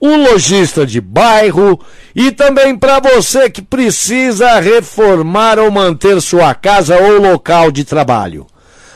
o 0.00 0.16
lojista 0.16 0.84
de 0.84 1.00
bairro 1.00 1.78
e 2.14 2.32
também 2.32 2.76
para 2.76 2.98
você 2.98 3.48
que 3.48 3.62
precisa 3.62 4.58
reformar 4.58 5.58
ou 5.58 5.70
manter 5.70 6.20
sua 6.20 6.54
casa 6.54 6.96
ou 6.96 7.20
local 7.20 7.70
de 7.70 7.84
trabalho. 7.84 8.46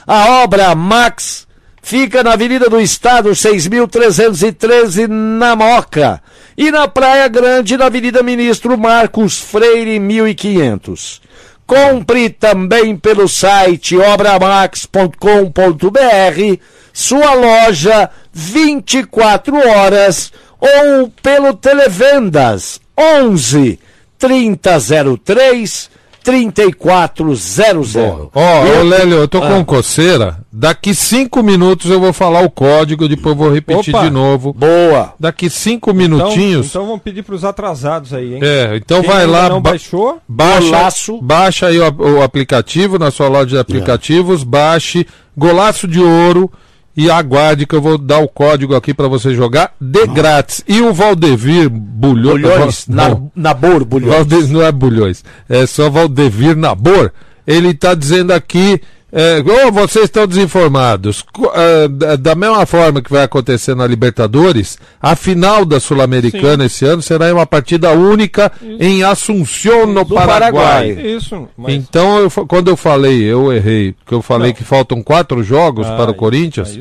A 0.07 0.43
obra 0.43 0.75
Max 0.75 1.47
fica 1.85 2.23
na 2.23 2.33
Avenida 2.33 2.69
do 2.71 2.81
Estado 2.81 3.31
6.313 3.31 5.07
na 5.07 5.55
Moca 5.55 6.21
e 6.57 6.71
na 6.71 6.89
Praia 6.89 7.29
Grande 7.29 7.77
na 7.77 7.85
Avenida 7.87 8.23
Ministro 8.23 8.77
Marcos 8.79 9.39
Freire 9.39 9.99
1500. 10.01 11.21
Compre 11.67 12.31
também 12.31 12.97
pelo 12.97 13.29
site 13.29 13.97
obramax.com.br, 13.97 16.59
sua 16.93 17.35
loja 17.35 18.11
24 18.33 19.57
horas 19.69 20.33
ou 20.61 21.09
pelo 21.23 21.55
Televendas 21.55 22.81
11 22.99 23.79
3003 24.19 25.91
3400. 26.23 28.31
Ó, 28.35 28.67
Eu- 28.67 28.81
ô 28.81 28.83
Lélio, 28.83 29.17
eu 29.19 29.29
tô 29.29 29.39
Ah. 29.43 29.49
com 29.49 29.65
coceira. 29.65 30.39
Daqui 30.57 30.95
cinco 30.95 31.43
minutos 31.43 31.91
eu 31.91 31.99
vou 31.99 32.13
falar 32.13 32.43
o 32.43 32.49
código, 32.51 33.09
depois 33.09 33.35
eu 33.35 33.43
vou 33.45 33.53
repetir 33.53 33.93
Opa. 33.93 34.05
de 34.05 34.11
novo. 34.11 34.53
Boa. 34.53 35.13
Daqui 35.19 35.51
cinco 35.51 35.91
Então, 35.91 36.01
minutinhos. 36.01 36.67
então 36.69 36.87
vamos 36.87 37.03
pedir 37.03 37.25
para 37.25 37.35
os 37.35 37.45
atrasados 37.45 38.15
aí, 38.15 38.35
hein? 38.35 38.41
É, 38.41 38.77
então 38.77 39.01
Quem 39.01 39.11
vai 39.11 39.27
lá. 39.27 39.49
não 39.49 39.61
ba- 39.61 39.71
baixou? 39.71 40.21
Baixa, 40.29 40.61
Golaço. 40.61 41.21
baixa 41.21 41.67
aí 41.67 41.81
o, 41.81 41.91
o 42.19 42.23
aplicativo 42.23 43.01
na 43.01 43.11
sua 43.11 43.27
loja 43.27 43.47
de 43.47 43.59
aplicativos, 43.59 44.45
baixe 44.45 45.05
Golaço 45.37 45.89
de 45.89 45.99
Ouro 46.01 46.49
e 46.97 47.11
aguarde 47.11 47.67
que 47.67 47.75
eu 47.75 47.83
vou 47.83 47.99
dar 47.99 48.21
o 48.21 48.29
código 48.29 48.77
aqui 48.77 48.95
pra 48.95 49.09
você 49.09 49.35
jogar 49.35 49.73
de 49.81 50.07
grátis. 50.07 50.63
E 50.69 50.81
o 50.81 50.95
Valdevir 50.95 51.69
Bulhões. 51.69 52.41
Bulhões, 52.41 52.87
na, 52.87 53.09
não, 53.09 53.33
Nabor, 53.35 53.85
Bulhões. 53.85 54.15
Valde- 54.29 54.53
não 54.53 54.63
é 54.63 54.71
Bulhões, 54.71 55.25
é 55.49 55.67
só 55.67 55.91
Valdevir 55.91 56.57
Nabor. 56.57 57.13
Ele 57.45 57.75
tá 57.75 57.93
dizendo 57.95 58.33
aqui 58.33 58.81
É, 59.17 59.39
ou 59.65 59.71
vocês 59.71 60.07
estão 60.07 60.27
desinformados. 60.27 61.25
Ah, 61.55 62.17
da- 62.17 62.35
mesma 62.35 62.67
forma 62.67 63.01
que 63.01 63.11
vai 63.13 63.23
acontecer 63.23 63.75
na 63.77 63.87
Libertadores, 63.87 64.77
a 65.01 65.15
final 65.15 65.65
da 65.65 65.79
Sul-Americana 65.79 66.65
esse 66.65 66.85
ano 66.85 67.01
será 67.01 67.33
uma 67.33 67.47
partida 67.47 67.93
única 67.93 68.51
em 68.81 69.05
Assunção, 69.05 69.87
no 69.87 70.05
Do 70.05 70.17
Paraguai. 70.17 70.91
Isso, 70.91 71.49
mas 71.57 71.75
Então, 71.75 72.19
eu 72.19 72.29
quando 72.47 72.69
eu 72.69 72.77
falei, 72.77 73.23
eu 73.23 73.53
errei, 73.53 73.93
porque 73.93 74.15
eu 74.15 74.21
falei 74.23 74.53
que 74.53 74.65
faltam 74.65 75.01
quatro 75.01 75.45
jogos 75.45 75.87
Ah, 75.87 75.97
para 75.97 76.11
o 76.11 76.15
Corinthians. 76.15 76.69
sim. 76.71 76.81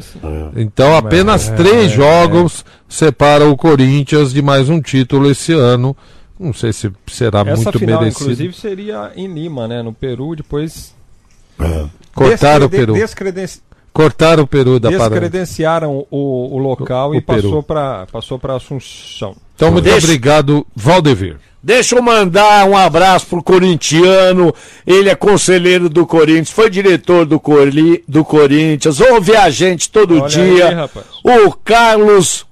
Então, 0.56 0.98
apenas 0.98 1.50
É, 1.50 1.56
três 1.56 1.92
é, 1.92 1.96
jogos 1.96 2.66
separam 2.90 3.52
o 3.52 3.56
Corinthians 3.58 4.34
de 4.34 4.42
mais 4.42 4.70
um 4.70 4.82
título 4.82 5.30
esse 5.30 5.54
ano. 5.54 5.96
Não 6.40 6.52
sei 6.52 6.74
se 6.74 6.92
será 7.08 7.42
essa 7.42 7.56
muito 7.64 7.78
final, 7.80 8.00
merecido. 8.00 8.24
inclusive, 8.32 8.54
seria 8.54 9.12
em 9.16 9.32
Lima, 9.32 9.68
né? 9.68 9.84
No 9.84 9.94
Peru, 9.94 10.36
depois. 10.36 10.96
Cortaram 12.14 12.66
o 12.66 12.70
Peru. 12.70 12.93
descreden- 12.93 13.47
Cortaram 13.91 14.43
o 14.43 14.47
Peru 14.47 14.80
da 14.80 14.89
parada. 14.91 15.09
Descredenciaram 15.11 16.05
o, 16.09 16.55
o 16.55 16.57
local 16.57 17.11
O- 17.11 17.16
e 17.16 17.20
o 17.20 17.22
passou 17.22 17.61
para 17.64 18.07
passou 18.11 18.39
para 18.39 18.55
Assunção. 18.55 19.36
Então, 19.55 19.72
muito 19.72 19.84
Deixa- 19.86 20.05
obrigado, 20.07 20.66
Valdevir. 20.76 21.38
Deixa 21.61 21.95
eu 21.95 22.01
mandar 22.01 22.66
um 22.68 22.76
abraço 22.76 23.28
pro 23.28 23.41
corintiano. 23.41 24.53
Ele 24.86 25.09
é 25.09 25.16
conselheiro 25.16 25.88
do 25.89 26.05
Corinthians, 26.05 26.49
foi 26.49 26.70
diretor 26.70 27.26
do, 27.26 27.39
Corli, 27.39 28.03
do 28.07 28.26
Corinthians, 28.26 28.99
ouve 28.99 29.36
a 29.36 29.49
gente 29.49 29.89
todo 29.89 30.20
Olha 30.20 30.28
dia. 30.28 30.68
aí, 30.70 30.74
rapaz. 30.74 31.05
o 31.24 31.51
Carlos 31.64 32.45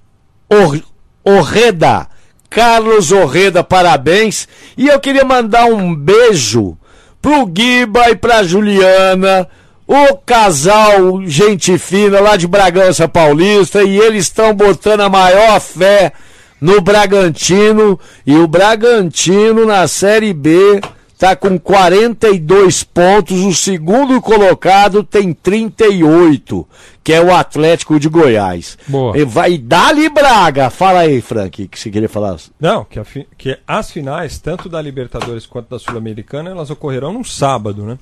Or- 0.50 0.82
Orreda. 1.26 2.08
Carlos 2.50 3.12
Orreda, 3.12 3.64
parabéns. 3.64 4.48
E 4.78 4.88
eu 4.88 5.00
queria 5.00 5.24
mandar 5.26 5.66
um 5.66 5.94
beijo 5.96 6.78
pro 7.22 7.46
Guiba 7.46 8.10
e 8.10 8.16
pra 8.16 8.44
Juliana. 8.44 9.48
O 9.88 10.16
casal 10.18 11.22
gente 11.26 11.78
fina 11.78 12.20
lá 12.20 12.38
de 12.38 12.48
Bragança 12.48 13.08
Paulista 13.08 13.84
e 13.84 13.98
eles 13.98 14.24
estão 14.24 14.54
botando 14.54 15.02
a 15.02 15.10
maior 15.10 15.60
fé 15.60 16.14
no 16.62 16.80
Bragantino 16.80 18.00
e 18.26 18.36
o 18.36 18.48
Bragantino 18.48 19.66
na 19.66 19.88
Série 19.88 20.34
B 20.34 20.80
tá 21.22 21.36
com 21.36 21.60
42 21.60 22.84
pontos, 22.84 23.42
o 23.42 23.54
segundo 23.54 24.20
colocado 24.20 25.04
tem 25.04 25.32
38, 25.32 26.68
que 27.04 27.14
é 27.14 27.22
o 27.22 27.32
Atlético 27.32 28.00
de 28.00 28.10
Goiás. 28.10 28.76
Boa. 28.88 29.16
E 29.16 29.24
vai 29.24 29.56
dali 29.60 30.10
Braga. 30.10 30.72
Fala 30.72 31.02
aí, 31.02 31.22
Frank, 31.22 31.68
que 31.68 31.80
você 31.80 31.92
queria 31.92 32.10
falar. 32.10 32.38
Não, 32.60 32.84
que, 32.84 33.00
a 33.00 33.06
que 33.38 33.56
as 33.68 33.92
finais, 33.92 34.40
tanto 34.40 34.68
da 34.68 34.82
Libertadores 34.82 35.46
quanto 35.46 35.70
da 35.70 35.78
Sul-Americana, 35.78 36.50
elas 36.50 36.72
ocorrerão 36.72 37.14
no 37.14 37.24
sábado, 37.24 37.84
né? 37.84 38.00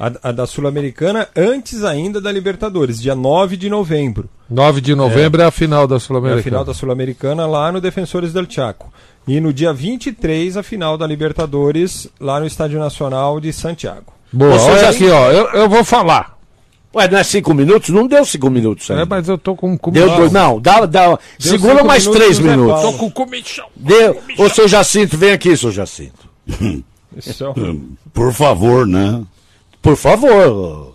A, 0.00 0.30
a 0.30 0.32
da 0.32 0.46
Sul-Americana 0.46 1.28
antes 1.36 1.84
ainda 1.84 2.20
da 2.22 2.32
Libertadores, 2.32 3.00
dia 3.02 3.14
9 3.14 3.54
de 3.58 3.68
novembro. 3.68 4.30
9 4.48 4.80
de 4.80 4.94
novembro 4.94 5.42
é, 5.42 5.44
a 5.44 5.50
final 5.50 5.86
da 5.86 5.96
É 5.96 5.98
a 5.98 6.00
Sul-Americana. 6.00 6.42
final 6.42 6.64
da 6.64 6.72
Sul-Americana 6.72 7.46
lá 7.46 7.70
no 7.70 7.82
Defensores 7.82 8.32
del 8.32 8.46
Chaco. 8.48 8.90
E 9.28 9.38
no 9.40 9.52
dia 9.52 9.72
23, 9.74 10.56
a 10.56 10.62
final 10.62 10.96
da 10.96 11.06
Libertadores 11.06 12.08
lá 12.18 12.40
no 12.40 12.46
Estádio 12.46 12.78
Nacional 12.78 13.38
de 13.38 13.52
Santiago. 13.52 14.12
Boa, 14.32 14.58
Você 14.58 14.70
olha 14.70 14.80
já- 14.80 14.90
aqui, 14.90 15.08
ó. 15.10 15.30
Eu, 15.30 15.46
eu 15.50 15.68
vou 15.68 15.84
falar. 15.84 16.38
Ué, 16.94 17.06
não 17.06 17.18
é 17.18 17.22
cinco 17.22 17.52
minutos? 17.52 17.90
Não 17.90 18.06
deu 18.08 18.24
cinco 18.24 18.48
minutos 18.50 18.88
É, 18.88 18.94
ainda. 18.94 19.06
mas 19.06 19.28
eu 19.28 19.36
tô 19.36 19.54
com. 19.54 19.76
com 19.76 19.90
Deu 19.92 20.08
dois, 20.16 20.32
não, 20.32 20.58
dá, 20.60 20.86
dá, 20.86 21.18
segura 21.38 21.74
cinco 21.74 21.86
mais 21.86 22.04
minutos 22.06 22.22
três 22.24 22.38
minutos. 22.40 22.80
Tô 22.82 22.92
com 22.94 23.10
comichão. 23.10 23.66
Deu. 23.76 24.18
Ô, 24.38 24.48
seu 24.48 24.66
Jacinto, 24.66 25.16
vem 25.16 25.30
aqui, 25.32 25.54
seu 25.56 25.70
Jacinto. 25.70 26.28
Isso 27.16 27.44
é 27.44 27.52
Por 28.12 28.32
favor, 28.32 28.86
né? 28.86 29.22
Por 29.82 29.96
favor. 29.96 30.30
O 30.30 30.94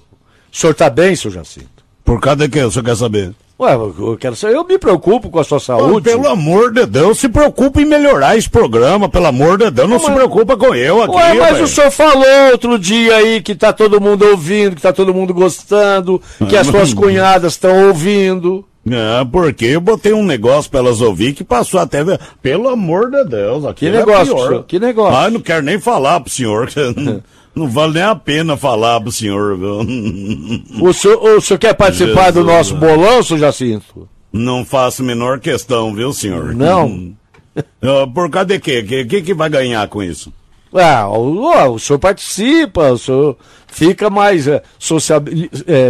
senhor 0.51 0.73
tá 0.73 0.89
bem, 0.89 1.15
seu 1.15 1.31
Jacinto? 1.31 1.83
Por 2.03 2.19
causa 2.19 2.47
de 2.47 2.49
que 2.49 2.61
o 2.61 2.71
senhor 2.71 2.85
quer 2.85 2.95
saber? 2.95 3.33
Ué, 3.57 3.73
eu 3.73 4.17
quero 4.19 4.35
saber. 4.35 4.55
Eu 4.55 4.65
me 4.65 4.77
preocupo 4.77 5.29
com 5.29 5.39
a 5.39 5.43
sua 5.43 5.61
saúde. 5.61 6.09
pelo 6.09 6.27
amor 6.27 6.73
de 6.73 6.85
Deus, 6.85 7.19
se 7.19 7.29
preocupe 7.29 7.81
em 7.81 7.85
melhorar 7.85 8.37
esse 8.37 8.49
programa, 8.49 9.07
pelo 9.07 9.27
amor 9.27 9.57
de 9.57 9.71
Deus, 9.71 9.89
não 9.89 9.97
se 9.97 10.11
preocupa 10.11 10.57
com 10.57 10.75
eu 10.75 11.01
aqui. 11.01 11.15
Ué, 11.15 11.33
mas 11.35 11.53
velho. 11.53 11.63
o 11.63 11.67
senhor 11.67 11.89
falou 11.89 12.51
outro 12.51 12.77
dia 12.77 13.15
aí 13.15 13.41
que 13.41 13.55
tá 13.55 13.71
todo 13.71 14.01
mundo 14.01 14.25
ouvindo, 14.25 14.75
que 14.75 14.81
tá 14.81 14.91
todo 14.91 15.13
mundo 15.13 15.33
gostando, 15.33 16.21
que 16.49 16.57
as 16.57 16.67
suas 16.67 16.91
cunhadas 16.95 17.53
estão 17.53 17.87
ouvindo. 17.87 18.65
É, 18.87 19.25
porque 19.31 19.65
eu 19.65 19.81
botei 19.81 20.13
um 20.13 20.23
negócio 20.23 20.69
pra 20.69 20.81
elas 20.81 21.01
ouvir 21.01 21.33
que 21.33 21.43
passou 21.43 21.79
até. 21.79 22.03
Pelo 22.41 22.67
amor 22.69 23.09
de 23.09 23.23
Deus, 23.23 23.65
aqui 23.65 23.85
Que 23.85 23.91
negócio, 23.91 24.37
senhor? 24.37 24.63
Que 24.67 24.79
negócio? 24.79 25.17
Ah, 25.17 25.29
não 25.31 25.39
quero 25.39 25.63
nem 25.63 25.79
falar 25.79 26.19
pro 26.19 26.29
senhor, 26.31 26.69
não, 27.55 27.67
vale 27.69 27.93
nem 27.93 28.03
a 28.03 28.15
pena 28.15 28.57
falar 28.57 28.99
pro 29.01 29.11
senhor, 29.11 29.57
viu? 29.57 29.79
O 30.81 30.93
senhor, 30.93 31.21
o 31.37 31.41
senhor 31.41 31.59
quer 31.59 31.73
participar 31.73 32.31
do 32.31 32.39
Jesus, 32.41 32.45
nosso 32.55 32.75
bolão, 32.75 33.23
seu 33.23 33.37
Jacinto? 33.37 34.07
Não 34.31 34.65
faço 34.65 35.01
a 35.01 35.05
menor 35.05 35.39
questão, 35.39 35.93
viu, 35.93 36.11
senhor? 36.11 36.53
Não? 36.53 37.13
Ah, 37.81 38.05
Por 38.13 38.29
causa 38.29 38.47
de 38.47 38.59
quê? 38.59 38.79
O 38.79 38.85
que, 38.87 39.05
que, 39.05 39.21
que 39.21 39.33
vai 39.33 39.49
ganhar 39.49 39.87
com 39.87 40.03
isso? 40.03 40.33
Ah, 40.73 41.07
o, 41.07 41.73
o 41.73 41.79
senhor 41.79 41.99
participa, 41.99 42.91
o 42.91 42.97
senhor 42.97 43.37
fica 43.67 44.09
mais. 44.09 44.45
é, 44.47 44.61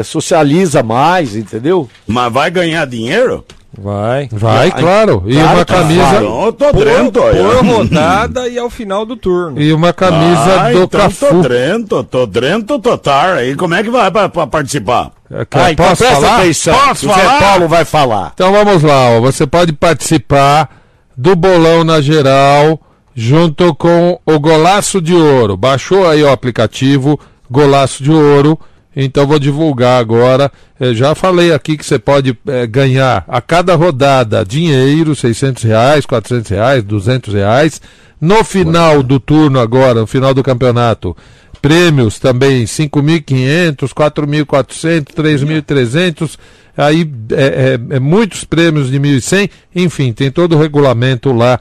socializa 0.04 0.84
mais, 0.84 1.36
entendeu? 1.36 1.90
Mas 2.08 2.32
vai 2.32 2.52
ganhar 2.52 2.86
dinheiro? 2.86 3.44
Vai. 3.78 4.30
Vai, 4.32 4.72
claro. 4.72 5.24
E 5.26 5.34
Claro 5.36 5.56
uma 5.56 5.66
camisa. 5.66 6.16
eu 6.16 6.54
tô 6.54 6.72
Por, 6.72 6.86
dentro, 6.86 7.22
olha. 7.24 7.44
por 7.44 7.66
rodada 7.66 8.48
e 8.48 8.58
ao 8.58 8.70
final 8.70 9.06
do 9.06 9.16
turno. 9.16 9.62
E 9.62 9.74
uma 9.74 9.92
camisa 9.94 10.62
ah, 10.62 10.72
do 10.72 10.84
então 10.84 11.00
Cafu. 11.02 11.26
tô 11.42 11.50
dentro, 11.50 12.04
tô 12.04 12.26
dentro 12.26 12.80
total. 12.80 13.34
Aí 13.34 13.56
como 13.56 13.74
é 13.76 13.84
que 13.84 13.90
vai 13.90 14.10
pra, 14.12 14.30
pra 14.30 14.48
participar? 14.48 15.12
É, 15.32 15.44
que- 15.46 15.58
Ah, 15.58 15.72
então 15.72 15.86
Posso 15.88 16.04
falar? 16.04 16.38
atenção. 16.38 16.74
Posso 16.88 17.10
o 17.10 17.14
Zé 17.14 17.20
falar? 17.22 17.40
Paulo 17.40 17.68
vai 17.68 17.86
falar. 17.86 18.32
Então 18.34 18.52
vamos 18.52 18.84
lá, 18.84 19.10
ó. 19.12 19.22
você 19.22 19.46
pode 19.48 19.74
participar 19.74 20.70
do 21.18 21.36
bolão 21.36 21.84
na 21.84 22.02
geral 22.02 22.80
junto 23.16 23.74
com 23.76 24.20
o 24.26 24.40
Golaço 24.40 25.02
de 25.02 25.14
Ouro. 25.16 25.56
Baixou 25.58 26.08
aí 26.08 26.22
o 26.24 26.30
aplicativo 26.32 27.20
Golaço 27.50 28.04
de 28.04 28.12
Ouro. 28.12 28.60
Então 28.96 29.28
vou 29.28 29.38
divulgar 29.40 30.00
agora. 30.00 30.52
Eu 30.80 30.94
já 30.96 31.14
falei 31.14 31.52
aqui 31.54 31.76
que 31.78 31.86
você 31.86 32.00
pode 32.00 32.38
eh, 32.48 32.66
ganhar 32.66 33.24
a 33.28 33.42
cada 33.42 33.76
rodada 33.76 34.46
dinheiro, 34.46 35.16
600 35.16 35.64
reais, 35.64 36.06
400 36.06 36.50
reais, 36.52 36.84
200 36.84 37.34
reais. 37.34 37.82
No 38.22 38.44
final 38.44 39.04
do 39.04 39.20
turno 39.20 39.60
agora, 39.60 40.00
no 40.02 40.08
final 40.08 40.34
do 40.34 40.42
campeonato, 40.42 41.16
prêmios 41.62 42.20
também 42.20 42.66
5.500, 42.66 43.90
4.400, 43.94 45.14
3.300, 45.14 46.38
aí 46.78 47.10
é, 47.32 47.78
é- 47.92 47.96
é 47.96 48.00
muitos 48.00 48.44
prêmios 48.44 48.90
de 48.90 49.00
1.100, 49.00 49.50
enfim, 49.76 50.14
tem 50.14 50.32
todo 50.32 50.56
o 50.56 50.60
regulamento 50.60 51.32
lá 51.34 51.60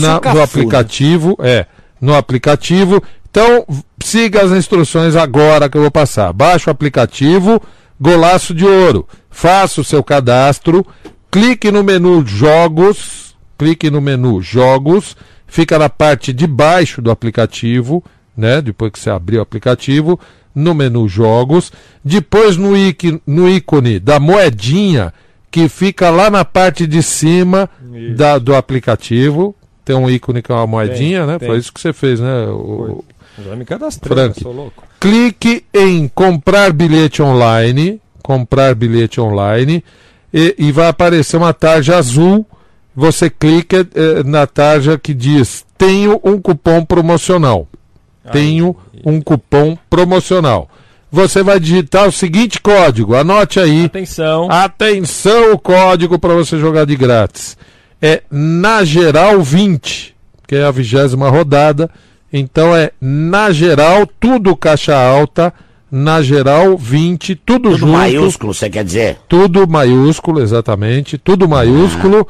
na- 0.00 0.20
Cafu, 0.20 0.34
no 0.34 0.38
né? 0.40 0.44
aplicativo, 0.44 1.36
é, 1.40 1.66
no 2.00 2.14
aplicativo. 2.14 3.02
Então, 3.30 3.64
siga 4.06 4.42
as 4.42 4.52
instruções 4.52 5.16
agora 5.16 5.68
que 5.68 5.76
eu 5.76 5.82
vou 5.82 5.90
passar. 5.90 6.32
Baixe 6.32 6.68
o 6.68 6.72
aplicativo 6.72 7.60
Golaço 8.00 8.54
de 8.54 8.64
Ouro, 8.64 9.08
faça 9.30 9.80
o 9.80 9.84
seu 9.84 10.02
cadastro, 10.04 10.86
clique 11.30 11.70
no 11.72 11.82
menu 11.82 12.24
Jogos, 12.26 13.34
clique 13.58 13.90
no 13.90 14.00
menu 14.00 14.40
Jogos, 14.42 15.16
fica 15.46 15.78
na 15.78 15.88
parte 15.88 16.32
de 16.32 16.46
baixo 16.46 17.00
do 17.00 17.10
aplicativo, 17.10 18.04
né? 18.36 18.60
Depois 18.60 18.92
que 18.92 18.98
você 18.98 19.10
abrir 19.10 19.38
o 19.38 19.42
aplicativo, 19.42 20.20
no 20.54 20.74
menu 20.74 21.08
Jogos, 21.08 21.72
depois 22.04 22.56
no, 22.56 22.76
íc- 22.76 23.20
no 23.26 23.48
ícone 23.48 23.98
da 23.98 24.18
moedinha 24.20 25.12
que 25.50 25.68
fica 25.68 26.10
lá 26.10 26.30
na 26.30 26.44
parte 26.44 26.86
de 26.86 27.02
cima 27.02 27.68
da- 28.14 28.38
do 28.38 28.54
aplicativo. 28.54 29.54
Tem 29.84 29.96
um 29.96 30.08
ícone 30.10 30.42
que 30.42 30.50
é 30.52 30.54
uma 30.54 30.66
moedinha, 30.66 31.20
Tem, 31.20 31.26
né? 31.26 31.38
tem. 31.38 31.48
Foi 31.48 31.58
isso 31.58 31.72
que 31.72 31.80
você 31.80 31.92
fez, 31.92 32.20
né? 32.20 32.46
O- 32.48 33.04
Já 33.44 33.54
me 33.56 33.64
cadastrei, 33.64 34.14
Frank. 34.16 34.40
sou 34.42 34.52
louco. 34.52 34.82
clique 34.98 35.64
em 35.72 36.08
comprar 36.08 36.72
bilhete 36.72 37.22
online, 37.22 38.00
comprar 38.22 38.74
bilhete 38.74 39.20
online, 39.20 39.84
e, 40.32 40.54
e 40.58 40.72
vai 40.72 40.88
aparecer 40.88 41.36
uma 41.36 41.52
tarja 41.52 41.96
azul. 41.96 42.46
Você 42.94 43.28
clica 43.28 43.86
eh, 43.94 44.22
na 44.24 44.46
tarja 44.46 44.98
que 44.98 45.12
diz: 45.12 45.64
Tenho 45.76 46.18
um 46.24 46.40
cupom 46.40 46.84
promocional. 46.84 47.68
Tenho 48.32 48.76
um 49.04 49.20
cupom 49.20 49.76
promocional. 49.88 50.68
Você 51.10 51.42
vai 51.42 51.60
digitar 51.60 52.08
o 52.08 52.12
seguinte 52.12 52.60
código, 52.60 53.14
anote 53.14 53.60
aí. 53.60 53.84
Atenção. 53.84 54.50
Atenção, 54.50 55.52
o 55.52 55.58
código 55.58 56.18
para 56.18 56.34
você 56.34 56.58
jogar 56.58 56.84
de 56.84 56.96
grátis. 56.96 57.56
É 58.02 58.22
na 58.30 58.84
geral 58.84 59.40
20, 59.40 60.14
que 60.46 60.56
é 60.56 60.64
a 60.64 60.70
vigésima 60.70 61.30
rodada. 61.30 61.88
Então 62.32 62.74
é 62.74 62.90
na 63.00 63.50
geral, 63.52 64.06
tudo 64.18 64.56
caixa 64.56 64.96
alta, 64.96 65.52
na 65.90 66.20
geral 66.20 66.76
20, 66.76 67.34
tudo, 67.36 67.70
Tudo 67.70 67.78
junto. 67.78 67.92
maiúsculo, 67.92 68.52
você 68.52 68.68
quer 68.68 68.84
dizer? 68.84 69.18
Tudo 69.28 69.66
maiúsculo, 69.68 70.42
exatamente. 70.42 71.16
Tudo 71.16 71.48
maiúsculo. 71.48 72.26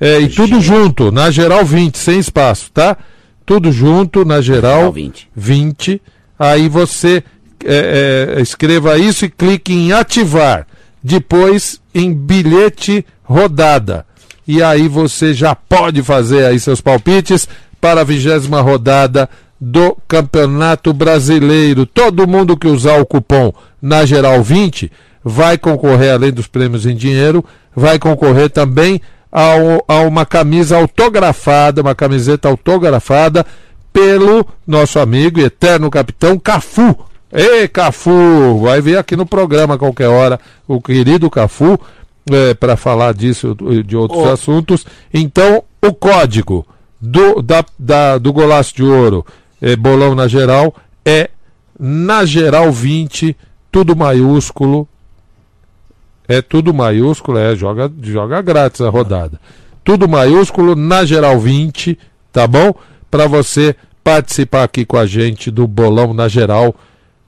é, 0.00 0.20
e 0.20 0.28
tudo 0.28 0.60
junto, 0.60 1.10
na 1.10 1.30
geral 1.30 1.64
20, 1.64 1.98
sem 1.98 2.18
espaço, 2.18 2.70
tá? 2.72 2.96
Tudo 3.44 3.72
junto, 3.72 4.24
na 4.24 4.40
geral 4.40 4.78
Geral 4.78 4.92
20. 4.92 5.28
20. 5.34 6.02
Aí 6.38 6.68
você 6.68 7.22
é, 7.64 8.34
é, 8.38 8.40
escreva 8.40 8.96
isso 8.96 9.24
e 9.24 9.28
clique 9.28 9.72
em 9.74 9.92
ativar. 9.92 10.66
Depois 11.02 11.80
em 11.94 12.14
bilhete 12.14 13.04
rodada. 13.24 14.06
E 14.46 14.62
aí 14.62 14.86
você 14.88 15.34
já 15.34 15.54
pode 15.54 16.02
fazer 16.02 16.46
aí 16.46 16.58
seus 16.60 16.80
palpites 16.80 17.48
para 17.80 18.00
a 18.02 18.04
vigésima 18.04 18.60
rodada 18.60 19.28
do 19.60 19.96
Campeonato 20.08 20.92
Brasileiro. 20.92 21.84
Todo 21.86 22.26
mundo 22.26 22.56
que 22.56 22.66
usar 22.66 23.00
o 23.00 23.06
cupom 23.06 23.52
na 23.80 24.04
geral 24.04 24.42
20 24.42 24.90
vai 25.24 25.58
concorrer, 25.58 26.12
além 26.12 26.32
dos 26.32 26.46
prêmios 26.46 26.86
em 26.86 26.94
dinheiro, 26.94 27.44
vai 27.74 27.98
concorrer 27.98 28.48
também 28.50 29.00
ao, 29.30 29.84
a 29.86 30.00
uma 30.00 30.24
camisa 30.24 30.76
autografada, 30.76 31.82
uma 31.82 31.94
camiseta 31.94 32.48
autografada 32.48 33.44
pelo 33.92 34.46
nosso 34.66 34.98
amigo 34.98 35.40
e 35.40 35.44
eterno 35.44 35.90
capitão 35.90 36.38
Cafu. 36.38 36.96
Ei, 37.32 37.68
Cafu! 37.68 38.58
Vai 38.62 38.80
vir 38.80 38.96
aqui 38.98 39.14
no 39.14 39.26
programa 39.26 39.74
a 39.74 39.78
qualquer 39.78 40.08
hora 40.08 40.40
o 40.66 40.80
querido 40.80 41.30
Cafu 41.30 41.78
é, 42.30 42.54
para 42.54 42.76
falar 42.76 43.12
disso 43.14 43.56
e 43.70 43.82
de 43.82 43.96
outros 43.96 44.22
Oh. 44.24 44.30
assuntos. 44.30 44.86
Então, 45.12 45.62
o 45.84 45.92
código 45.92 46.66
do, 47.00 47.40
da, 47.42 47.64
da- 47.78 48.18
do 48.18 48.32
Golaço 48.32 48.74
de 48.76 48.82
Ouro, 48.82 49.24
é, 49.60 49.74
bolão 49.76 50.14
na 50.14 50.28
geral, 50.28 50.74
é 51.04 51.30
na 51.78 52.24
geral 52.24 52.70
20, 52.70 53.36
tudo 53.72 53.96
maiúsculo. 53.96 54.86
É 56.28 56.40
tudo 56.40 56.72
maiúsculo, 56.72 57.38
é, 57.38 57.56
joga, 57.56 57.90
joga 58.02 58.40
grátis 58.40 58.80
a 58.80 58.88
rodada. 58.88 59.40
Tudo 59.82 60.08
maiúsculo, 60.08 60.76
na 60.76 61.04
geral 61.04 61.38
20, 61.40 61.98
tá 62.32 62.46
bom? 62.46 62.72
Para 63.10 63.26
você 63.26 63.74
participar 64.04 64.62
aqui 64.62 64.84
com 64.84 64.96
a 64.96 65.06
gente 65.06 65.50
do 65.50 65.66
bolão 65.66 66.14
na 66.14 66.28
geral, 66.28 66.74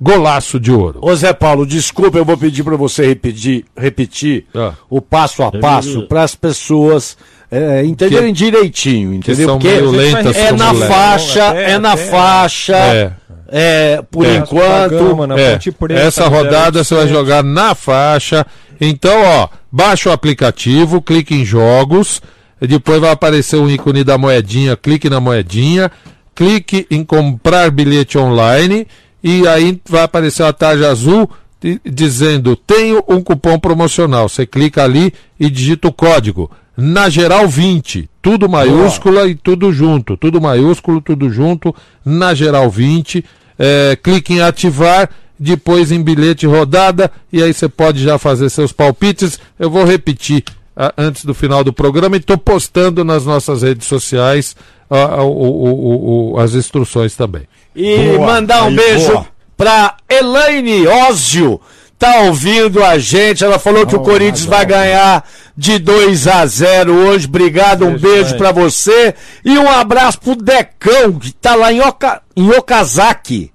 golaço 0.01 0.61
de 0.61 0.71
ouro. 0.71 1.01
Ô 1.03 1.15
Zé 1.17 1.33
Paulo, 1.33 1.67
desculpa, 1.67 2.17
eu 2.19 2.25
vou 2.25 2.37
pedir 2.39 2.63
para 2.63 2.77
você 2.77 3.05
repetir, 3.07 3.65
repetir 3.77 4.47
Ah. 4.55 4.75
o 4.89 5.01
passo 5.01 5.43
a 5.43 5.51
passo 5.51 6.07
para 6.07 6.23
as 6.23 6.35
pessoas 6.37 7.17
é, 7.53 7.85
entenderem 7.85 8.33
direitinho, 8.33 9.13
entendeu? 9.13 9.49
Porque 9.51 9.69
meio 9.69 9.91
lentas 9.91 10.35
é 10.35 10.47
como 10.47 10.59
na 10.59 10.75
faixa, 10.75 11.49
Até- 11.49 11.71
é 11.73 11.79
na 11.79 11.93
até- 11.93 12.07
faixa, 12.07 12.77
É. 12.77 13.13
é, 13.49 14.03
por 14.11 14.25
É. 14.25 14.37
enquanto. 14.37 14.91
Gama, 14.91 15.27
na 15.27 15.39
É, 15.39 15.59
Preta, 15.79 16.01
essa 16.01 16.27
rodada 16.29 16.83
você 16.83 16.95
vai 16.95 17.05
0800. 17.05 17.11
jogar 17.11 17.43
na 17.45 17.75
faixa. 17.75 18.47
Então, 18.81 19.23
ó, 19.23 19.49
baixa 19.71 20.09
o 20.09 20.13
aplicativo, 20.13 21.03
clique 21.03 21.35
em 21.35 21.45
jogos, 21.45 22.23
e 22.61 22.67
depois 22.67 22.99
vai 23.01 23.11
aparecer 23.11 23.57
um 23.57 23.69
ícone 23.69 24.03
da 24.03 24.17
moedinha, 24.17 24.75
clique 24.75 25.11
na 25.11 25.21
moedinha, 25.21 25.91
clique 26.35 26.87
em 26.91 27.05
comprar 27.05 27.71
bilhete 27.71 28.17
online 28.17 28.87
e 29.23 29.47
aí 29.47 29.79
vai 29.87 30.03
aparecer 30.05 30.43
uma 30.43 30.53
tarja 30.55 30.89
azul 30.91 31.29
di- 31.61 31.79
dizendo 31.85 32.57
tenho 32.57 33.05
um 33.07 33.21
cupom 33.21 33.59
promocional. 33.59 34.27
Você 34.29 34.47
clica 34.47 34.83
ali 34.85 35.13
e 35.39 35.51
digita 35.51 35.89
o 35.89 35.93
código 35.93 36.51
na 36.77 37.09
geral 37.09 37.47
20, 37.49 38.09
tudo 38.21 38.49
maiúscula 38.49 39.27
e 39.27 39.35
tudo 39.35 39.73
junto, 39.73 40.17
tudo 40.17 40.41
maiúsculo, 40.41 41.01
tudo 41.01 41.29
junto, 41.31 41.75
na 42.05 42.35
geral 42.35 42.71
20. 42.71 43.25
É, 43.59 43.97
clique 44.03 44.35
em 44.35 44.41
ativar, 44.41 45.09
depois 45.39 45.93
em 45.93 46.03
bilhete 46.03 46.47
rodada 46.47 47.11
e 47.33 47.43
aí 47.43 47.53
você 47.53 47.69
pode 47.69 48.03
já 48.03 48.19
fazer 48.19 48.49
seus 48.49 48.73
palpites. 48.73 49.39
Eu 49.59 49.71
vou 49.71 49.85
repetir 49.85 50.43
ah, 50.77 50.93
antes 50.97 51.25
do 51.25 51.35
final 51.35 51.63
do 51.63 51.73
programa 51.73 52.17
e 52.17 52.19
estou 52.21 52.39
postando 52.39 53.05
nas 53.05 53.27
nossas 53.27 53.63
redes 53.63 53.87
sociais 53.87 54.57
ah, 54.91 55.17
ah, 55.19 55.23
o- 55.23 55.31
o- 55.31 55.75
o- 55.75 56.33
o- 56.35 56.39
as 56.41 56.55
instruções 56.55 57.15
também. 57.15 57.43
E 57.77 58.17
Boa, 58.17 58.27
mandar 58.27 58.65
um 58.65 58.69
aí, 58.69 58.77
beijo 58.77 59.13
boa. 59.13 59.27
pra 59.57 59.97
Elaine 60.09 60.87
Ósio. 60.87 61.61
Tá 61.99 62.23
ouvindo 62.23 62.83
a 62.83 62.99
gente, 62.99 63.45
ela 63.45 63.61
falou 63.61 63.87
que 63.87 63.95
o 63.95 64.01
Corinthians 64.01 64.45
vai 64.45 64.67
ganhar 64.67 65.25
de 65.57 65.79
2 65.79 66.27
a 66.29 66.47
0 66.47 66.93
hoje. 66.93 67.27
Obrigado, 67.27 67.85
um 67.85 67.91
Beijo, 67.99 68.01
beijo 68.07 68.37
pra 68.37 68.53
você 68.53 69.15
e 69.45 69.59
um 69.59 69.69
abraço 69.71 70.21
pro 70.21 70.35
Decão, 70.37 71.13
que 71.13 71.33
tá 71.33 71.55
lá 71.55 71.73
em, 71.73 71.81
Oka, 71.81 72.23
em 72.37 72.51
Okazaki, 72.51 73.51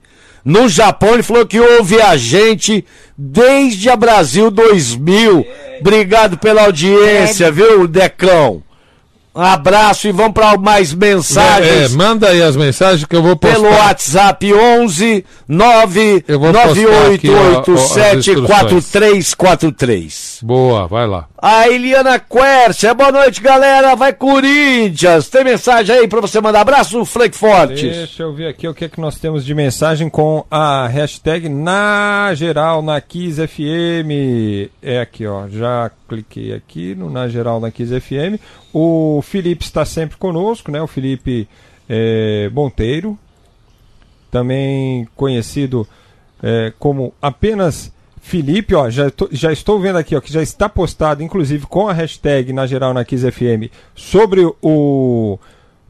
no 0.45 0.67
Japão. 0.69 1.13
Ele 1.13 1.23
falou 1.23 1.45
que 1.45 1.59
ouve 1.59 2.01
a 2.01 2.15
gente 2.17 2.85
desde 3.17 3.89
a 3.89 3.95
Brasil 3.95 4.49
2000. 4.51 5.45
Obrigado 5.79 6.37
pela 6.37 6.63
audiência, 6.65 7.51
viu, 7.51 7.87
Decão? 7.87 8.63
Um 9.35 9.41
abraço 9.41 10.07
e 10.07 10.11
vamos 10.11 10.33
para 10.33 10.57
mais 10.57 10.91
mensagens 10.95 11.93
É, 11.93 11.95
manda 11.95 12.29
aí 12.29 12.41
as 12.41 12.55
mensagens 12.55 13.05
que 13.05 13.15
eu 13.15 13.21
vou 13.21 13.35
postar. 13.35 13.55
pelo 13.59 13.69
WhatsApp 13.71 14.51
11 14.51 15.23
9 15.47 16.25
Eu 16.27 16.39
vou 16.39 16.51
postar 16.51 16.71
aqui, 17.13 17.29
ó, 17.29 17.33
ó, 17.33 17.59
as 17.59 17.67
9887 17.67 18.17
instruções. 18.17 18.47
4343. 19.35 20.39
Boa, 20.41 20.87
vai 20.87 21.05
lá. 21.05 21.27
A 21.39 21.69
Eliana 21.69 22.17
Quercia, 22.17 22.95
boa 22.95 23.11
noite, 23.11 23.39
galera. 23.41 23.95
Vai 23.95 24.11
Corinthians. 24.11 25.29
Tem 25.29 25.43
mensagem 25.43 25.95
aí 25.95 26.07
pra 26.07 26.19
você 26.19 26.41
mandar 26.41 26.61
abraço, 26.61 27.05
Frank 27.05 27.37
Fortes. 27.37 27.79
Deixa 27.79 28.23
eu 28.23 28.33
ver 28.33 28.47
aqui 28.47 28.67
o 28.67 28.73
que, 28.73 28.85
é 28.85 28.89
que 28.89 28.99
nós 28.99 29.19
temos 29.19 29.45
de 29.45 29.53
mensagem 29.53 30.09
com 30.09 30.43
a 30.49 30.87
hashtag 30.87 31.47
na 31.47 32.31
geral 32.33 32.81
na 32.81 32.99
Kiss 32.99 33.39
FM. 33.47 34.71
É 34.81 34.99
aqui, 34.99 35.27
ó. 35.27 35.47
Já 35.47 35.91
cliquei 36.09 36.55
aqui 36.55 36.95
no 36.95 37.07
na 37.07 37.27
geral 37.27 37.59
na 37.59 37.69
Kiss 37.69 37.93
FM. 37.99 38.41
O 38.73 39.21
Felipe 39.21 39.63
está 39.63 39.85
sempre 39.85 40.17
conosco, 40.17 40.71
né? 40.71 40.81
O 40.81 40.87
Felipe 40.87 41.47
é, 41.87 42.49
Monteiro, 42.51 43.15
também 44.31 45.07
conhecido 45.15 45.87
é, 46.41 46.73
como 46.79 47.13
apenas 47.21 47.95
Felipe, 48.27 48.75
ó, 48.75 48.89
já, 48.89 49.09
tô- 49.09 49.29
já 49.31 49.51
estou 49.53 49.79
vendo 49.79 49.97
aqui, 49.97 50.15
ó, 50.15 50.19
que 50.21 50.31
já 50.31 50.41
está 50.41 50.67
postado, 50.67 51.23
inclusive 51.23 51.65
com 51.65 51.87
a 51.87 51.93
hashtag 51.93 52.51
na 52.51 52.67
geral 52.67 52.93
na 52.93 53.05
Kiss 53.05 53.29
FM, 53.31 53.71
sobre 53.95 54.45
o 54.61 55.39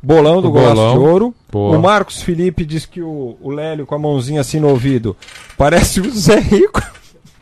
bolão 0.01 0.41
do 0.41 0.49
O 0.49 0.51
Golaço 0.51 0.75
bolão. 0.75 0.93
de 0.93 0.99
Ouro. 0.99 1.35
Boa. 1.51 1.77
O 1.77 1.81
Marcos 1.81 2.21
Felipe 2.21 2.63
diz 2.63 2.85
que 2.85 3.01
o, 3.01 3.35
o 3.41 3.49
Lélio 3.51 3.85
com 3.85 3.95
a 3.95 3.99
mãozinha 3.99 4.41
assim 4.41 4.59
no 4.59 4.69
ouvido 4.69 5.15
parece 5.57 5.99
o 5.99 6.09
Zé 6.11 6.39
Rico. 6.39 6.81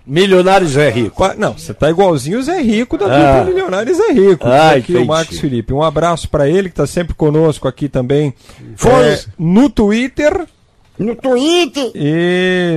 Milionário 0.08 0.68
Zé 0.68 0.90
Rico. 0.92 1.18
Pa- 1.18 1.34
Não, 1.36 1.54
você 1.58 1.74
tá 1.74 1.90
igualzinho 1.90 2.38
o 2.40 2.44
Zé 2.44 2.62
Rico 2.62 2.96
da 2.98 3.06
Ah. 3.08 3.40
dupla 3.40 3.46
Milionário 3.54 3.94
Zé 3.96 4.12
Rico. 4.12 4.48
Ah, 4.48 4.72
aqui 4.74 4.92
o 4.92 4.96
entendi. 4.98 5.08
Marcos 5.08 5.40
Felipe. 5.40 5.74
Um 5.74 5.82
abraço 5.82 6.30
para 6.30 6.48
ele 6.48 6.70
que 6.70 6.76
tá 6.76 6.86
sempre 6.86 7.16
conosco 7.16 7.68
aqui 7.68 7.90
também. 7.90 8.32
Foi. 8.76 8.92
É, 8.92 9.20
no 9.38 9.68
Twitter. 9.70 10.46
No 10.98 11.14
Twitter. 11.16 11.92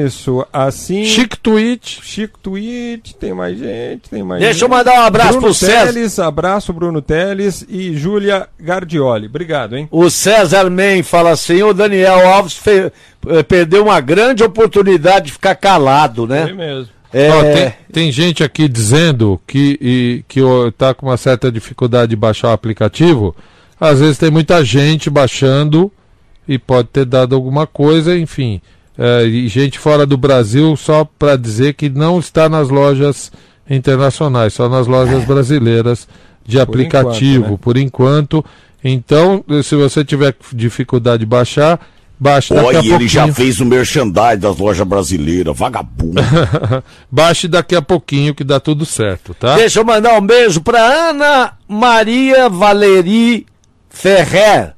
Isso, 0.04 0.44
assim. 0.52 1.04
Chique 1.04 1.38
tweet. 1.38 2.00
Chico 2.02 2.38
Tweet, 2.42 3.14
tem 3.16 3.32
mais 3.32 3.58
gente, 3.58 4.10
tem 4.10 4.22
mais 4.22 4.40
Deixa 4.40 4.54
gente. 4.54 4.62
eu 4.62 4.68
mandar 4.68 4.94
um 4.94 5.02
abraço 5.04 5.30
Bruno 5.32 5.46
pro 5.46 5.54
César. 5.54 5.92
Teles, 5.92 6.18
abraço 6.18 6.72
Bruno 6.72 7.00
Teles 7.00 7.64
e 7.68 7.96
Júlia 7.96 8.48
Gardioli. 8.58 9.26
Obrigado, 9.26 9.76
hein? 9.76 9.88
O 9.90 10.10
César 10.10 10.68
Men 10.70 11.02
fala 11.02 11.30
assim: 11.30 11.62
o 11.62 11.72
Daniel 11.72 12.26
Alves 12.28 12.54
fe- 12.54 12.90
eh, 13.28 13.42
perdeu 13.44 13.84
uma 13.84 14.00
grande 14.00 14.42
oportunidade 14.42 15.26
de 15.26 15.32
ficar 15.32 15.54
calado, 15.54 16.26
Foi 16.26 16.36
né? 16.36 16.52
mesmo. 16.52 16.88
É, 17.12 17.30
Ó, 17.30 17.42
tem, 17.42 17.74
tem 17.92 18.12
gente 18.12 18.44
aqui 18.44 18.68
dizendo 18.68 19.40
que, 19.46 19.78
e, 19.80 20.24
que 20.28 20.42
ó, 20.42 20.70
tá 20.70 20.92
com 20.92 21.06
uma 21.06 21.16
certa 21.16 21.50
dificuldade 21.50 22.10
de 22.10 22.16
baixar 22.16 22.48
o 22.48 22.52
aplicativo. 22.52 23.34
Às 23.80 24.00
vezes 24.00 24.18
tem 24.18 24.30
muita 24.30 24.62
gente 24.64 25.08
baixando 25.08 25.90
e 26.48 26.58
pode 26.58 26.88
ter 26.88 27.04
dado 27.04 27.34
alguma 27.34 27.66
coisa, 27.66 28.16
enfim. 28.18 28.60
É, 28.96 29.24
e 29.24 29.46
gente 29.46 29.78
fora 29.78 30.04
do 30.04 30.16
Brasil 30.16 30.74
só 30.76 31.04
para 31.04 31.36
dizer 31.36 31.74
que 31.74 31.88
não 31.88 32.18
está 32.18 32.48
nas 32.48 32.68
lojas 32.68 33.30
internacionais, 33.70 34.54
só 34.54 34.68
nas 34.68 34.86
lojas 34.86 35.24
brasileiras 35.24 36.08
de 36.44 36.58
aplicativo, 36.58 37.44
enquanto, 37.44 37.50
né? 37.50 37.58
por 37.60 37.76
enquanto. 37.76 38.44
Então, 38.82 39.44
se 39.62 39.76
você 39.76 40.04
tiver 40.04 40.34
dificuldade 40.52 41.20
de 41.20 41.26
baixar, 41.26 41.78
baixe 42.18 42.54
daqui 42.54 42.64
a 42.64 42.68
Olha, 42.68 42.78
pouquinho. 42.78 42.94
ele 42.96 43.08
já 43.08 43.32
fez 43.32 43.60
o 43.60 43.64
merchandising 43.66 44.38
das 44.38 44.56
lojas 44.56 44.86
brasileiras, 44.86 45.56
vagabundo. 45.56 46.20
Baixe 47.10 47.46
daqui 47.46 47.76
a 47.76 47.82
pouquinho 47.82 48.34
que 48.34 48.42
dá 48.42 48.58
tudo 48.58 48.84
certo, 48.86 49.34
tá? 49.34 49.56
Deixa 49.56 49.80
eu 49.80 49.84
mandar 49.84 50.18
um 50.18 50.26
beijo 50.26 50.60
pra 50.60 50.80
Ana 51.10 51.52
Maria 51.68 52.48
Valeri 52.48 53.46
Ferrer. 53.90 54.77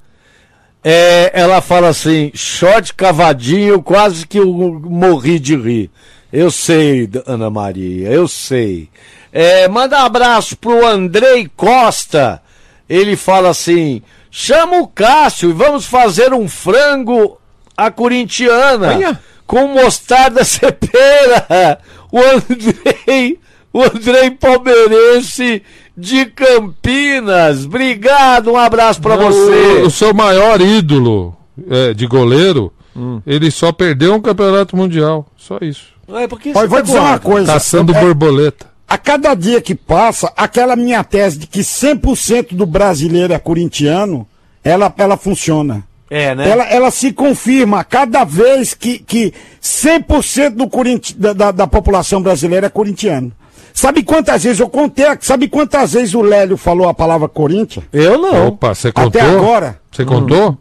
É, 0.82 1.30
ela 1.34 1.60
fala 1.60 1.88
assim, 1.88 2.30
short 2.34 2.94
cavadinho, 2.94 3.82
quase 3.82 4.26
que 4.26 4.38
eu 4.38 4.80
morri 4.82 5.38
de 5.38 5.54
rir. 5.56 5.90
Eu 6.32 6.50
sei, 6.50 7.08
Ana 7.26 7.50
Maria, 7.50 8.08
eu 8.08 8.26
sei. 8.28 8.88
É, 9.32 9.68
manda 9.68 10.00
um 10.00 10.06
abraço 10.06 10.56
pro 10.56 10.86
Andrei 10.86 11.50
Costa. 11.56 12.40
Ele 12.88 13.16
fala 13.16 13.50
assim: 13.50 14.02
chama 14.30 14.78
o 14.78 14.86
Cássio 14.86 15.50
e 15.50 15.52
vamos 15.52 15.86
fazer 15.86 16.32
um 16.32 16.48
frango 16.48 17.38
à 17.76 17.90
corintiana 17.90 18.94
Olha. 18.94 19.20
com 19.46 19.68
mostarda 19.68 20.44
cepera. 20.44 21.78
O 22.12 22.18
Andrei, 22.18 23.38
o 23.72 23.84
Andrei 23.84 24.32
Palmeirense 24.32 25.62
de 26.00 26.26
Campinas. 26.26 27.66
Obrigado, 27.66 28.50
um 28.50 28.56
abraço 28.56 29.00
pra 29.00 29.16
Não, 29.16 29.30
você. 29.30 29.82
O, 29.82 29.90
seu 29.90 30.14
maior 30.14 30.60
ídolo 30.60 31.36
é, 31.68 31.92
de 31.92 32.06
goleiro 32.06 32.72
Ele 33.26 33.50
só 33.50 33.70
perdeu 33.72 34.14
um 34.14 34.20
campeonato 34.20 34.76
mundial. 34.76 35.26
Só 35.36 35.58
isso. 35.60 35.86
É 36.08 36.26
porque 36.26 36.52
vou 36.52 36.82
dizer 36.82 36.98
uma 36.98 37.18
coisa. 37.18 37.52
Caçando 37.52 37.94
É, 37.94 38.00
borboleta. 38.00 38.66
A 38.88 38.98
cada 38.98 39.34
dia 39.34 39.60
que 39.60 39.74
passa, 39.74 40.32
aquela 40.36 40.74
minha 40.74 41.04
tese 41.04 41.38
de 41.38 41.46
que 41.46 41.60
100% 41.60 42.54
do 42.54 42.66
brasileiro 42.66 43.32
é 43.32 43.38
corintiano, 43.38 44.26
ela, 44.64 44.92
ela 44.98 45.16
funciona. 45.16 45.84
É, 46.10 46.34
né? 46.34 46.48
Ela, 46.48 46.64
ela 46.64 46.90
se 46.90 47.12
confirma 47.12 47.84
cada 47.84 48.24
vez 48.24 48.74
que, 48.74 48.98
que 48.98 49.32
100% 49.62 50.56
do 50.56 50.68
Corinti, 50.68 51.16
da, 51.16 51.32
da, 51.32 51.52
da 51.52 51.66
população 51.68 52.20
brasileira 52.20 52.66
é 52.66 52.70
corintiano. 52.70 53.30
Sabe 53.72 54.02
quantas 54.02 54.42
vezes 54.44 54.60
eu 54.60 54.68
contei? 54.68 55.06
Sabe 55.20 55.48
quantas 55.48 55.92
vezes 55.92 56.14
o 56.14 56.22
Lélio 56.22 56.56
falou 56.56 56.88
a 56.88 56.94
palavra 56.94 57.28
Corinthians? 57.28 57.84
Eu 57.92 58.18
não. 58.18 58.48
Opa, 58.48 58.74
você 58.74 58.90
contou? 58.92 59.20
Até 59.20 59.30
agora? 59.30 59.78
Você 59.90 60.04
contou? 60.04 60.56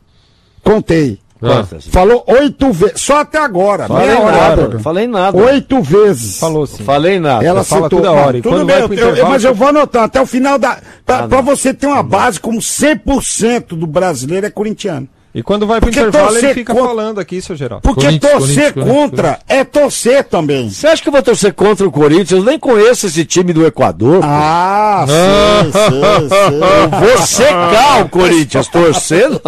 Contei. 0.64 1.20
Ah. 1.42 1.66
Falou 1.90 2.22
oito 2.28 2.70
vezes. 2.74 3.00
Só 3.02 3.22
até 3.22 3.38
agora. 3.38 3.88
Falei 3.88 4.08
meia 4.08 4.20
hora. 4.20 4.56
nada, 4.58 4.80
falei 4.80 5.08
nada. 5.08 5.38
Oito 5.38 5.82
vezes. 5.82 6.38
Falou 6.38 6.68
sim. 6.68 6.84
Falei 6.84 7.18
nada. 7.18 7.46
Ela 7.46 7.64
Fala 7.64 7.84
citou. 7.84 8.00
toda 8.02 8.12
hora. 8.12 8.38
E 8.38 8.42
tudo 8.42 8.56
quando 8.56 8.66
bem, 8.68 8.76
vai 8.88 8.98
eu- 9.00 9.16
eu- 9.16 9.26
mas 9.30 9.42
você- 9.42 9.48
eu 9.48 9.56
vou 9.56 9.70
anotar 9.70 10.04
até 10.04 10.20
o 10.22 10.26
final 10.26 10.60
da. 10.60 10.80
Pra, 11.06 11.20
Ah, 11.20 11.28
pra 11.30 11.40
você 11.40 11.74
ter 11.74 11.88
uma 11.88 12.04
base 12.04 12.42
como 12.42 12.62
100% 12.62 13.74
do 13.78 13.88
brasileiro 13.88 14.46
é 14.48 14.50
corintiano. 14.50 15.08
E 15.34 15.44
quando 15.44 15.68
vai 15.68 15.80
pro 15.80 15.90
Porque 15.92 16.00
intervalo, 16.00 16.30
ele 16.32 16.40
torcer 16.40 16.54
fica 16.56 16.74
contra- 16.74 16.88
falando 16.90 17.20
aqui, 17.20 17.40
seu 17.40 17.56
Geraldo. 17.56 17.84
Porque 17.84 18.06
Corinthians, 18.06 18.32
torcer 18.34 18.74
Corinthians, 18.74 18.98
contra 18.98 19.40
é 19.48 19.64
torcer 19.64 20.24
também. 20.24 20.70
Você 20.72 20.88
acha 20.88 21.04
que 21.04 21.08
eu 21.08 21.14
vou 21.14 21.22
torcer 21.22 21.54
contra 21.54 21.88
o 21.88 21.92
Corinthians? 21.92 22.32
Eu 22.32 22.44
nem 22.44 22.58
conheço 22.58 23.06
esse 23.06 23.24
time 23.26 23.54
do 23.54 23.64
Equador. 23.64 24.22
pô. 24.22 24.28
Ah, 24.28 25.06
sei, 25.08 25.72
sei, 25.72 26.30
sei. 26.30 27.00
Vou 27.10 27.18
secar 27.28 28.06
o 28.06 28.10
Corinthians 28.10 28.68
torcendo. 28.70 29.40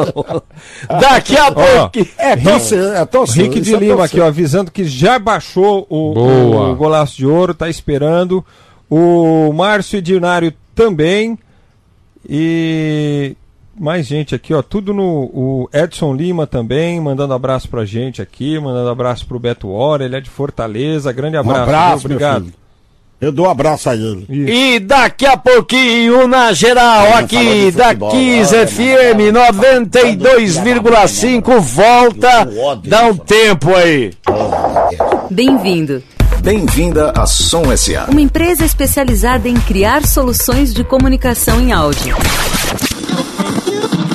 Daqui 1.02 1.36
a 1.36 1.52
pouco. 1.52 2.08
É 2.16 2.36
torcer, 2.36 2.96
é 2.96 3.06
torcer. 3.06 3.44
Rick 3.46 3.60
de 3.60 3.74
é 3.74 3.80
Lima 3.80 3.96
torcer. 3.98 4.06
aqui, 4.06 4.20
ó, 4.22 4.28
avisando 4.28 4.70
que 4.70 4.86
já 4.86 5.18
baixou 5.18 5.88
o, 5.90 6.70
o 6.72 6.76
golaço 6.76 7.18
de 7.18 7.26
ouro, 7.26 7.56
tá 7.56 7.68
esperando. 7.68 8.46
O 8.88 9.52
Márcio 9.52 9.98
Edilnário 9.98 10.54
também. 10.76 11.40
E 12.30 13.36
mais 13.82 14.06
gente 14.06 14.36
aqui, 14.36 14.54
ó, 14.54 14.62
tudo 14.62 14.94
no 14.94 15.04
o 15.34 15.68
Edson 15.74 16.14
Lima 16.14 16.46
também, 16.46 17.02
mandando 17.02 17.34
abraço 17.34 17.68
pra 17.68 17.84
gente 17.84 18.22
aqui, 18.22 18.60
mandando 18.60 18.90
abraço 18.90 19.26
pro 19.26 19.40
Beto 19.40 19.70
Hora, 19.70 20.06
ele 20.06 20.16
é 20.16 20.22
de 20.22 20.30
Fortaleza, 20.30 21.12
grande 21.12 21.36
Um 21.38 21.40
abraço. 21.40 21.62
abraço, 21.64 22.08
viu? 22.08 22.10
meu 22.10 22.18
obrigado. 22.18 22.44
filho. 22.44 22.54
Eu 23.20 23.32
dou 23.32 23.46
um 23.46 23.50
abraço 23.50 23.90
a 23.90 23.96
ele. 23.96 24.26
E 24.30 24.80
daqui 24.80 25.26
a 25.28 25.38
pouquinho, 25.38 26.28
na 26.28 26.54
geral, 26.54 27.14
aqui 27.18 27.72
da 27.72 27.86
futebol, 27.90 28.12
15 28.12 28.56
olha, 28.56 28.68
FM 28.68 29.32
92,5, 29.32 31.60
volta. 31.60 32.48
Dá 32.84 33.06
um 33.06 33.16
tempo 33.16 33.76
aí. 33.76 34.12
Bem-vindo. 35.30 36.02
Bem-vinda 36.42 37.12
à 37.16 37.28
Som 37.28 37.76
SA. 37.78 38.08
Uma 38.10 38.22
empresa 38.22 38.66
especializada 38.66 39.48
em 39.48 39.54
criar 39.56 40.04
soluções 40.08 40.74
de 40.74 40.84
comunicação 40.84 41.62
em 41.62 41.72
áudio. 41.72 42.16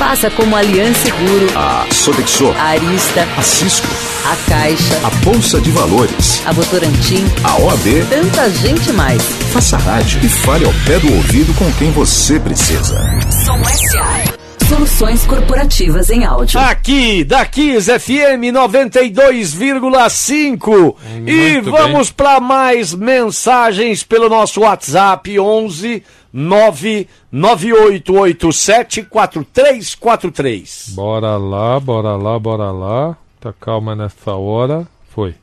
Faça 0.00 0.28
como 0.30 0.56
Aliança 0.56 1.02
Seguro, 1.02 1.46
A 1.54 1.86
Sodexo, 1.92 2.48
a 2.58 2.70
Arista, 2.70 3.28
a 3.36 3.42
Cisco, 3.42 3.86
a 4.24 4.34
Caixa, 4.50 4.98
a 5.04 5.10
Bolsa 5.22 5.60
de 5.60 5.70
Valores, 5.72 6.40
a 6.46 6.52
Votorantim, 6.52 7.22
a 7.44 7.60
OAB. 7.60 8.06
tanta 8.08 8.48
gente 8.48 8.90
mais. 8.94 9.20
Faça 9.52 9.76
rádio 9.76 10.18
e 10.24 10.28
fale 10.30 10.64
ao 10.64 10.72
pé 10.86 10.98
do 11.00 11.14
ouvido 11.14 11.52
com 11.52 11.70
quem 11.72 11.90
você 11.90 12.40
precisa. 12.40 12.98
Som 13.44 13.62
SA. 13.62 14.24
Soluções 14.66 15.26
corporativas 15.26 16.08
em 16.08 16.24
áudio. 16.24 16.58
Aqui, 16.60 17.22
da 17.22 17.44
15 17.44 17.98
FM 17.98 18.54
92,5. 18.54 20.94
E 21.26 21.60
vamos 21.60 22.10
para 22.10 22.40
mais 22.40 22.94
mensagens 22.94 24.02
pelo 24.02 24.30
nosso 24.30 24.62
WhatsApp 24.62 25.38
11 25.38 26.02
99887 26.32 29.02
4343. 29.04 30.90
Bora 30.90 31.36
lá, 31.36 31.80
bora 31.80 32.16
lá, 32.16 32.38
bora 32.38 32.70
lá. 32.70 33.16
Tá 33.40 33.52
calma 33.52 33.96
nessa 33.96 34.34
hora. 34.34 34.86
Foi. 35.14 35.34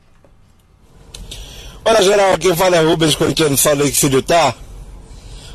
Olha, 1.84 2.02
geral, 2.02 2.38
quem 2.38 2.54
fala 2.54 2.76
é 2.76 2.82
Rubens 2.82 3.14
Corintiano, 3.14 3.56
falei 3.56 3.90
que 3.90 3.98
filho 3.98 4.22
tá. 4.22 4.54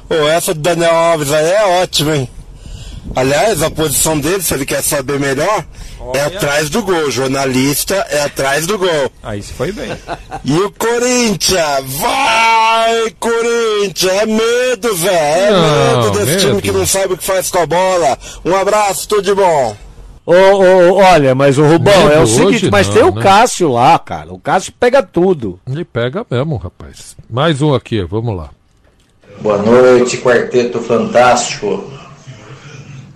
Ô, 0.09 0.27
essa 0.27 0.53
do 0.53 0.59
Daniel 0.59 0.95
Alves 0.95 1.31
aí 1.31 1.49
é 1.49 1.81
ótima, 1.81 2.17
hein? 2.17 2.29
Aliás, 3.15 3.61
a 3.61 3.69
posição 3.69 4.19
dele, 4.19 4.41
se 4.41 4.53
ele 4.53 4.65
quer 4.65 4.81
saber 4.81 5.19
melhor, 5.19 5.65
é 6.13 6.21
atrás 6.21 6.69
do 6.69 6.83
gol. 6.83 7.09
Jornalista 7.11 7.95
é 8.09 8.23
atrás 8.23 8.67
do 8.67 8.77
gol. 8.77 9.11
Aí 9.21 9.41
se 9.41 9.53
foi 9.53 9.71
bem. 9.71 9.89
E 10.43 10.57
o 10.57 10.71
Corinthians, 10.71 11.85
vai 11.99 13.09
Corinthians, 13.19 14.11
é 14.11 14.25
medo, 14.25 14.95
velho, 14.95 15.55
é 15.55 15.91
Não, 15.93 16.03
medo 16.03 16.11
desse 16.11 16.25
medo. 16.25 16.39
time 16.41 16.61
que 16.61 16.71
não 16.71 16.85
sabe 16.85 17.13
o 17.13 17.17
que 17.17 17.23
faz 17.23 17.49
com 17.49 17.59
a 17.59 17.65
bola. 17.65 18.17
Um 18.43 18.55
abraço, 18.55 19.07
tudo 19.07 19.21
de 19.21 19.33
bom. 19.33 19.75
Ô, 20.25 20.33
ô, 20.33 20.95
olha, 20.95 21.35
mas 21.35 21.57
o 21.57 21.65
Rubão, 21.65 22.09
é 22.09 22.19
o 22.19 22.25
seguinte, 22.27 22.69
mas 22.71 22.87
não, 22.87 22.93
tem 22.93 23.03
o 23.03 23.13
né? 23.13 23.21
Cássio 23.21 23.69
lá, 23.69 23.99
cara. 23.99 24.33
O 24.33 24.39
Cássio 24.39 24.73
pega 24.79 25.03
tudo. 25.03 25.59
Ele 25.69 25.83
pega 25.83 26.25
mesmo, 26.29 26.55
rapaz. 26.55 27.15
Mais 27.29 27.61
um 27.61 27.73
aqui, 27.73 28.01
vamos 28.03 28.35
lá. 28.35 28.49
Boa 29.41 29.57
noite, 29.57 30.17
quarteto 30.19 30.79
fantástico. 30.79 31.91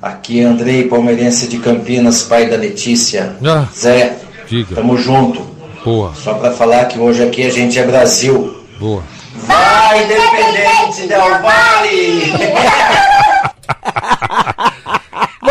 Aqui 0.08 0.40
é 0.40 0.44
Andrei, 0.46 0.88
palmeirense 0.88 1.48
de 1.48 1.58
Campinas, 1.60 2.24
pai 2.24 2.50
da 2.50 2.56
Letícia. 2.56 3.36
Ah, 3.46 3.66
Zé, 3.76 4.18
diga. 4.48 4.76
tamo 4.76 4.98
junto. 4.98 5.42
Boa, 5.84 6.14
Só 6.16 6.34
pra 6.36 6.52
falar 6.52 6.86
que 6.86 6.98
hoje 6.98 7.24
aqui 7.24 7.46
a 7.46 7.50
gente 7.50 7.78
é 7.78 7.84
Brasil. 7.86 8.56
boa. 8.80 9.04
Vai, 9.46 10.04
Independente 10.04 11.08
Del 11.08 11.42
Vale! 11.42 12.34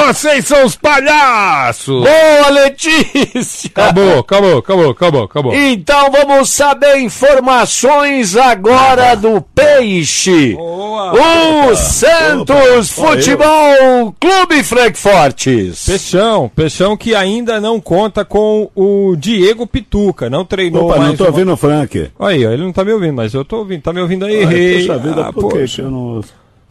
Vocês 0.06 0.46
são 0.46 0.64
os 0.64 0.76
palhaços! 0.76 2.02
Boa, 2.04 2.50
Letícia! 2.50 3.70
Acabou, 3.74 4.18
acabou, 4.20 4.58
acabou, 4.58 4.90
acabou, 4.90 5.22
acabou. 5.24 5.54
Então 5.54 6.10
vamos 6.10 6.50
saber 6.50 6.98
informações 6.98 8.36
agora 8.36 9.14
do 9.16 9.40
Peixe. 9.40 10.56
O 10.58 11.74
Santos 11.76 12.90
Futebol 12.90 14.14
Clube 14.20 14.62
Frankfortes. 14.62 15.84
Peixão, 15.86 16.50
Peixão 16.54 16.96
que 16.96 17.14
ainda 17.14 17.60
não 17.60 17.80
conta 17.80 18.24
com 18.24 18.70
o 18.74 19.14
Diego 19.16 19.66
Pituca, 19.66 20.30
não 20.30 20.44
treinou 20.44 20.86
Opa, 20.86 20.96
mais 20.98 21.08
não 21.10 21.16
tô 21.16 21.24
uma- 21.24 21.30
ouvindo 21.30 21.52
o 21.52 21.56
Frank. 21.56 22.10
Aí, 22.20 22.44
ele 22.44 22.62
não 22.62 22.72
tá 22.72 22.84
me 22.84 22.92
ouvindo, 22.92 23.14
mas 23.14 23.34
eu 23.34 23.44
tô 23.44 23.58
ouvindo. 23.58 23.82
Tá 23.82 23.92
me 23.92 24.00
ouvindo 24.00 24.24
aí, 24.24 24.44
Ai, 24.44 24.44
rei? 24.54 24.86
poxa 24.86 24.98
vida, 24.98 25.26
Ah, 25.28 25.32
por 25.32 25.52
que 25.52 25.80
eu 25.80 25.90
não... 25.90 26.20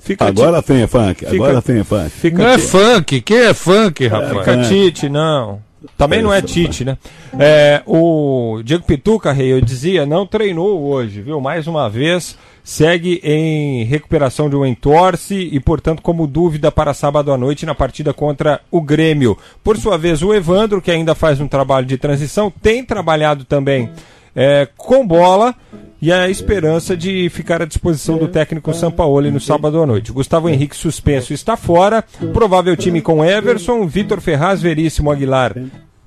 Fica 0.06 0.26
Agora 0.26 0.62
ti- 0.62 0.68
tem 0.68 0.88
funk, 0.88 1.26
Fica- 1.26 1.34
agora 1.34 1.62
tem 1.62 1.84
funk. 1.84 2.10
Fica 2.12 2.38
Não 2.38 2.50
é 2.50 2.58
funk, 2.60 3.22
quem 3.22 3.38
é 3.38 3.54
funk, 3.56 4.08
rapaz? 4.08 4.38
Fica 4.38 4.62
Tite, 4.64 5.10
não. 5.10 5.60
Também 5.98 6.22
não 6.22 6.32
é 6.34 6.42
Tite, 6.42 6.86
né? 6.86 6.98
É, 7.40 7.82
o 7.86 8.62
Diego 8.64 8.84
Pituca, 8.84 9.32
rei, 9.32 9.52
eu 9.52 9.62
dizia, 9.62 10.06
não 10.06 10.26
treinou 10.28 10.82
hoje, 10.84 11.22
viu? 11.22 11.42
Mais 11.42 11.66
uma 11.68 11.90
vez, 11.90 12.38
segue 12.64 13.20
em 13.24 13.84
recuperação 13.84 14.50
de 14.50 14.56
um 14.56 14.66
entorse 14.66 15.36
e, 15.52 15.60
portanto, 15.60 16.02
como 16.04 16.26
dúvida 16.28 16.72
para 16.72 16.94
sábado 16.94 17.32
à 17.32 17.38
noite 17.38 17.66
na 17.66 17.74
partida 17.76 18.14
contra 18.14 18.62
o 18.72 18.82
Grêmio. 18.82 19.36
Por 19.64 19.76
sua 19.78 19.98
vez, 19.98 20.22
o 20.22 20.34
Evandro, 20.34 20.82
que 20.82 20.92
ainda 20.92 21.14
faz 21.16 21.40
um 21.42 21.48
trabalho 21.48 21.86
de 21.88 21.98
transição, 21.98 22.52
tem 22.62 22.84
trabalhado 22.84 23.44
também 23.44 23.90
é, 24.36 24.68
com 24.78 25.06
bola 25.06 25.56
e 26.02 26.12
a 26.12 26.30
esperança 26.30 26.96
de 26.96 27.30
ficar 27.30 27.62
à 27.62 27.66
disposição 27.66 28.18
do 28.18 28.28
técnico 28.28 28.74
Sampaoli 28.74 29.32
no 29.32 29.40
sábado 29.40 29.82
à 29.82 29.86
noite. 29.86 30.12
Gustavo 30.12 30.50
Henrique 30.50 30.76
suspenso 30.76 31.34
está 31.34 31.56
fora, 31.56 32.04
provável 32.34 32.76
time 32.76 33.02
com 33.02 33.24
Everson, 33.24 33.88
Vitor 33.88 34.22
Ferraz, 34.22 34.62
Veríssimo 34.62 35.12
Aguilar 35.12 35.56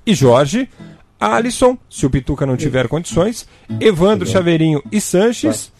e 0.05 0.13
Jorge. 0.13 0.69
Alisson, 1.19 1.77
se 1.89 2.05
o 2.05 2.09
Pituca 2.09 2.45
não 2.45 2.55
tiver 2.55 2.87
condições, 2.87 3.45
Evandro 3.79 4.25
Chaveirinho 4.27 4.81
e 4.89 5.01
Sanches, 5.01 5.71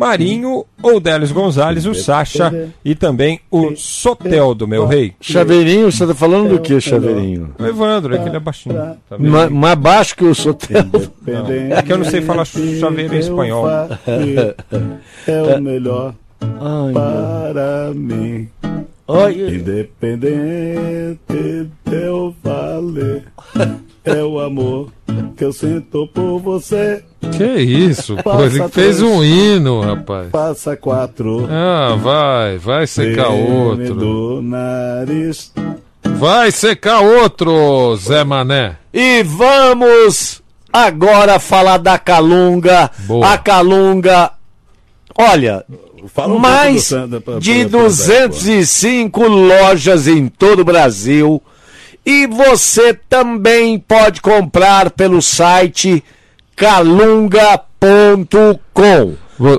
Marinho, 0.00 0.64
ou 0.82 0.98
Délis 0.98 1.30
Gonzalez, 1.30 1.84
o 1.86 1.94
Sacha 1.94 2.70
e 2.84 2.94
também 2.94 3.38
o 3.50 3.76
Soteldo, 3.76 4.66
meu 4.66 4.86
rei. 4.86 5.12
Chaveirinho, 5.20 5.92
você 5.92 6.06
tá 6.06 6.14
falando 6.14 6.48
do 6.50 6.58
que, 6.60 6.80
Chaveirinho? 6.80 7.54
O 7.58 7.66
Evandro, 7.66 8.14
é 8.14 8.18
que 8.18 8.28
ele 8.28 8.36
é 8.36 8.40
baixinho. 8.40 8.74
Tá? 8.74 8.96
Ma- 9.18 9.50
Mais 9.50 9.74
baixo 9.78 10.16
que 10.16 10.24
o 10.24 10.34
Soteldo. 10.34 11.12
Não, 11.26 11.46
é 11.76 11.82
que 11.82 11.92
eu 11.92 11.98
não 11.98 12.04
sei 12.06 12.22
falar 12.22 12.44
chaveiro 12.46 13.14
em 13.14 13.18
espanhol. 13.18 13.66
É 15.26 15.56
o 15.56 15.60
melhor 15.62 16.14
para 16.92 17.92
mim. 17.94 18.48
Olha. 19.06 19.50
Independente 19.54 21.18
eu 21.90 22.34
valer. 22.42 23.24
É 24.04 24.22
o 24.22 24.40
amor 24.40 24.88
que 25.36 25.44
eu 25.44 25.52
sinto 25.52 26.06
por 26.08 26.38
você. 26.38 27.04
Que 27.36 27.44
isso, 27.60 28.16
pô, 28.16 28.22
Passa 28.30 28.44
ele 28.44 28.58
fez 28.58 28.70
três. 28.72 29.02
um 29.02 29.22
hino, 29.22 29.80
rapaz. 29.82 30.30
Passa 30.30 30.76
quatro. 30.76 31.46
Ah, 31.50 31.96
vai, 32.00 32.56
vai 32.58 32.86
secar 32.86 33.28
outro. 33.28 33.94
do 33.94 34.40
nariz. 34.42 35.52
Vai 36.02 36.50
secar 36.50 37.00
outro, 37.00 37.94
Zé 37.96 38.24
Mané. 38.24 38.76
E 38.92 39.22
vamos 39.22 40.42
agora 40.72 41.38
falar 41.38 41.76
da 41.76 41.98
Calunga. 41.98 42.90
Boa. 43.00 43.34
A 43.34 43.38
Calunga, 43.38 44.32
olha, 45.16 45.64
Fala 46.08 46.34
um 46.34 46.38
mais 46.38 46.84
Sandra 46.84 47.20
pra- 47.20 47.38
de 47.38 47.52
pra- 47.66 47.68
pra- 47.68 47.78
205 47.88 49.28
lojas 49.28 50.08
em 50.08 50.26
todo 50.28 50.60
o 50.60 50.64
Brasil. 50.64 51.42
E 52.12 52.26
você 52.26 52.92
também 52.92 53.78
pode 53.78 54.20
comprar 54.20 54.90
pelo 54.90 55.22
site 55.22 56.02
calunga.com. 56.56 57.70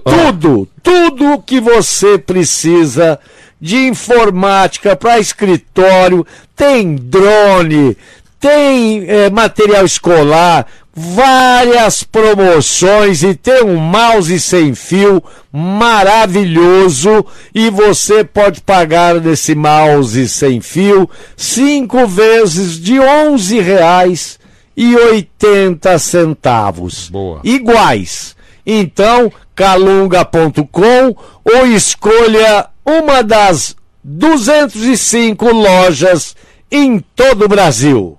Tudo, 0.04 0.68
tudo 0.84 1.42
que 1.44 1.62
você 1.62 2.18
precisa 2.18 3.18
de 3.60 3.78
informática 3.88 4.98
para 4.98 5.18
escritório, 5.18 6.28
tem 6.54 6.94
drone, 6.94 7.98
tem 8.38 9.06
eh, 9.08 9.30
material 9.30 9.86
escolar, 9.86 10.68
várias 10.94 12.04
promoções 12.04 13.24
e 13.24 13.34
tem 13.34 13.64
um 13.64 13.78
mouse 13.78 14.40
sem 14.40 14.76
fio 14.76 15.24
maravilhoso 15.52 17.26
e 17.56 17.70
você 17.70 18.24
pode 18.24 18.62
pagar 18.62 19.16
nesse 19.16 19.56
mouse 19.56 20.28
sem 20.28 20.60
fio 20.60 21.10
cinco 21.38 22.06
vezes 22.08 22.80
de 22.80 23.00
onze 23.00 23.60
reais 23.60 24.40
e 24.76 24.96
oitenta 24.96 25.98
centavos. 25.98 27.10
Boa. 27.10 27.40
Iguais. 27.44 28.36
Então, 28.66 29.32
calunga.com 29.56 31.16
ou 31.44 31.68
escolha 31.68 32.68
uma 32.86 33.22
das 33.22 33.76
205 34.04 35.52
lojas 35.52 36.36
em 36.72 37.00
todo 37.16 37.46
o 37.46 37.48
Brasil. 37.48 38.18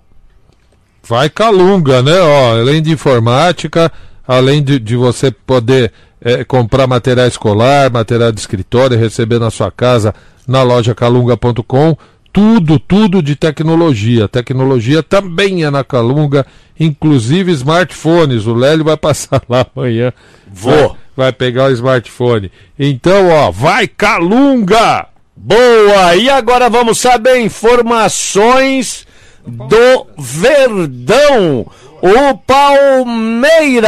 Vai 1.07 1.29
Calunga, 1.29 2.03
né? 2.03 2.21
Ó, 2.21 2.61
além 2.61 2.81
de 2.81 2.93
informática, 2.93 3.91
além 4.27 4.63
de, 4.63 4.79
de 4.79 4.97
você 4.97 5.31
poder 5.31 5.93
eh, 6.21 6.45
comprar 6.45 6.87
material 6.87 7.27
escolar, 7.27 7.91
material 7.91 8.31
de 8.31 8.41
escritório, 8.41 8.99
receber 8.99 9.39
na 9.39 9.51
sua 9.51 9.71
casa 9.71 10.15
na 10.47 10.63
loja 10.63 10.95
calunga.com, 10.95 11.97
tudo, 12.33 12.79
tudo 12.79 13.23
de 13.23 13.37
tecnologia. 13.37 14.29
Tecnologia 14.29 15.03
também 15.03 15.65
é 15.65 15.71
na 15.71 15.85
Calunga, 15.85 16.47
inclusive 16.79 17.53
smartphones. 17.53 18.47
O 18.47 18.55
Lélio 18.55 18.85
vai 18.85 18.97
passar 18.97 19.43
lá 19.49 19.67
amanhã. 19.75 20.13
Vou. 20.51 20.89
Vai, 20.89 20.97
vai 21.17 21.33
pegar 21.33 21.67
o 21.67 21.73
smartphone. 21.73 22.51
Então, 22.79 23.29
ó, 23.29 23.51
vai 23.51 23.87
Calunga! 23.87 25.07
Boa! 25.37 26.15
E 26.15 26.31
agora 26.31 26.71
vamos 26.71 26.99
saber 26.99 27.41
informações 27.41 29.07
do 29.47 30.07
Verdão, 30.19 31.67
o 32.01 32.37
Palmeiras. 32.47 33.83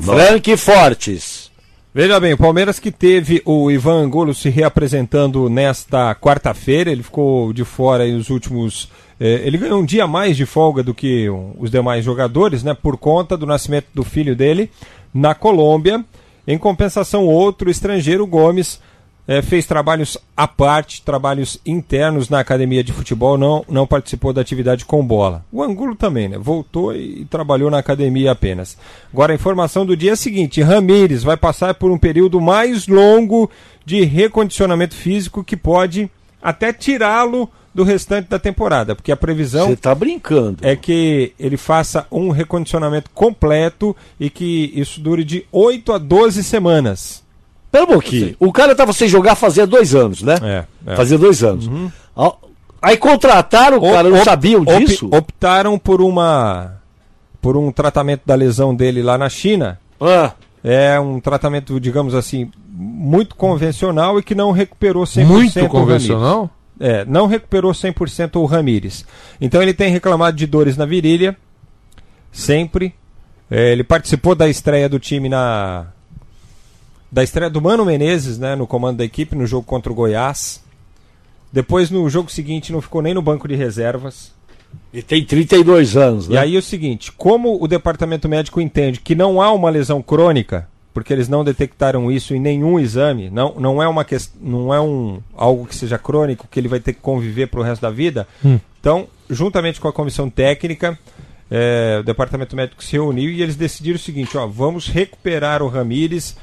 Frank 0.00 0.56
Fortes. 0.56 1.48
Veja 1.94 2.20
bem, 2.20 2.32
o 2.34 2.38
Palmeiras 2.38 2.78
que 2.78 2.92
teve 2.92 3.42
o 3.44 3.70
Ivan 3.70 4.04
Angulo 4.04 4.34
se 4.34 4.48
reapresentando 4.48 5.48
nesta 5.48 6.14
quarta-feira, 6.14 6.90
ele 6.90 7.02
ficou 7.02 7.52
de 7.52 7.64
fora 7.64 8.04
aí 8.04 8.12
nos 8.12 8.30
últimos. 8.30 8.88
eh, 9.18 9.42
ele 9.44 9.58
ganhou 9.58 9.80
um 9.80 9.84
dia 9.84 10.06
mais 10.06 10.36
de 10.36 10.46
folga 10.46 10.82
do 10.82 10.94
que 10.94 11.28
os 11.58 11.70
demais 11.70 12.04
jogadores, 12.04 12.62
né? 12.62 12.72
Por 12.74 12.96
conta 12.96 13.36
do 13.36 13.46
nascimento 13.46 13.86
do 13.92 14.04
filho 14.04 14.36
dele 14.36 14.70
na 15.12 15.34
Colômbia. 15.34 16.04
Em 16.46 16.56
compensação, 16.56 17.26
outro 17.26 17.68
estrangeiro, 17.68 18.26
Gomes, 18.26 18.80
eh, 19.28 19.42
fez 19.42 19.66
trabalhos 19.66 20.16
à 20.34 20.48
parte, 20.48 21.02
trabalhos 21.02 21.60
internos 21.66 22.30
na 22.30 22.40
academia 22.40 22.82
de 22.82 22.94
futebol, 22.94 23.36
não, 23.36 23.62
não 23.68 23.86
participou 23.86 24.32
da 24.32 24.40
atividade 24.40 24.86
com 24.86 25.06
bola. 25.06 25.44
O 25.52 25.62
Angulo 25.62 25.94
também, 25.94 26.30
né? 26.30 26.38
Voltou 26.38 26.94
e, 26.96 27.26
trabalhou 27.26 27.70
na 27.70 27.78
academia 27.78 28.32
apenas. 28.32 28.78
Agora, 29.12 29.32
a 29.32 29.36
informação 29.36 29.84
do 29.84 29.94
dia 29.94 30.10
é 30.10 30.12
a 30.14 30.16
seguinte: 30.16 30.62
Ramires 30.62 31.22
vai 31.22 31.36
passar 31.36 31.74
por 31.74 31.90
um 31.90 31.98
período 31.98 32.40
mais 32.40 32.88
longo 32.88 33.50
de 33.84 34.02
recondicionamento 34.02 34.94
físico 34.94 35.44
que 35.44 35.56
pode 35.56 36.10
até 36.42 36.72
tirá-lo 36.72 37.50
do 37.74 37.84
restante 37.84 38.28
da 38.28 38.38
temporada, 38.38 38.96
porque 38.96 39.12
a 39.12 39.16
previsão 39.16 39.76
tá 39.76 39.94
brincando. 39.94 40.58
é 40.62 40.74
que 40.74 41.32
ele 41.38 41.56
faça 41.56 42.06
um 42.10 42.30
recondicionamento 42.30 43.10
completo 43.10 43.94
e 44.18 44.30
que 44.30 44.72
isso 44.74 45.00
dure 45.00 45.22
de 45.22 45.44
8 45.52 45.92
a 45.92 45.98
12 45.98 46.42
semanas. 46.42 47.27
Pera 47.70 47.84
um 47.84 47.88
pouquinho. 47.88 48.34
O 48.40 48.52
cara 48.52 48.74
tava 48.74 48.92
sem 48.92 49.08
jogar 49.08 49.34
fazia 49.34 49.66
dois 49.66 49.94
anos, 49.94 50.22
né? 50.22 50.34
É, 50.86 50.92
é. 50.92 50.96
Fazia 50.96 51.18
dois 51.18 51.42
anos. 51.44 51.68
Ó, 52.16 52.36
Aí 52.80 52.96
contrataram 52.96 53.78
o 53.78 53.82
cara, 53.82 54.08
não 54.08 54.18
Op- 54.18 54.24
sabiam 54.24 54.62
op- 54.62 54.78
disso? 54.84 55.08
optaram 55.12 55.76
por 55.78 56.00
uma 56.00 56.76
por 57.42 57.56
um 57.56 57.72
tratamento 57.72 58.22
da 58.24 58.34
lesão 58.36 58.74
dele 58.74 59.02
lá 59.02 59.18
na 59.18 59.28
China. 59.28 59.80
Ah. 60.00 60.32
É 60.62 60.98
um 61.00 61.18
tratamento, 61.20 61.78
digamos 61.80 62.14
assim, 62.14 62.50
muito 62.68 63.34
convencional 63.34 64.18
e 64.18 64.22
que 64.22 64.34
não 64.34 64.52
recuperou 64.52 65.04
100% 65.04 65.24
Muito 65.26 65.64
o 65.64 65.68
convencional? 65.68 66.50
Ramires. 66.78 66.98
É, 67.00 67.04
não 67.04 67.26
recuperou 67.26 67.72
100% 67.72 68.36
o 68.40 68.44
Ramires. 68.44 69.04
Então 69.40 69.60
ele 69.60 69.74
tem 69.74 69.90
reclamado 69.90 70.36
de 70.36 70.46
dores 70.46 70.76
na 70.76 70.86
virilha, 70.86 71.36
sempre. 72.30 72.94
É, 73.50 73.72
ele 73.72 73.82
participou 73.82 74.34
da 74.34 74.48
estreia 74.48 74.88
do 74.88 74.98
time 75.00 75.28
na 75.28 75.86
da 77.10 77.22
estreia 77.22 77.50
do 77.50 77.60
Mano 77.60 77.84
Menezes, 77.84 78.38
né, 78.38 78.54
no 78.54 78.66
comando 78.66 78.98
da 78.98 79.04
equipe 79.04 79.34
no 79.36 79.46
jogo 79.46 79.64
contra 79.66 79.90
o 79.90 79.94
Goiás. 79.94 80.62
Depois 81.52 81.90
no 81.90 82.08
jogo 82.10 82.30
seguinte 82.30 82.72
não 82.72 82.80
ficou 82.82 83.00
nem 83.00 83.14
no 83.14 83.22
banco 83.22 83.48
de 83.48 83.54
reservas. 83.54 84.32
E 84.92 85.02
tem 85.02 85.24
32 85.24 85.96
anos, 85.96 86.28
né? 86.28 86.34
E 86.34 86.38
aí 86.38 86.56
é 86.56 86.58
o 86.58 86.62
seguinte, 86.62 87.10
como 87.12 87.62
o 87.62 87.66
departamento 87.66 88.28
médico 88.28 88.60
entende 88.60 89.00
que 89.00 89.14
não 89.14 89.40
há 89.40 89.50
uma 89.50 89.70
lesão 89.70 90.02
crônica, 90.02 90.68
porque 90.92 91.10
eles 91.10 91.26
não 91.28 91.42
detectaram 91.42 92.10
isso 92.12 92.34
em 92.34 92.40
nenhum 92.40 92.78
exame, 92.78 93.30
não, 93.30 93.54
não 93.58 93.82
é 93.82 93.88
uma 93.88 94.04
ques- 94.04 94.32
não 94.38 94.74
é 94.74 94.80
um 94.80 95.20
algo 95.34 95.64
que 95.66 95.74
seja 95.74 95.96
crônico 95.96 96.46
que 96.50 96.60
ele 96.60 96.68
vai 96.68 96.80
ter 96.80 96.92
que 96.92 97.00
conviver 97.00 97.46
para 97.46 97.60
o 97.60 97.62
resto 97.62 97.80
da 97.80 97.90
vida. 97.90 98.28
Hum. 98.44 98.58
Então, 98.78 99.06
juntamente 99.30 99.80
com 99.80 99.88
a 99.88 99.92
comissão 99.92 100.28
técnica, 100.28 100.98
é, 101.50 101.98
o 102.00 102.02
departamento 102.04 102.54
médico 102.54 102.84
se 102.84 102.92
reuniu 102.92 103.30
e 103.30 103.40
eles 103.42 103.56
decidiram 103.56 103.96
o 103.96 104.00
seguinte, 104.02 104.36
ó, 104.36 104.46
vamos 104.46 104.86
recuperar 104.88 105.62
o 105.62 105.68
Ramires 105.68 106.36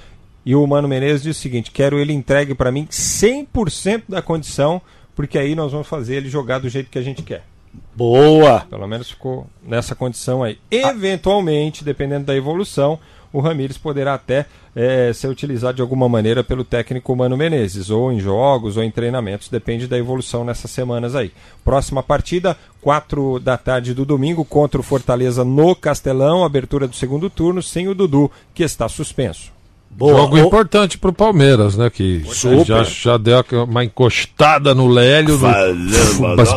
e 0.45 0.55
o 0.55 0.65
Mano 0.67 0.87
Menezes 0.87 1.23
disse 1.23 1.39
o 1.39 1.41
seguinte, 1.41 1.71
quero 1.71 1.97
ele 1.97 2.13
entregue 2.13 2.53
para 2.53 2.71
mim 2.71 2.85
100% 2.85 4.03
da 4.07 4.21
condição, 4.21 4.81
porque 5.15 5.37
aí 5.37 5.55
nós 5.55 5.71
vamos 5.71 5.87
fazer 5.87 6.15
ele 6.15 6.29
jogar 6.29 6.59
do 6.59 6.69
jeito 6.69 6.89
que 6.89 6.99
a 6.99 7.01
gente 7.01 7.23
quer. 7.23 7.43
Boa! 7.95 8.61
Pelo 8.69 8.87
menos 8.87 9.09
ficou 9.09 9.47
nessa 9.65 9.95
condição 9.95 10.43
aí. 10.43 10.57
Eventualmente, 10.69 11.83
dependendo 11.83 12.25
da 12.25 12.35
evolução, 12.35 12.99
o 13.33 13.41
Ramires 13.41 13.77
poderá 13.77 14.13
até 14.13 14.45
eh, 14.75 15.11
ser 15.13 15.27
utilizado 15.27 15.75
de 15.75 15.81
alguma 15.81 16.07
maneira 16.07 16.43
pelo 16.43 16.63
técnico 16.63 17.15
Mano 17.15 17.35
Menezes, 17.35 17.89
ou 17.89 18.11
em 18.11 18.19
jogos, 18.19 18.77
ou 18.77 18.83
em 18.83 18.91
treinamentos, 18.91 19.49
depende 19.49 19.87
da 19.87 19.97
evolução 19.97 20.45
nessas 20.45 20.71
semanas 20.71 21.15
aí. 21.15 21.33
Próxima 21.63 22.03
partida, 22.03 22.55
4 22.81 23.39
da 23.39 23.57
tarde 23.57 23.93
do 23.93 24.05
domingo, 24.05 24.45
contra 24.45 24.79
o 24.79 24.83
Fortaleza 24.83 25.43
no 25.43 25.75
Castelão, 25.75 26.45
abertura 26.45 26.87
do 26.87 26.95
segundo 26.95 27.29
turno, 27.29 27.61
sem 27.61 27.87
o 27.87 27.95
Dudu, 27.95 28.31
que 28.53 28.63
está 28.63 28.87
suspenso. 28.87 29.54
Boa. 29.97 30.13
Jogo 30.21 30.37
importante 30.37 30.97
pro 30.97 31.13
Palmeiras, 31.13 31.77
né? 31.77 31.89
Que 31.89 32.21
Super. 32.27 32.65
já, 32.65 32.83
já 32.83 33.17
deu 33.17 33.41
uma 33.65 33.81
encostada 33.83 34.75
no 34.75 34.87
Lélio, 34.87 35.37
Valeu, 35.37 35.75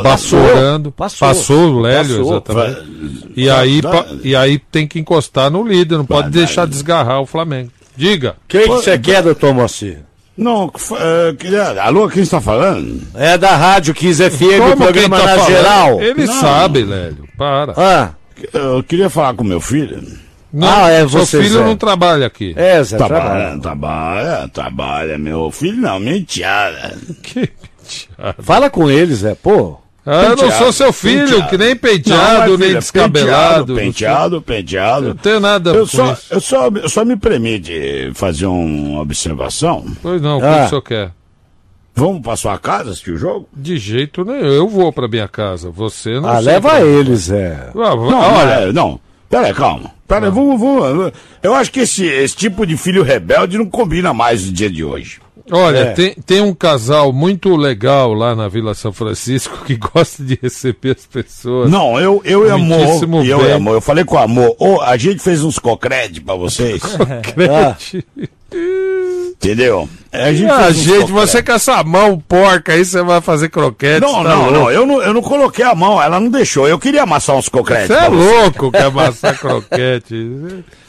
vassourando. 0.02 0.90
Passou. 0.90 1.28
Passou, 1.28 1.74
o 1.74 1.80
Lélio, 1.80 2.18
Passou. 2.18 2.32
exatamente. 2.32 3.32
E 3.36 3.48
aí, 3.48 3.80
pa- 3.80 4.06
e 4.24 4.34
aí 4.34 4.58
tem 4.58 4.88
que 4.88 4.98
encostar 4.98 5.50
no 5.50 5.62
líder, 5.66 5.98
não 5.98 6.04
pode 6.04 6.30
deixar 6.30 6.66
desgarrar 6.66 7.20
o 7.20 7.26
Flamengo. 7.26 7.70
Diga. 7.96 8.34
Quem 8.48 8.62
que 8.62 8.68
você 8.68 8.98
quer, 8.98 9.22
doutor 9.22 9.54
Moacir? 9.54 9.98
Não, 10.36 10.70
queria... 11.38 11.82
Alô, 11.82 12.08
quem 12.08 12.22
está 12.22 12.40
falando? 12.40 13.00
É 13.14 13.36
da 13.36 13.56
Rádio 13.56 13.92
15 13.94 14.30
FM, 14.30 14.42
o 14.42 14.48
Como 14.58 14.68
quem 14.68 14.76
programa 14.76 15.16
tá 15.18 15.24
na 15.26 15.32
falando? 15.34 15.48
geral. 15.48 16.00
Ele 16.02 16.26
Não. 16.26 16.40
sabe, 16.40 16.84
Lélio. 16.84 17.28
Para. 17.36 17.72
Ah, 17.76 18.10
Eu 18.52 18.82
queria 18.84 19.10
falar 19.10 19.34
com 19.34 19.42
meu 19.42 19.60
filho. 19.60 20.00
Não, 20.52 20.66
Ah, 20.84 20.88
é 20.90 20.98
seu 21.00 21.08
você, 21.08 21.42
filho 21.42 21.58
Zé. 21.58 21.64
não 21.64 21.76
trabalha 21.76 22.26
aqui. 22.26 22.54
é, 22.56 22.82
Zé, 22.82 22.96
trabalha. 22.96 23.22
Trabalha, 23.28 23.58
trabalha, 23.60 24.48
trabalha. 24.48 25.18
Meu 25.18 25.50
filho 25.50 25.76
não, 25.80 25.98
minha 26.00 26.16
enteada. 26.16 26.96
Que... 27.22 27.50
Fala 28.42 28.68
com 28.70 28.90
eles, 28.90 29.18
Zé, 29.18 29.34
pô. 29.34 29.78
Ah, 30.06 30.24
eu 30.24 30.36
não 30.36 30.50
sou 30.52 30.72
seu 30.72 30.90
filho, 30.90 31.26
penteado. 31.28 31.50
que 31.50 31.58
nem 31.58 31.68
Não, 31.70 31.76
penteado, 31.76 32.38
mas, 32.52 32.58
nem 32.58 32.68
filha, 32.68 32.78
descabelado. 32.80 33.74
Penteado, 33.74 34.40
penteado, 34.40 34.42
penteado. 34.42 35.08
Não 35.08 35.16
tenho 35.16 35.40
nada 35.40 35.70
Eu 35.70 35.80
com 35.82 35.86
só, 35.96 36.12
isso. 36.14 36.26
eu, 36.34 36.40
só, 36.40 36.68
eu 36.68 36.88
só 36.88 37.04
me 37.04 37.14
permite 37.16 38.10
fazer 38.14 38.46
uma 38.46 39.00
observação. 39.02 39.84
Pois 40.02 40.22
não, 40.22 40.38
o 40.38 40.40
que 40.40 40.46
Ah. 40.46 40.64
o 40.64 40.68
senhor 40.70 40.82
quer? 40.82 41.10
Vamos 41.94 42.22
para 42.22 42.36
sua 42.36 42.56
casa 42.58 42.90
assistir 42.92 43.10
o 43.10 43.18
jogo? 43.18 43.48
De 43.54 43.76
jeito 43.76 44.24
nenhum. 44.24 44.46
Eu 44.46 44.68
vou 44.68 44.90
pra 44.92 45.08
minha 45.08 45.28
casa. 45.28 45.68
Você 45.70 46.18
não 46.20 46.28
Ah, 46.28 46.38
leva 46.38 46.70
pra- 46.70 46.80
eles, 46.86 47.22
Zé. 47.24 47.70
Ah, 47.70 47.72
Não, 47.74 48.34
olha, 48.36 48.66
não, 48.66 48.72
não. 48.72 49.00
Pera 49.28 49.52
calma. 49.52 49.90
Pera 50.06 50.30
vamos, 50.30 50.58
vamos. 50.58 51.12
Eu 51.42 51.54
acho 51.54 51.70
que 51.70 51.80
esse, 51.80 52.06
esse 52.06 52.34
tipo 52.34 52.66
de 52.66 52.76
filho 52.76 53.02
rebelde 53.02 53.58
não 53.58 53.66
combina 53.66 54.14
mais 54.14 54.46
no 54.46 54.52
dia 54.52 54.70
de 54.70 54.82
hoje. 54.82 55.20
olha 55.50 55.78
É. 55.78 55.92
tem, 55.92 56.14
tem 56.14 56.40
um 56.40 56.54
casal 56.54 57.12
muito 57.12 57.54
legal 57.54 58.14
lá 58.14 58.34
na 58.34 58.48
Vila 58.48 58.74
São 58.74 58.92
Francisco 58.92 59.64
que 59.66 59.76
gosta 59.76 60.22
de 60.22 60.38
receber 60.40 60.96
as 60.96 61.06
pessoas. 61.06 61.70
Não, 61.70 62.00
eu, 62.00 62.22
eu 62.24 62.46
e 62.46 62.50
amor. 62.50 63.24
Eu 63.24 63.46
e 63.46 63.52
amor. 63.52 63.74
Eu 63.74 63.80
falei 63.82 64.04
com 64.04 64.16
amor. 64.16 64.56
Ô, 64.58 64.80
a 64.80 64.96
gente 64.96 65.22
fez 65.22 65.44
uns 65.44 65.58
cocred 65.58 66.20
pra 66.22 66.34
vocês. 66.34 66.80
Crente. 67.34 68.04
entendeu? 69.40 69.88
A 70.10 70.32
gente, 70.32 70.50
Ah, 70.50 70.70
gente, 70.72 71.12
você 71.12 71.42
com 71.42 71.52
essa 71.52 71.82
mão 71.84 72.18
porca 72.26 72.72
aí, 72.72 72.82
você 72.84 73.02
vai 73.02 73.20
fazer 73.20 73.50
croquete. 73.50 74.00
Não, 74.00 74.22
tá 74.22 74.24
não, 74.24 74.36
louco. 74.44 74.52
não. 74.52 74.70
Eu 74.70 74.86
não, 74.86 75.02
eu 75.02 75.12
não 75.14 75.20
coloquei 75.22 75.64
a 75.64 75.74
mão. 75.74 76.00
Ela 76.02 76.18
não 76.18 76.30
deixou. 76.30 76.66
Eu 76.66 76.78
queria 76.78 77.02
amassar 77.02 77.36
uns 77.36 77.48
cocred. 77.48 77.86
Você 77.86 77.92
é 77.92 78.08
louco 78.08 78.70
que 78.72 78.78
amassar 78.78 79.38
croquete. 79.38 80.14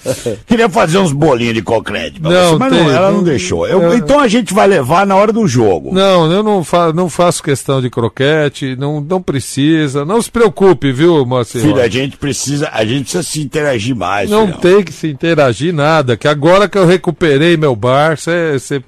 Queria 0.47 0.69
fazer 0.69 0.97
uns 0.97 1.11
bolinhos 1.11 1.53
de 1.53 1.61
pra 1.61 1.75
Não, 2.21 2.51
você, 2.51 2.57
mas 2.57 2.73
tem, 2.73 2.83
não, 2.83 2.89
ela 2.91 3.11
não 3.11 3.21
deixou. 3.21 3.67
Eu- 3.67 3.81
eu- 3.81 3.93
Então 3.97 4.17
a 4.21 4.29
gente 4.29 4.53
vai 4.53 4.65
levar 4.65 5.05
na 5.05 5.13
hora 5.13 5.33
do 5.33 5.45
jogo. 5.45 5.93
Não, 5.93 6.31
eu 6.31 6.41
não, 6.41 6.63
fa 6.63 6.93
não 6.93 7.09
faço 7.09 7.43
questão 7.43 7.81
de 7.81 7.89
croquete, 7.89 8.77
não, 8.77 9.01
não 9.01 9.21
precisa. 9.21 10.05
Não 10.05 10.21
se 10.21 10.31
preocupe, 10.31 10.93
viu, 10.93 11.25
Moacir? 11.25 11.59
Filho, 11.61 11.81
a 11.81 11.89
gente 11.89 12.15
precisa, 12.15 12.69
a 12.71 12.85
gente 12.85 13.01
precisa 13.01 13.23
se 13.23 13.41
interagir 13.41 13.93
mais. 13.93 14.29
Não 14.29 14.45
filhão. 14.45 14.59
tem 14.61 14.83
que 14.83 14.93
se 14.93 15.07
interagir 15.09 15.73
nada, 15.73 16.15
que 16.15 16.29
agora 16.29 16.69
que 16.69 16.77
eu 16.77 16.85
recuperei 16.85 17.57
meu 17.57 17.75
bar, 17.75 18.17
você 18.17 18.31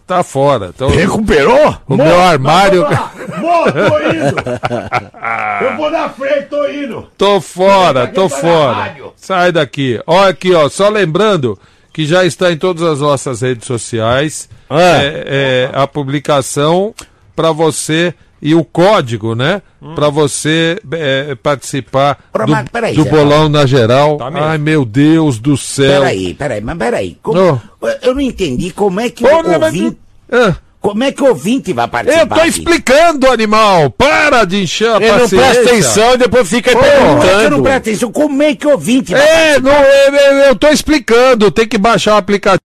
tá 0.06 0.24
fora. 0.24 0.72
Então, 0.76 0.89
Recuperou? 0.89 1.76
O 1.88 1.95
meu 1.95 2.22
armário. 2.22 2.84
Mô, 3.38 3.64
tô 3.72 3.99
indo! 4.10 4.36
Eu 5.62 5.78
vou 5.78 5.91
na 5.91 6.10
frente, 6.10 6.45
tô 6.49 6.68
indo! 6.68 7.08
Tô 7.18 7.39
fora, 7.41 8.08
tô 8.08 8.30
tá 8.30 8.36
fora. 8.38 8.95
Sai 9.16 9.52
daqui. 9.52 10.02
Olha 10.08 10.30
aqui, 10.30 10.54
ó. 10.54 10.68
Só 10.70 10.89
lembrando 10.89 11.58
que 11.93 12.06
já 12.06 12.26
está 12.26 12.52
em 12.52 12.58
todas 12.58 12.84
as 12.84 12.99
nossas 12.99 13.41
redes 13.41 13.68
sociais 13.68 14.49
Ah. 14.70 14.80
é, 15.04 15.24
é, 15.28 15.70
a 15.74 15.86
publicação 15.86 16.93
para 17.36 17.52
você 17.52 18.14
e 18.42 18.56
o 18.56 18.64
código, 18.64 19.36
né? 19.36 19.62
Para 19.96 20.10
você 20.10 20.80
é, 20.94 21.36
participar 21.36 22.18
do, 22.34 22.52
mas 22.52 22.70
peraí, 22.70 22.96
do 22.96 23.06
bolão 23.06 23.48
na 23.50 23.66
geral. 23.66 24.18
Tá. 24.18 24.30
Ai, 24.34 24.58
meu 24.58 24.84
Deus 24.86 25.39
do 25.39 25.56
céu. 25.58 26.02
Peraí, 26.02 26.34
peraí, 26.34 26.62
mas 26.62 26.78
peraí. 26.78 27.18
Como- 27.22 27.62
Ô. 27.80 27.88
Eu 28.02 28.14
não 28.14 28.22
entendi 28.22 28.72
como 28.72 29.00
é 29.00 29.10
que 29.10 29.26
Ô, 29.26 29.39
o 29.39 29.44
não, 29.44 29.60
mas- 29.60 29.74
ouvinte. 29.74 29.98
Ah, 30.32 30.56
Como 30.80 31.04
é 31.04 31.12
que 31.12 31.22
o 31.22 31.28
ouvinte 31.28 31.74
vai 31.74 31.88
participar? 31.88 32.24
eu 32.24 32.28
tô 32.28 32.36
aqui? 32.39 32.50
explicando, 32.50 33.30
animal. 33.30 33.92
Para 33.92 34.46
de 34.46 34.64
encher 34.64 34.89
a 34.89 34.96
Ele 34.98 35.12
não 35.12 35.20
paciência. 35.20 35.38
presta 35.52 35.62
atenção 35.70 36.14
e 36.14 36.18
depois 36.18 36.50
fica 36.50 36.72
Como 36.72 36.84
é 36.84 36.89
que 36.89 36.96
eu 36.98 37.02
não 37.04 37.20
perguntando. 37.20 37.62
presto 37.64 37.78
atenção? 37.78 38.12
Como 38.12 38.42
é 38.44 38.56
que 38.56 38.66
o 38.66 38.72
ouvinte 38.72 39.12
vai 39.12 39.22
É, 39.56 39.60
não, 39.60 39.72
eu, 39.72 40.14
eu, 40.16 40.34
eu 40.48 40.56
tô 40.56 40.68
explicando. 40.70 41.52
Tem 41.52 41.68
que 41.68 41.78
baixar 41.78 42.16
o 42.16 42.18
aplicativo. 42.18 42.62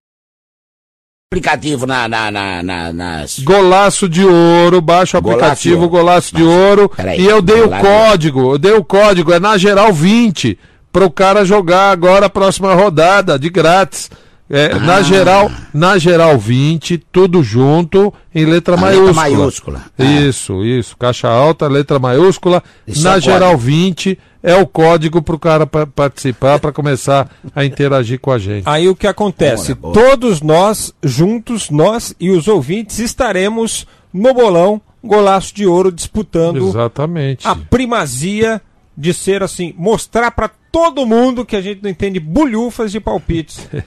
Aplicativo 1.37 1.85
na, 1.85 2.07
na, 2.07 2.31
na, 2.31 2.63
na- 2.63 2.93
nas. 2.93 3.39
Golaço 3.39 4.07
de 4.07 4.23
Ouro, 4.23 4.79
baixa 4.79 5.17
o 5.17 5.19
aplicativo. 5.19 5.89
Golaço 5.89 6.33
de 6.33 6.41
Ouro. 6.41 6.89
E 7.17 7.25
eu 7.25 7.41
dei 7.41 7.59
o 7.61 7.65
Golaço 7.65 7.85
código, 7.85 8.51
eu 8.53 8.57
dei 8.57 8.71
o 8.73 8.83
código, 8.83 9.33
é 9.33 9.39
na 9.39 9.57
geral 9.57 9.91
20, 9.91 10.57
pro 10.91 11.11
cara 11.11 11.43
jogar 11.43 11.91
agora 11.91 12.27
a 12.27 12.29
próxima 12.29 12.73
rodada, 12.73 13.37
de 13.37 13.49
grátis. 13.49 14.09
É, 14.49 14.71
Ah. 14.73 14.79
na 14.79 15.01
geral, 15.01 15.51
na 15.73 15.97
geral 15.97 16.37
20, 16.37 16.97
tudo 17.11 17.43
junto, 17.43 18.13
em 18.33 18.45
letra 18.45 18.75
A 18.75 18.77
letra 18.77 18.77
maiúscula. 18.77 19.13
maiúscula. 19.13 19.81
Ah. 19.99 20.03
Isso, 20.05 20.63
isso. 20.63 20.95
Caixa 20.95 21.27
alta, 21.27 21.67
letra 21.67 21.99
maiúscula. 21.99 22.63
Isso 22.87 23.03
na 23.03 23.17
é 23.17 23.19
geral 23.19 23.51
código. 23.51 23.57
20 23.69 24.17
é 24.47 24.55
o 24.55 24.65
código 24.65 25.21
pro 25.21 25.37
cara 25.37 25.67
pa- 25.67 25.85
participar, 25.85 26.59
para 26.59 26.71
começar 26.71 27.29
a 27.55 27.65
interagir 27.65 28.19
com 28.19 28.31
a 28.31 28.39
gente. 28.39 28.63
Aí 28.65 28.87
o 28.87 28.95
que 28.95 29.05
acontece? 29.07 29.73
Boa. 29.73 29.93
Todos 29.93 30.41
nós, 30.41 30.93
juntos, 31.03 31.69
nós 31.69 32.15
e 32.19 32.29
os 32.31 32.47
ouvintes, 32.47 32.99
estaremos 32.99 33.85
no 34.13 34.33
bolão 34.33 34.81
Golaço 35.03 35.53
de 35.53 35.65
Ouro 35.67 35.91
disputando 35.91 36.67
Exatamente. 36.67 37.47
a 37.47 37.55
primazia 37.55 38.61
de 38.97 39.13
ser 39.13 39.43
assim, 39.43 39.73
mostrar 39.77 40.31
pra 40.31 40.49
todo 40.71 41.05
mundo 41.05 41.45
que 41.45 41.55
a 41.55 41.61
gente 41.61 41.83
não 41.83 41.89
entende 41.89 42.19
bulhufas 42.19 42.91
de 42.91 42.99
palpites. 42.99 43.67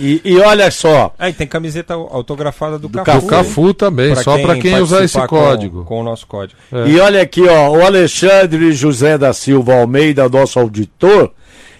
E, 0.00 0.20
e 0.24 0.38
olha 0.38 0.70
só, 0.70 1.12
Aí 1.18 1.32
tem 1.32 1.46
camiseta 1.46 1.94
autografada 1.94 2.78
do, 2.78 2.86
O 2.86 2.90
Cafu. 2.90 3.26
Cafu 3.26 3.74
também, 3.74 4.14
só 4.14 4.38
para 4.38 4.56
quem 4.58 4.76
usar 4.78 5.02
esse 5.04 5.14
participar 5.14 5.28
com- 5.28 5.36
código. 5.36 5.84
Com, 5.84 6.00
o 6.00 6.04
nosso 6.04 6.26
código. 6.26 6.58
É. 6.72 6.88
E 6.88 7.00
olha 7.00 7.20
aqui, 7.22 7.42
ó, 7.48 7.70
o 7.70 7.82
Alexandre 7.84 8.72
José 8.72 9.18
da 9.18 9.32
Silva 9.32 9.74
Almeida, 9.74 10.28
nosso 10.28 10.58
auditor, 10.58 11.32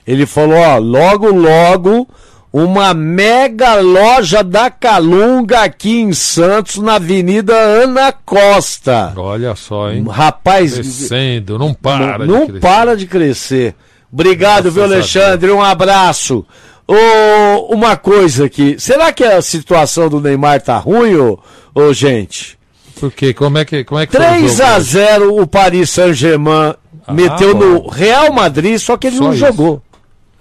ele 0.06 0.26
falou, 0.26 0.56
ó, 0.58 0.78
logo, 0.78 1.30
logo, 1.30 2.08
uma 2.52 2.92
mega 2.94 3.74
loja 3.74 4.42
da 4.42 4.70
Calunga 4.70 5.60
aqui 5.60 6.00
em 6.00 6.12
Santos, 6.12 6.78
na 6.78 6.94
Avenida 6.94 7.54
Ana 7.54 8.10
Costa. 8.10 9.12
Olha 9.16 9.54
só, 9.54 9.92
hein? 9.92 10.04
Rapaz, 10.08 10.74
Crescendo, 10.74 11.58
não 11.58 11.72
para. 11.72 12.18
não 12.18 12.40
de 12.40 12.46
crescer. 12.46 12.60
para 12.60 12.96
de 12.96 13.06
crescer. 13.06 13.74
Obrigado, 14.10 14.62
Graças 14.62 14.74
viu, 14.74 14.84
Alexandre? 14.84 15.50
Um 15.52 15.62
abraço. 15.62 16.44
Ô, 16.90 17.74
uma 17.74 17.96
coisa 17.98 18.46
aqui, 18.46 18.76
será 18.78 19.12
que 19.12 19.22
a 19.22 19.42
situação 19.42 20.08
do 20.08 20.20
Neymar 20.20 20.62
tá 20.62 20.78
ruim, 20.78 21.14
ô, 21.16 21.38
ô 21.74 21.92
gente? 21.92 22.58
Por 22.98 23.12
quê? 23.12 23.34
Como 23.34 23.58
é 23.58 23.64
que, 23.66 23.84
como 23.84 24.00
é 24.00 24.06
que 24.06 24.16
foi 24.16 24.24
o 24.24 24.28
3 24.28 24.52
jogo 24.56 24.62
a 24.70 24.76
hoje? 24.76 24.84
0 24.90 25.42
o 25.42 25.46
Paris 25.46 25.90
Saint-Germain 25.90 26.74
meteu 27.12 27.54
bom. 27.54 27.64
no 27.64 27.88
Real 27.88 28.32
Madrid, 28.32 28.78
só 28.78 28.96
que 28.96 29.06
ele 29.08 29.16
Só 29.18 29.24
não 29.24 29.30
isso. 29.32 29.40
jogou. 29.46 29.82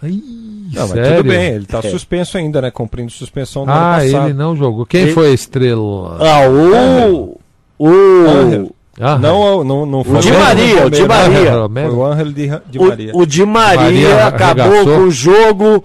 Não, 0.01 0.81
mas 0.81 0.89
Sério? 0.91 1.17
tudo 1.17 1.29
bem, 1.29 1.51
ele 1.55 1.65
tá 1.65 1.81
suspenso 1.81 2.37
ainda, 2.37 2.61
né? 2.61 2.71
Cumprindo 2.71 3.11
suspensão 3.11 3.65
no 3.65 3.71
Ah, 3.71 3.95
ano 3.97 4.05
passado. 4.05 4.25
ele 4.27 4.33
não 4.33 4.55
jogou. 4.55 4.85
Quem 4.85 5.01
Ele- 5.03 5.13
foi 5.13 5.27
a 5.31 5.33
estrela? 5.33 6.17
Ah, 6.19 6.47
o. 6.49 7.39
O. 7.79 7.87
Ángel. 7.89 8.71
Ah, 8.99 9.17
Não, 9.17 9.63
não, 9.63 9.85
não 9.85 10.03
foi 10.03 10.17
O 10.17 10.19
Di 10.19 10.31
Maria, 10.31 10.85
o 10.87 10.89
Di 10.89 11.05
Maria. 11.07 11.51
Foi 11.51 11.61
o 11.61 12.33
de, 12.33 12.49
de 12.71 12.79
Maria. 12.79 13.11
O, 13.13 13.19
o 13.21 13.25
Di 13.25 13.45
Maria, 13.45 13.81
Maria 13.83 14.25
acabou 14.27 14.65
arregaçou. 14.65 14.95
com 14.95 15.01
o 15.03 15.11
jogo. 15.11 15.83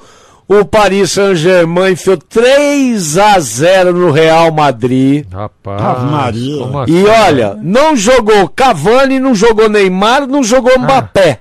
O 0.49 0.65
Paris 0.65 1.13
Saint-Germain 1.13 1.93
enfiou 1.93 2.17
3 2.17 3.17
a 3.17 3.39
0 3.39 3.93
no 3.93 4.11
Real 4.11 4.53
Madrid. 4.53 5.25
Rapaz. 5.33 6.03
Maria. 6.11 6.59
como 6.59 6.79
assim? 6.81 6.93
E 6.93 7.07
olha, 7.07 7.59
não 7.63 7.97
jogou 7.97 8.49
Cavani, 8.49 9.19
não 9.19 9.35
jogou 9.35 9.69
Neymar, 9.69 10.27
não 10.27 10.43
jogou 10.43 10.79
Mbappé. 10.79 11.41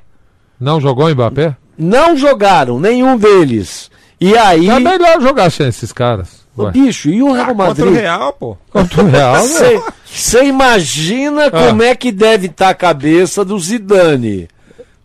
Não 0.59 0.79
jogou 0.79 1.07
o 1.07 1.09
Mbappé? 1.09 1.55
Não 1.77 2.15
jogaram, 2.15 2.79
nenhum 2.79 3.17
deles. 3.17 3.89
E 4.19 4.37
aí, 4.37 4.69
É 4.69 4.79
melhor 4.79 5.19
jogar 5.19 5.49
sem 5.51 5.67
esses 5.67 5.91
caras. 5.91 6.41
Ué. 6.57 6.69
bicho, 6.71 7.09
e 7.09 7.23
o 7.23 7.31
Real 7.31 7.47
Contra 7.47 7.53
o 7.53 7.67
Madrid? 7.87 7.93
Real, 8.01 8.33
pô. 8.33 8.57
Contra 8.69 9.03
o 9.03 9.07
Real, 9.07 9.33
né? 9.47 9.81
Você 10.05 10.43
imagina 10.43 11.45
Ah. 11.45 11.51
como 11.51 11.81
é 11.81 11.95
que 11.95 12.11
deve 12.11 12.47
estar 12.47 12.69
a 12.69 12.73
cabeça 12.75 13.43
do 13.43 13.57
Zidane. 13.57 14.47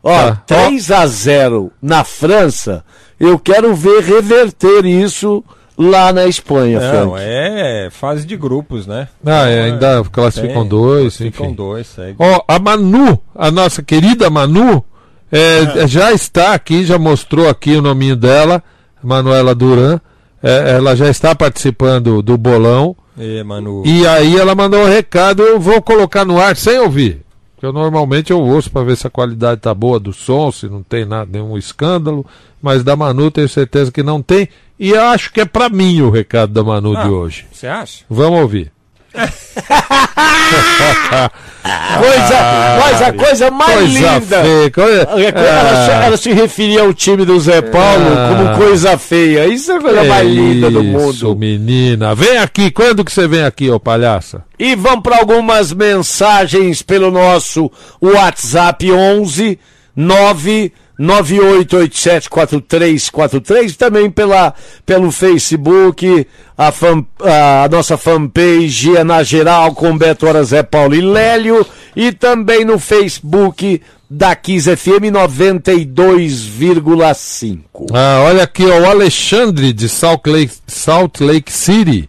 Ó, 0.02 0.12
Ah. 0.12 0.36
3 0.46 0.90
a 0.90 1.06
0 1.06 1.72
na 1.80 2.04
França, 2.04 2.84
eu 3.18 3.38
quero 3.38 3.74
ver 3.74 4.02
reverter 4.02 4.84
isso 4.84 5.42
lá 5.78 6.12
na 6.12 6.26
Espanha, 6.26 6.80
Não, 6.80 7.10
Frank. 7.10 7.16
é 7.18 7.88
fase 7.90 8.26
de 8.26 8.36
grupos, 8.36 8.86
né? 8.86 9.08
Ah, 9.24 9.46
é, 9.48 9.64
ainda 9.64 10.02
classificam 10.10 10.62
Tem, 10.62 10.68
dois, 10.68 11.16
Ficam 11.18 11.46
enfim. 11.46 11.54
dois, 11.54 11.86
segue. 11.86 12.16
Ó, 12.18 12.40
a 12.48 12.58
Manu, 12.58 13.20
a 13.34 13.50
nossa 13.50 13.82
querida 13.82 14.30
Manu, 14.30 14.82
é, 15.30 15.84
já 15.86 16.12
está 16.12 16.54
aqui, 16.54 16.84
já 16.84 16.98
mostrou 16.98 17.48
aqui 17.48 17.76
o 17.76 17.82
nominho 17.82 18.16
dela, 18.16 18.62
Manuela 19.02 19.54
Duran. 19.54 20.00
é, 20.42 20.70
ela 20.76 20.96
já 20.96 21.08
está 21.10 21.34
participando 21.34 22.22
do 22.22 22.38
bolão. 22.38 22.96
E, 23.18 23.42
Manu. 23.42 23.82
E 23.84 24.06
aí 24.06 24.36
ela 24.36 24.54
mandou 24.54 24.80
um 24.80 24.88
recado, 24.88 25.42
eu 25.42 25.58
vou 25.60 25.80
colocar 25.82 26.24
no 26.24 26.38
ar 26.40 26.56
sem 26.56 26.78
ouvir. 26.78 27.22
Porque 27.56 27.64
eu 27.66 27.72
normalmente 27.72 28.30
eu 28.30 28.38
ouço 28.40 28.70
para 28.70 28.84
ver 28.84 28.96
se 28.98 29.06
a 29.06 29.10
qualidade 29.10 29.62
tá 29.62 29.72
boa 29.72 29.98
do 29.98 30.12
som, 30.12 30.52
se 30.52 30.68
não 30.68 30.82
tem 30.82 31.06
nada, 31.06 31.26
nenhum 31.32 31.56
escândalo. 31.56 32.24
Mas 32.60 32.84
da 32.84 32.94
Manu 32.94 33.30
tenho 33.30 33.48
certeza 33.48 33.90
que 33.90 34.02
não 34.02 34.20
tem. 34.22 34.46
E 34.78 34.94
acho 34.94 35.32
que 35.32 35.40
é 35.40 35.46
para 35.46 35.70
mim 35.70 36.02
o 36.02 36.10
recado 36.10 36.52
da 36.52 36.62
Manu 36.62 36.94
Ah, 36.96 37.04
de 37.04 37.08
hoje. 37.08 37.46
Você 37.50 37.66
acha? 37.66 38.04
Vamos 38.10 38.40
ouvir. 38.40 38.70
Coisa, 41.98 42.80
mas 42.84 43.02
a 43.02 43.12
coisa 43.12 43.50
mais 43.50 43.72
Coisa 43.74 44.12
linda. 44.18 44.42
feia, 44.42 44.70
coisa- 44.70 45.00
ela, 45.02 45.84
se- 45.84 45.90
Ah. 45.90 46.02
ela 46.04 46.16
se 46.16 46.32
referia 46.32 46.82
ao 46.82 46.92
time 46.94 47.24
do 47.24 47.38
Zé 47.40 47.62
Paulo 47.62 48.06
Ah. 48.16 48.28
como 48.28 48.56
coisa 48.66 48.96
feia. 48.98 49.46
Isso 49.46 49.72
é 49.72 49.76
a 49.76 49.80
coisa 49.80 50.04
mais 50.04 50.28
linda 50.28 50.70
do 50.70 50.82
mundo. 50.84 51.10
Isso, 51.14 51.34
menina. 51.34 52.14
Vem 52.14 52.38
aqui, 52.38 52.70
quando 52.70 53.04
que 53.04 53.12
você 53.12 53.26
vem 53.26 53.44
aqui, 53.44 53.70
ô 53.70 53.80
palhaça? 53.80 54.42
E 54.58 54.74
vamos 54.74 55.02
para 55.02 55.18
algumas 55.18 55.72
mensagens 55.72 56.82
pelo 56.82 57.10
nosso 57.10 57.70
WhatsApp 58.00 58.90
11 58.92 59.58
998874343, 61.00 63.76
também 63.76 64.10
pela, 64.10 64.52
pelo 64.84 65.10
Facebook, 65.10 66.26
a, 66.56 66.70
fan, 66.72 67.04
a 67.20 67.68
nossa 67.70 67.98
fanpage 67.98 68.96
é 68.96 69.04
na 69.04 69.22
geral 69.22 69.74
com 69.74 69.96
Beto 69.96 70.26
Hora 70.26 70.42
Zé 70.42 70.62
Paulo 70.62 70.94
e 70.94 71.00
Lélio, 71.00 71.64
e 71.94 72.12
também 72.12 72.64
no 72.64 72.78
Facebook 72.78 73.80
da 74.08 74.36
Kiss 74.36 74.74
FM 74.74 75.10
92,5. 75.12 77.58
Ah, 77.92 78.22
olha 78.26 78.44
aqui, 78.44 78.64
ó, 78.64 78.80
o 78.80 78.86
Alexandre 78.86 79.70
de 79.72 79.88
Salt 79.88 80.26
Lake, 80.26 80.52
Salt 80.66 81.20
Lake 81.20 81.52
City, 81.52 82.08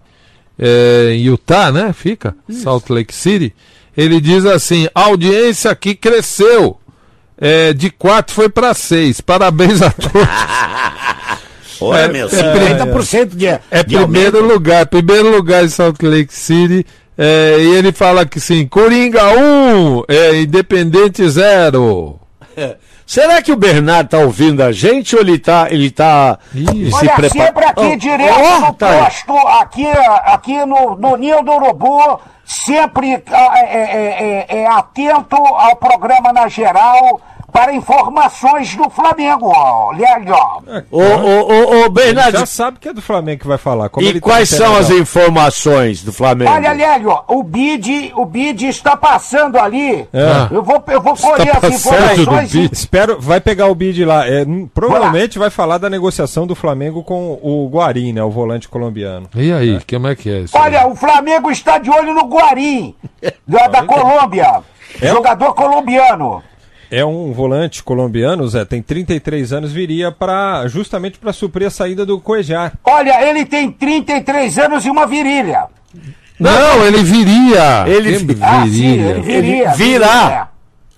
é, 0.57 1.11
em 1.13 1.23
Utah, 1.23 1.71
né? 1.71 1.93
Fica? 1.93 2.35
Salt 2.49 2.89
Lake 2.89 3.13
City. 3.13 3.53
Ele 3.95 4.19
diz 4.21 4.45
assim: 4.45 4.87
a 4.93 5.05
audiência 5.05 5.71
aqui 5.71 5.95
cresceu. 5.95 6.77
É, 7.39 7.73
de 7.73 7.89
4 7.91 8.33
foi 8.33 8.49
para 8.49 8.73
6. 8.73 9.21
Parabéns 9.21 9.81
a 9.81 9.91
todos. 9.91 10.27
Olha, 11.79 12.07
meu, 12.07 12.27
50% 12.27 13.35
de, 13.35 13.45
É 13.45 13.83
de 13.85 13.95
primeiro 13.95 14.37
aumento. 14.37 14.53
lugar, 14.53 14.87
primeiro 14.87 15.29
lugar 15.29 15.63
em 15.63 15.69
Salt 15.69 16.01
Lake 16.01 16.33
City. 16.33 16.85
É, 17.15 17.57
e 17.59 17.75
ele 17.75 17.91
fala 17.91 18.25
que 18.25 18.39
sim, 18.39 18.67
Coringa 18.67 19.23
1, 19.37 20.03
é, 20.07 20.41
Independente 20.41 21.27
0. 21.27 22.19
Será 23.07 23.41
que 23.41 23.53
o 23.53 23.55
Bernardo 23.55 24.09
tá 24.09 24.17
ouvindo 24.19 24.61
a 24.61 24.73
gente 24.73 25.15
ou 25.15 25.21
ele 25.21 25.39
tá, 25.39 25.67
ele 25.71 25.89
tá 25.89 26.37
se 26.51 26.93
Olha, 26.93 27.07
sempre 27.07 27.29
preparando? 27.29 27.69
aqui 27.79 27.95
direto 27.95 28.35
Oh, 28.37 28.59
no 28.67 28.73
tá 28.73 28.89
aí. 28.89 29.03
posto, 29.05 29.37
aqui, 29.47 29.87
aqui 30.25 30.65
no, 30.65 30.95
no 30.97 31.15
Ninho 31.15 31.41
do 31.41 31.53
Urubu, 31.53 32.19
sempre 32.43 33.23
ah, 33.31 33.59
é, 33.59 33.63
é, 33.63 34.45
é, 34.49 34.57
é 34.63 34.67
atento 34.67 35.37
ao 35.37 35.77
programa 35.77 36.33
na 36.33 36.49
geral 36.49 37.21
para 37.51 37.73
informações 37.73 38.75
do 38.75 38.89
Flamengo, 38.89 39.47
ó. 39.55 39.91
Lélio. 39.91 40.35
Ô, 40.91 41.01
ô, 41.01 41.81
ô, 41.81 41.85
ô, 41.85 41.89
Bernardo, 41.89 42.39
Já 42.39 42.45
sabe 42.45 42.77
que 42.79 42.89
é 42.89 42.93
do 42.93 43.01
Flamengo 43.01 43.41
que 43.41 43.47
vai 43.47 43.57
falar. 43.57 43.89
Como 43.89 44.05
e 44.05 44.09
ele 44.09 44.19
tá 44.19 44.25
quais 44.25 44.49
são 44.49 44.75
as 44.75 44.89
informações 44.89 46.03
do 46.03 46.11
Flamengo? 46.11 46.51
Olha, 46.51 46.71
Lélio, 46.73 47.19
o 47.27 47.41
BID, 47.43 48.11
o 48.15 48.25
BID 48.25 48.67
está 48.67 48.95
passando 48.97 49.57
ali. 49.57 50.07
É. 50.13 50.47
Eu 50.51 50.61
vou, 50.61 50.83
eu 50.87 51.01
vou 51.01 51.15
colher 51.15 51.55
as 51.57 51.63
informações. 51.63 52.53
e- 52.53 52.69
Espero, 52.71 53.19
vai 53.19 53.39
pegar 53.39 53.67
o 53.67 53.75
bid 53.75 54.03
lá. 54.05 54.27
É, 54.27 54.45
provavelmente 54.73 55.39
vai 55.39 55.49
falar 55.49 55.77
da 55.77 55.89
negociação 55.89 56.45
do 56.45 56.53
Flamengo 56.55 57.03
com 57.03 57.39
o 57.41 57.69
Guarim, 57.71 58.13
né? 58.13 58.23
O 58.23 58.29
volante 58.29 58.67
colombiano. 58.67 59.27
E 59.35 59.51
aí, 59.51 59.79
como 59.89 60.07
é 60.07 60.15
que 60.15 60.29
é 60.29 60.39
isso? 60.39 60.57
Olha, 60.57 60.85
o 60.87 60.95
Flamengo 60.95 61.49
está 61.49 61.77
de 61.77 61.89
olho 61.89 62.13
no 62.13 62.25
Guarim, 62.27 62.93
da, 63.47 63.67
da 63.67 63.83
Colômbia. 63.83 64.61
Jogador 65.01 65.53
colombiano. 65.53 66.43
É 66.89 67.03
um 67.03 67.31
volante 67.33 67.83
colombiano, 67.83 68.47
Zé, 68.47 68.63
tem 68.63 68.81
33 68.81 69.51
anos, 69.53 69.71
viria 69.73 70.11
para 70.11 70.67
justamente 70.67 71.17
para 71.19 71.33
suprir 71.33 71.67
a 71.67 71.71
saída 71.71 72.05
do 72.05 72.19
Coejar. 72.19 72.73
Olha, 72.83 73.27
ele 73.29 73.45
tem 73.45 73.69
33 73.71 74.57
anos 74.59 74.85
e 74.85 74.89
uma 74.89 75.05
virilha. 75.05 75.65
Não, 76.39 76.85
ele 76.85 77.03
viria. 77.03 77.83
Ele 77.87 78.25
Que 78.35 78.37
Ah, 78.43 78.61
sim, 78.63 78.69
viria. 78.69 79.09
ele 79.09 79.21
viria. 79.21 79.71
virá. 79.71 80.23
viria. 80.27 80.47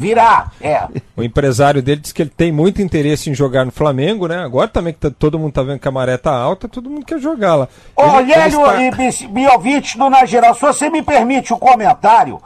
Virá, 0.01 0.45
é. 0.61 0.83
O 1.17 1.21
empresário 1.21 1.81
dele 1.81 1.99
diz 1.99 2.13
que 2.13 2.21
ele 2.21 2.31
tem 2.35 2.53
muito 2.53 2.81
interesse 2.81 3.29
em 3.29 3.33
jogar 3.33 3.65
no 3.65 3.71
Flamengo, 3.71 4.27
né? 4.29 4.37
Agora 4.37 4.69
também 4.69 4.93
que 4.93 4.99
tá- 4.99 5.11
todo 5.11 5.37
mundo 5.37 5.51
tá 5.51 5.61
vendo 5.61 5.77
que 5.77 5.87
a 5.89 5.91
maré 5.91 6.15
tá 6.17 6.31
alta, 6.33 6.69
todo 6.69 6.89
mundo 6.89 7.05
quer 7.05 7.19
ele 8.21 8.31
Lélio 8.33 8.59
está- 8.61 8.81
e 8.81 9.27
Biovic 9.27 9.97
do 9.97 10.09
Na 10.09 10.23
Geral, 10.23 10.53
se 10.55 10.61
você 10.61 10.89
me 10.89 11.01
permite 11.01 11.51
o 11.51 11.57
comentário, 11.57 12.39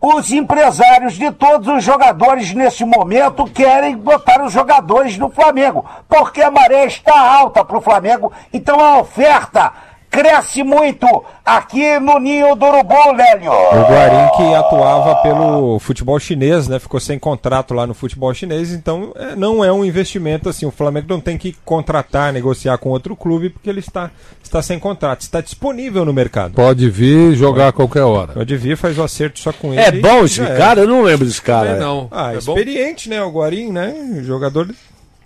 os 0.00 0.30
empresários 0.30 1.14
de 1.14 1.30
todos 1.32 1.66
os 1.66 1.82
jogadores 1.82 2.52
nesse 2.54 2.84
momento 2.84 3.44
querem 3.46 3.96
botar 3.96 4.42
os 4.42 4.52
jogadores 4.52 5.18
no 5.18 5.28
Flamengo, 5.28 5.84
porque 6.08 6.40
a 6.40 6.50
maré 6.50 6.86
está 6.86 7.18
alta 7.18 7.64
para 7.64 7.78
o 7.78 7.80
Flamengo, 7.80 8.32
então 8.52 8.78
a 8.80 8.98
oferta 8.98 9.72
cresce 10.10 10.62
muito 10.62 11.06
aqui 11.44 11.98
no 12.00 12.18
Ninho 12.18 12.54
do 12.54 12.66
Urubu, 12.66 13.12
Lélio. 13.16 13.50
O 13.52 13.82
Guarim 13.88 14.28
que 14.36 14.54
atuava 14.54 15.16
pelo 15.22 15.78
futebol 15.78 16.18
chinês, 16.18 16.66
né? 16.68 16.78
Ficou 16.78 16.98
sem 17.00 17.18
contrato 17.18 17.74
lá 17.74 17.86
no 17.86 17.94
futebol 17.94 18.32
chinês, 18.34 18.72
então 18.72 19.12
é, 19.16 19.36
não 19.36 19.64
é 19.64 19.72
um 19.72 19.84
investimento 19.84 20.48
assim. 20.48 20.66
O 20.66 20.70
Flamengo 20.70 21.06
não 21.08 21.20
tem 21.20 21.36
que 21.38 21.56
contratar, 21.64 22.32
negociar 22.32 22.78
com 22.78 22.88
outro 22.90 23.14
clube, 23.14 23.50
porque 23.50 23.68
ele 23.68 23.80
está, 23.80 24.10
está 24.42 24.62
sem 24.62 24.78
contrato. 24.78 25.20
Está 25.20 25.40
disponível 25.40 26.04
no 26.04 26.12
mercado. 26.12 26.54
Pode 26.54 26.88
vir 26.90 27.34
jogar 27.34 27.68
a 27.68 27.72
qualquer 27.72 28.02
hora. 28.02 28.32
Pode 28.32 28.56
vir, 28.56 28.76
faz 28.76 28.98
o 28.98 29.02
acerto 29.02 29.38
só 29.38 29.52
com 29.52 29.72
ele. 29.72 29.80
É 29.80 29.92
bom 29.92 30.24
esse 30.24 30.40
cara? 30.44 30.80
Eu 30.80 30.88
não 30.88 31.02
lembro 31.02 31.26
desse 31.26 31.42
cara. 31.42 31.68
Também 31.74 31.80
não. 31.82 32.08
Ah, 32.10 32.32
É 32.32 32.40
bom? 32.40 32.56
experiente, 32.56 33.08
né? 33.08 33.22
O 33.22 33.30
Guarim, 33.30 33.70
né? 33.70 33.94
Jogador 34.22 34.68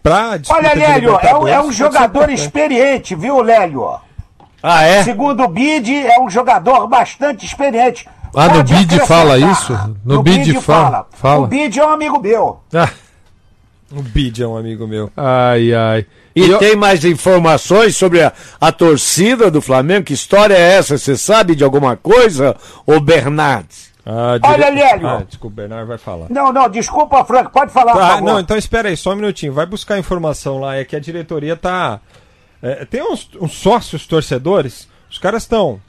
pra 0.02 0.38
Olha, 0.48 0.74
Lélio, 0.74 1.18
é 1.22 1.34
um, 1.34 1.46
é 1.48 1.60
um 1.60 1.66
ser 1.70 1.72
jogador 1.78 2.06
importante. 2.24 2.40
experiente, 2.40 3.14
viu, 3.14 3.40
Lélio? 3.40 3.88
Ah, 4.62 4.82
é? 4.84 5.02
Segundo 5.02 5.42
o 5.42 5.48
Bid, 5.48 5.92
é 5.94 6.20
um 6.20 6.30
jogador 6.30 6.86
bastante 6.86 7.44
experiente. 7.44 8.08
Ah, 8.34 8.44
no 8.48 8.54
Pode 8.56 8.74
Bid 8.74 8.94
acrescentar. 8.94 9.06
fala 9.06 9.38
isso? 9.38 9.96
No 10.04 10.22
Bid 10.22 10.60
fala- 10.60 11.06
fala. 11.12 11.44
O 11.44 11.46
Bid 11.48 11.78
é 11.78 11.84
um 11.86 11.90
amigo 11.90 12.18
meu. 12.20 12.60
Ah, 12.72 12.88
O 13.94 14.00
Bid 14.02 14.42
é 14.42 14.46
um 14.46 14.56
amigo 14.56 14.86
meu. 14.86 15.10
ai, 15.16 15.74
ai. 15.74 16.06
E 16.34 16.48
eu- 16.48 16.58
tem 16.58 16.74
mais 16.74 17.04
informações 17.04 17.94
sobre 17.94 18.22
a, 18.22 18.32
a 18.58 18.72
torcida 18.72 19.50
do 19.50 19.60
Flamengo? 19.60 20.04
Que 20.06 20.14
história 20.14 20.54
é 20.54 20.76
essa? 20.78 20.96
Você 20.96 21.14
sabe 21.16 21.54
de 21.54 21.62
alguma 21.62 21.94
coisa, 21.94 22.56
ô 22.86 22.98
Bernardes? 23.00 23.92
Ah, 24.06 24.38
Olha, 24.42 24.70
Lélio. 24.70 25.06
Ah, 25.06 25.22
desculpa, 25.28 25.46
o 25.52 25.56
Bernardo 25.56 25.88
vai 25.88 25.98
falar. 25.98 26.26
Não, 26.30 26.50
não, 26.52 26.68
desculpa, 26.70 27.22
Frank, 27.24 27.52
pode 27.52 27.70
falar, 27.70 27.92
por 27.92 28.02
Ah, 28.02 28.08
favor. 28.14 28.22
não, 28.32 28.40
então 28.40 28.56
espera 28.56 28.88
aí, 28.88 28.96
só 28.96 29.12
um 29.12 29.16
minutinho. 29.16 29.52
Vai 29.52 29.66
buscar 29.66 29.98
informação 29.98 30.58
lá. 30.58 30.74
É 30.76 30.84
que 30.86 30.96
a 30.96 31.00
diretoria 31.00 31.54
tá. 31.54 32.00
É, 32.62 32.84
tem 32.84 33.02
uns, 33.02 33.28
uns 33.40 33.52
sócios 33.58 34.06
torcedores, 34.06 34.88
os 35.10 35.18
caras 35.18 35.42
estão 35.42 35.80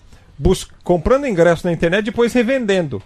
comprando 0.84 1.28
ingresso 1.28 1.66
na 1.66 1.72
internet 1.72 2.02
e 2.02 2.06
depois 2.06 2.34
revendendo. 2.34 3.02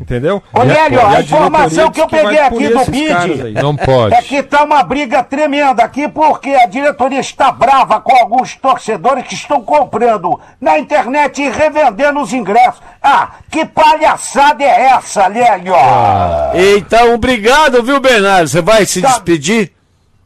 Entendeu? 0.00 0.42
Ô, 0.52 0.58
E 0.58 0.60
a- 0.62 0.64
Lélio, 0.64 1.00
a 1.00 1.02
diretoria 1.04 1.20
informação 1.22 1.90
que 1.90 2.00
eu 2.00 2.08
peguei 2.08 2.38
aqui 2.40 2.50
punir 2.50 2.72
do. 2.76 2.90
Bid 2.90 3.52
Não 3.62 3.76
pode. 3.76 4.14
é 4.14 4.20
que 4.22 4.42
tá 4.42 4.64
uma 4.64 4.82
briga 4.82 5.22
tremenda 5.22 5.82
aqui 5.84 6.08
porque 6.08 6.50
a 6.50 6.66
diretoria 6.66 7.20
está 7.20 7.52
brava 7.52 8.00
com 8.00 8.14
alguns 8.16 8.56
torcedores 8.56 9.26
que 9.26 9.34
estão 9.34 9.62
comprando 9.62 10.38
na 10.60 10.78
internet 10.78 11.40
e 11.40 11.48
revendendo 11.48 12.20
os 12.20 12.32
ingressos. 12.32 12.82
Ah, 13.02 13.36
que 13.50 13.64
palhaçada 13.64 14.62
é 14.64 14.86
essa, 14.90 15.26
Lélio? 15.28 15.74
Ah. 15.74 16.52
Então, 16.76 17.14
obrigado, 17.14 17.82
viu, 17.82 18.00
Bernardo? 18.00 18.48
Você 18.48 18.60
vai 18.60 18.84
se 18.84 19.00
Tá. 19.00 19.08
despedir? 19.08 19.72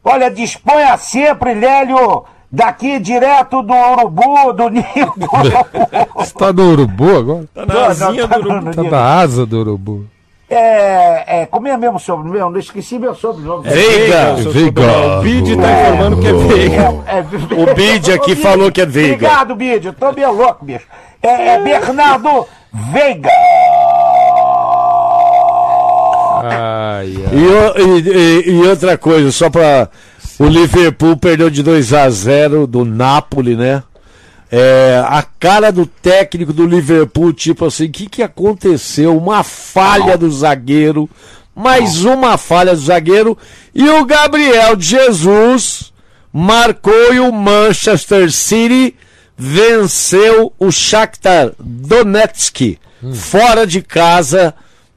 Olha, 0.03 0.29
disponha 0.29 0.97
sempre, 0.97 1.53
Lélio, 1.53 2.25
daqui 2.55 2.99
direto 2.99 3.61
do 3.61 3.73
Urubu, 3.73 4.53
do 4.53 4.69
Ninho 4.71 5.13
do 5.17 5.25
Urubu. 5.25 6.09
Você 6.15 6.33
tá 6.33 6.53
no 6.53 6.71
urubu 6.71 7.17
agora? 7.17 7.45
Tá 7.53 7.65
na 7.65 7.73
não, 7.73 7.83
asinha 7.85 8.27
tá 8.27 8.37
do 8.37 8.49
urubu. 8.49 8.71
Tá 8.75 8.83
na 8.83 9.01
asa 9.19 9.45
do 9.45 9.59
urubu. 9.59 10.05
É, 10.47 11.41
é, 11.41 11.45
como 11.47 11.67
é 11.67 11.75
mesmo 11.75 11.95
o 11.97 11.99
sobrenome? 11.99 12.37
Eu 12.39 12.49
não 12.51 12.59
esqueci 12.59 12.99
meu 12.99 13.15
sobrenome. 13.15 13.67
Veiga. 13.67 14.37
seu 14.41 14.51
Veiga. 14.51 14.81
sobrenome. 14.81 15.17
O 15.17 15.21
Bid 15.23 15.57
tá 15.57 15.71
informando 15.71 16.17
que 16.21 16.27
é 16.27 16.33
Veiga. 16.33 17.03
É, 17.07 17.17
é, 17.17 17.61
O 17.63 17.73
Bid 17.75 18.11
aqui 18.13 18.35
falou 18.35 18.71
que 18.71 18.81
é 18.81 18.85
Veiga. 18.85 19.13
Obrigado, 19.15 19.55
Bid. 19.55 19.87
Eu 19.87 19.93
tô 19.93 20.11
meio 20.11 20.31
louco, 20.31 20.63
bicho. 20.63 20.85
É, 21.21 21.47
é 21.55 21.59
Bernardo 21.63 22.45
Veiga. 22.71 23.29
Ai, 26.43 27.15
ai. 27.25 27.33
E, 27.33 27.81
e- 27.81 28.49
e- 28.51 28.51
e 28.61 28.67
outra 28.67 28.97
coisa, 28.97 29.31
só 29.31 29.49
pra. 29.49 29.89
O 30.37 30.45
Liverpool 30.45 31.15
perdeu 31.15 31.49
de 31.49 31.63
2 31.63 31.93
a 31.93 32.09
0 32.09 32.67
do 32.67 32.83
Napoli, 32.83 33.55
né? 33.55 33.83
É, 34.51 35.01
a 35.05 35.23
cara 35.23 35.71
do 35.71 35.85
técnico 35.85 36.53
do 36.53 36.65
Liverpool, 36.65 37.33
tipo 37.33 37.65
assim, 37.65 37.85
o 37.85 37.91
que, 37.91 38.07
que 38.07 38.21
aconteceu? 38.21 39.17
Uma 39.17 39.43
falha 39.43 40.17
do 40.17 40.29
zagueiro, 40.29 41.09
mais 41.55 42.03
uma 42.03 42.37
falha 42.37 42.75
do 42.75 42.81
zagueiro, 42.81 43.37
e 43.73 43.89
o 43.89 44.05
Gabriel 44.05 44.75
de 44.75 44.85
Jesus 44.85 45.93
marcou 46.31 47.13
e 47.13 47.19
o 47.19 47.31
Manchester 47.31 48.31
City 48.31 48.95
venceu 49.37 50.53
o 50.59 50.71
Shakhtar 50.71 51.51
Donetsk 51.59 52.77
fora 53.13 53.65
de 53.65 53.81
casa 53.81 54.53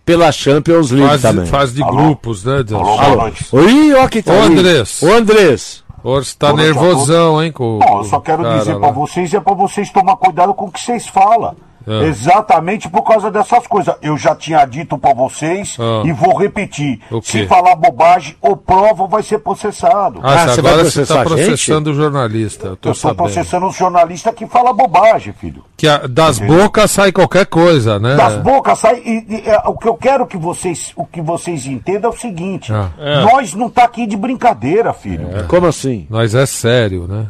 pela 0.08 0.32
Champions 0.32 0.90
League 0.90 1.06
Fase, 1.06 1.22
também. 1.22 1.46
fase 1.46 1.74
de 1.74 1.82
grupos, 1.82 2.42
né, 2.42 2.62
Deus? 2.62 2.80
Alô? 2.80 3.30
Oi, 3.52 3.92
ó 3.94 4.08
que 4.08 4.22
tá 4.22 4.32
Ô. 4.32 4.40
Andrés. 4.40 5.02
Ô, 5.02 5.12
Andrés. 5.12 5.84
Hoje 6.02 6.34
tá 6.34 6.50
Boa 6.50 6.62
nervosão, 6.62 7.42
hein, 7.42 7.52
com 7.52 7.78
Não, 7.78 7.98
eu 7.98 8.04
só 8.04 8.18
quero 8.18 8.42
dizer 8.42 8.78
pra 8.78 8.90
vocês 8.90 9.34
é 9.34 9.40
pra 9.40 9.52
vocês 9.52 9.90
tomar 9.90 10.16
cuidado 10.16 10.54
com 10.54 10.64
o 10.64 10.70
que 10.70 10.80
vocês 10.80 11.06
falam. 11.08 11.54
É. 11.88 12.04
Exatamente 12.06 12.88
por 12.88 13.02
causa 13.02 13.30
dessas 13.30 13.66
coisas. 13.66 13.94
Eu 14.02 14.16
já 14.16 14.34
tinha 14.34 14.64
dito 14.64 14.98
pra 14.98 15.14
vocês 15.14 15.76
Ah. 15.80 16.02
e 16.04 16.12
vou 16.12 16.36
repetir. 16.36 17.00
O? 17.10 17.20
Se 17.22 17.46
falar 17.46 17.74
bobagem, 17.76 18.36
o 18.40 18.56
prova 18.56 19.06
vai 19.06 19.22
ser 19.22 19.38
processado. 19.38 20.20
Ah, 20.22 20.48
você 20.48 20.60
agora 20.60 20.84
você 20.84 21.06
tá 21.06 21.22
processando 21.22 21.90
o 21.90 21.94
jornalista. 21.94 22.76
Eu 22.84 22.92
estou 22.92 23.14
processando 23.14 23.66
os 23.66 23.76
jornalistas 23.76 24.34
que 24.34 24.46
falam 24.46 24.74
bobagem, 24.74 25.32
filho. 25.32 25.64
Que 25.76 25.86
a- 25.88 26.06
das 26.06 26.38
Entendeu? 26.38 26.62
bocas 26.64 26.90
sai 26.90 27.12
qualquer 27.12 27.46
coisa, 27.46 27.98
né? 27.98 28.16
Das 28.16 28.36
bocas 28.42 28.78
sai. 28.78 28.96
E, 29.04 29.24
e, 29.28 29.48
é, 29.48 29.58
o 29.66 29.74
que 29.76 29.88
eu 29.88 29.94
quero 29.94 30.26
que 30.26 30.36
vocês, 30.36 30.92
o 30.96 31.04
que 31.06 31.20
vocês 31.22 31.66
entendam 31.66 32.10
é 32.10 32.14
o 32.14 32.18
seguinte: 32.18 32.72
Ah. 32.72 32.88
É. 32.98 33.20
nós 33.22 33.54
não 33.54 33.68
tá 33.70 33.84
aqui 33.84 34.06
de 34.06 34.16
brincadeira, 34.16 34.92
filho. 34.92 35.28
Como 35.48 35.66
assim? 35.66 36.06
Nós 36.10 36.34
é 36.34 36.44
sério, 36.46 37.06
né? 37.08 37.26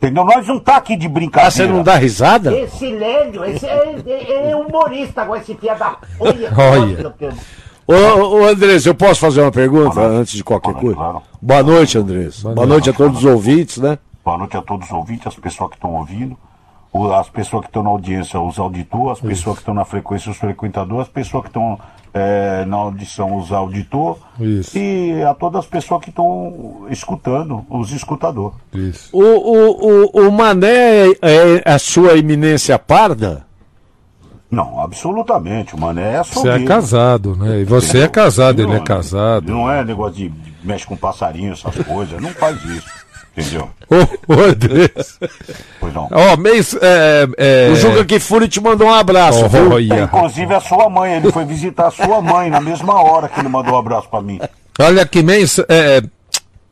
Entendeu? 0.00 0.24
Nós 0.24 0.46
não 0.46 0.58
tá 0.58 0.76
aqui 0.76 0.96
de 0.96 1.06
brincadeira. 1.06 1.48
Ah, 1.48 1.50
você 1.50 1.66
não 1.66 1.82
dá 1.82 1.94
risada? 1.96 2.58
Esse 2.58 2.90
Lélio, 2.90 3.44
esse 3.44 3.66
é, 3.66 3.96
é- 4.06 4.50
é 4.50 4.56
humorista 4.56 5.20
agora, 5.20 5.40
esse 5.40 5.54
filho 5.54 5.78
da. 5.78 5.98
Olha, 6.18 6.50
Olha. 6.56 7.14
Ô, 7.86 8.38
ô 8.38 8.46
Andrés, 8.46 8.86
eu 8.86 8.94
posso 8.94 9.20
fazer 9.20 9.42
uma 9.42 9.52
pergunta 9.52 10.00
antes 10.00 10.32
de 10.32 10.42
qualquer 10.44 10.72
coisa? 10.74 11.20
Boa 11.42 11.62
noite, 11.62 11.98
Andrés. 11.98 12.42
Boa, 12.42 12.66
noite 12.66 12.88
a 12.88 12.92
todos 12.94 13.18
os 13.18 13.24
ouvintes, 13.26 13.76
né? 13.76 13.98
Boa 14.24 14.38
noite 14.38 14.56
a 14.56 14.62
todos 14.62 14.86
os 14.86 14.92
ouvintes, 14.92 15.26
as 15.26 15.34
pessoas 15.34 15.70
que 15.70 15.76
estão 15.76 15.94
ouvindo, 15.94 16.34
as 17.18 17.28
pessoas 17.28 17.62
que 17.62 17.68
estão 17.68 17.82
na 17.82 17.90
audiência, 17.90 18.40
os 18.40 18.58
auditores, 18.58 19.18
as 19.18 19.20
pessoas 19.20 19.56
que 19.56 19.62
estão 19.62 19.74
na 19.74 19.84
frequência, 19.84 20.30
os 20.30 20.38
frequentadores, 20.38 21.02
as 21.08 21.12
pessoas 21.12 21.42
que 21.42 21.48
estão 21.50 21.78
eh, 22.12 22.64
na 22.66 22.76
audição, 22.76 23.36
os 23.36 23.52
auditores, 23.52 24.20
Isso. 24.38 24.76
e 24.78 25.22
a 25.22 25.32
todas 25.34 25.60
as 25.60 25.66
pessoas 25.66 26.02
que 26.02 26.10
estão 26.10 26.86
escutando, 26.90 27.64
os 27.70 27.92
escutadores. 27.92 28.56
Isso. 28.72 29.10
O, 29.12 29.22
o, 29.22 30.06
o, 30.12 30.28
o 30.28 30.32
Mané 30.32 31.08
é 31.22 31.62
a 31.64 31.78
sua 31.78 32.16
eminência 32.18 32.78
parda? 32.78 33.44
Não, 34.50 34.80
absolutamente, 34.80 35.76
o 35.76 35.78
Mané 35.78 36.14
é 36.16 36.24
Você 36.24 36.34
solteiro. 36.34 36.64
é 36.64 36.66
casado, 36.66 37.36
né? 37.36 37.60
E 37.60 37.64
você 37.64 38.00
é 38.00 38.08
casado, 38.08 38.60
ele 38.60 38.72
é 38.74 38.80
casado. 38.80 39.48
Não 39.48 39.70
é 39.70 39.84
negócio 39.84 40.14
de, 40.16 40.28
de 40.28 40.54
mexe 40.66 40.84
com 40.84 40.96
passarinho, 40.96 41.52
essas 41.52 41.76
coisas, 41.86 42.20
não 42.20 42.30
faz 42.30 42.60
isso, 42.64 42.88
entendeu? 43.36 43.70
Ô, 43.90 44.32
ô 44.34 44.40
Andrés. 44.44 45.18
Pois 45.80 45.92
não. 45.92 46.08
Ó, 46.12 46.36
mês. 46.36 46.76
É, 46.80 47.28
é... 47.36 47.70
O 47.72 47.76
Juca 47.76 48.04
Kifuri 48.04 48.46
te 48.48 48.60
mandou 48.60 48.86
um 48.86 48.94
abraço, 48.94 49.44
Oh. 49.44 49.78
Inclusive 49.80 50.54
a 50.54 50.60
sua 50.60 50.88
mãe, 50.88 51.14
ele 51.16 51.32
foi 51.32 51.44
visitar 51.44 51.88
a 51.88 51.90
sua 51.90 52.20
mãe 52.22 52.48
na 52.50 52.60
mesma 52.60 53.02
hora 53.02 53.28
que 53.28 53.40
ele 53.40 53.48
mandou 53.48 53.74
um 53.74 53.78
abraço 53.78 54.08
pra 54.08 54.22
mim. 54.22 54.38
Olha 54.78 55.04
que 55.04 55.22
mês. 55.22 55.58
É, 55.68 56.02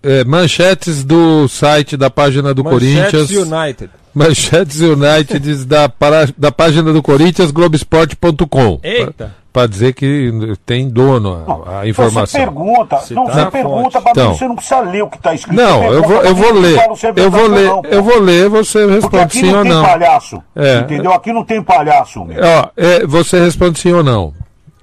é, 0.03 0.25
manchetes 0.25 1.03
do 1.03 1.49
site 1.49 1.97
da 1.97 2.09
página 2.09 2.55
do 2.55 2.63
Manchetes 2.63 3.11
Corinthians. 3.11 3.31
United. 3.53 3.91
Manchetes 4.15 4.81
United 4.81 5.65
da, 5.65 5.89
para- 5.89 6.29
da 6.39 6.53
página 6.53 6.93
do 6.93 7.03
Corinthians, 7.03 7.51
Globesport.com. 7.51 8.81
Eita. 8.83 9.35
Para 9.59 9.67
dizer 9.67 9.93
que 9.93 10.33
tem 10.65 10.89
dono 10.89 11.65
a, 11.67 11.81
a 11.81 11.89
informação. 11.89 12.27
Você 12.27 12.39
pergunta, 12.39 13.01
não, 13.11 13.27
tá 13.27 13.33
você 13.35 13.51
pergunta 13.51 13.91
fonte. 13.91 14.03
pra 14.03 14.11
Então. 14.13 14.31
mim, 14.31 14.37
você 14.39 14.49
não 14.49 14.55
precisa 14.55 14.81
ler 14.81 15.03
o 15.03 15.09
que 15.11 15.19
tá 15.19 15.35
escrito. 15.35 15.57
Não, 15.61 15.85
eu 15.93 16.03
vou, 16.03 16.23
eu 16.23 16.35
vou 16.35 16.53
ler. 16.53 16.79
é 16.79 16.89
Eu 17.17 17.31
vou 17.31 17.47
ler, 17.49 17.67
não, 17.67 17.83
eu 17.85 18.03
vou 18.03 18.21
ler, 18.21 18.49
você 18.49 18.87
responde 18.87 19.19
aqui 19.25 19.39
sim 19.41 19.51
não 19.51 19.59
ou 19.59 19.65
tem 19.65 19.73
não. 19.73 19.85
palhaço, 19.85 20.43
É. 20.55 20.79
entendeu? 20.79 21.13
Aqui 21.13 21.33
não 21.33 21.45
tem 21.45 21.61
palhaço, 21.63 22.25
meu. 22.25 22.37
Ó, 22.41 22.69
é, 22.77 23.05
você 23.07 23.41
responde 23.41 23.79
sim 23.81 23.93
ou 23.93 24.05
não. 24.05 24.33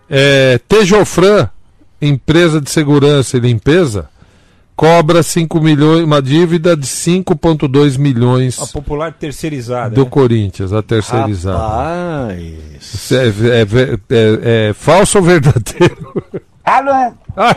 É, 0.09 0.59
Tejofran, 0.67 1.47
empresa 2.01 2.59
de 2.59 2.69
segurança 2.69 3.37
e 3.37 3.39
limpeza, 3.39 4.09
cobra 4.75 5.23
5 5.23 5.59
milhões, 5.61 6.03
uma 6.03 6.21
dívida 6.21 6.75
de 6.75 6.85
5,2 6.85 7.97
milhões 7.97 8.59
A 8.61 8.67
popular 8.67 9.13
terceirizada. 9.13 9.91
do 9.95 10.03
né? 10.03 10.09
Corinthians, 10.09 10.73
a 10.73 10.81
terceirizada. 10.81 11.57
Rapaz. 11.57 12.43
Isso 12.81 13.15
É, 13.15 13.27
é- 13.27 13.93
é- 14.09 14.69
é 14.69 14.73
falso 14.73 15.17
ou 15.19 15.23
verdadeiro? 15.23 16.13
Alô? 16.63 17.13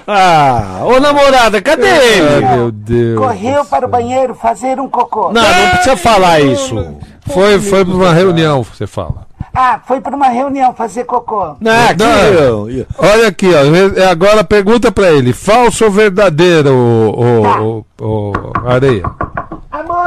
Ah, 0.07 0.83
ô 0.87 1.01
namorada, 1.01 1.63
cadê 1.63 1.87
ele? 1.89 2.45
Ai, 2.45 2.57
meu 2.57 2.71
Deus. 2.71 3.19
Correu 3.19 3.65
para 3.65 3.87
o 3.87 3.89
banheiro 3.89 4.35
fazer 4.35 4.79
um 4.79 4.89
cocô. 4.89 5.33
Não, 5.33 5.41
não 5.43 5.71
precisa 5.71 5.97
falar 5.97 6.41
isso. 6.41 6.75
Foi, 7.27 7.59
foi 7.61 7.85
para 7.85 7.95
uma 7.95 8.13
reunião, 8.13 8.63
você 8.63 8.87
fala. 8.87 9.27
Ah, 9.61 9.81
foi 9.85 10.01
para 10.01 10.15
uma 10.15 10.29
reunião 10.29 10.73
fazer 10.73 11.03
cocô. 11.03 11.57
Não, 11.61 11.89
aqui, 11.89 11.97
Não. 11.99 12.71
eu- 12.71 12.87
Olha 12.97 13.27
aqui, 13.27 13.49
ó, 13.53 13.63
re- 13.65 14.05
agora 14.05 14.45
pergunta 14.45 14.93
pra 14.93 15.11
ele: 15.11 15.33
falso 15.33 15.85
ou 15.87 15.91
verdadeiro, 15.91 16.71
o, 16.73 17.11
o, 17.11 17.85
o, 18.01 18.33
o 18.65 18.69
Areia? 18.69 19.03
Amor, 19.73 20.07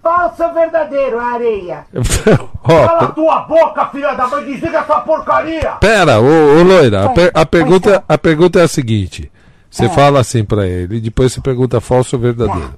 falso 0.00 0.44
ou 0.44 0.54
verdadeiro, 0.54 1.18
a 1.18 1.32
areia? 1.34 1.84
Cala 2.64 2.98
ó, 3.02 3.06
tua 3.06 3.40
boca, 3.40 3.86
filha 3.86 4.14
da 4.14 4.28
mãe, 4.28 4.44
desliga 4.44 4.78
essa 4.78 5.00
porcaria! 5.00 5.72
pera, 5.80 6.20
ô, 6.20 6.58
ô 6.58 6.62
Loira, 6.62 7.06
a, 7.06 7.08
per- 7.08 7.32
a 7.34 7.44
pergunta, 7.44 8.04
a 8.08 8.16
pergunta 8.16 8.60
é 8.60 8.62
a 8.62 8.68
seguinte: 8.68 9.30
você 9.68 9.88
fala 9.88 10.20
assim 10.20 10.44
pra 10.44 10.64
ele, 10.64 10.98
e 10.98 11.00
depois 11.00 11.32
você 11.32 11.40
pergunta 11.40 11.80
falso 11.80 12.14
ou 12.14 12.22
verdadeiro. 12.22 12.74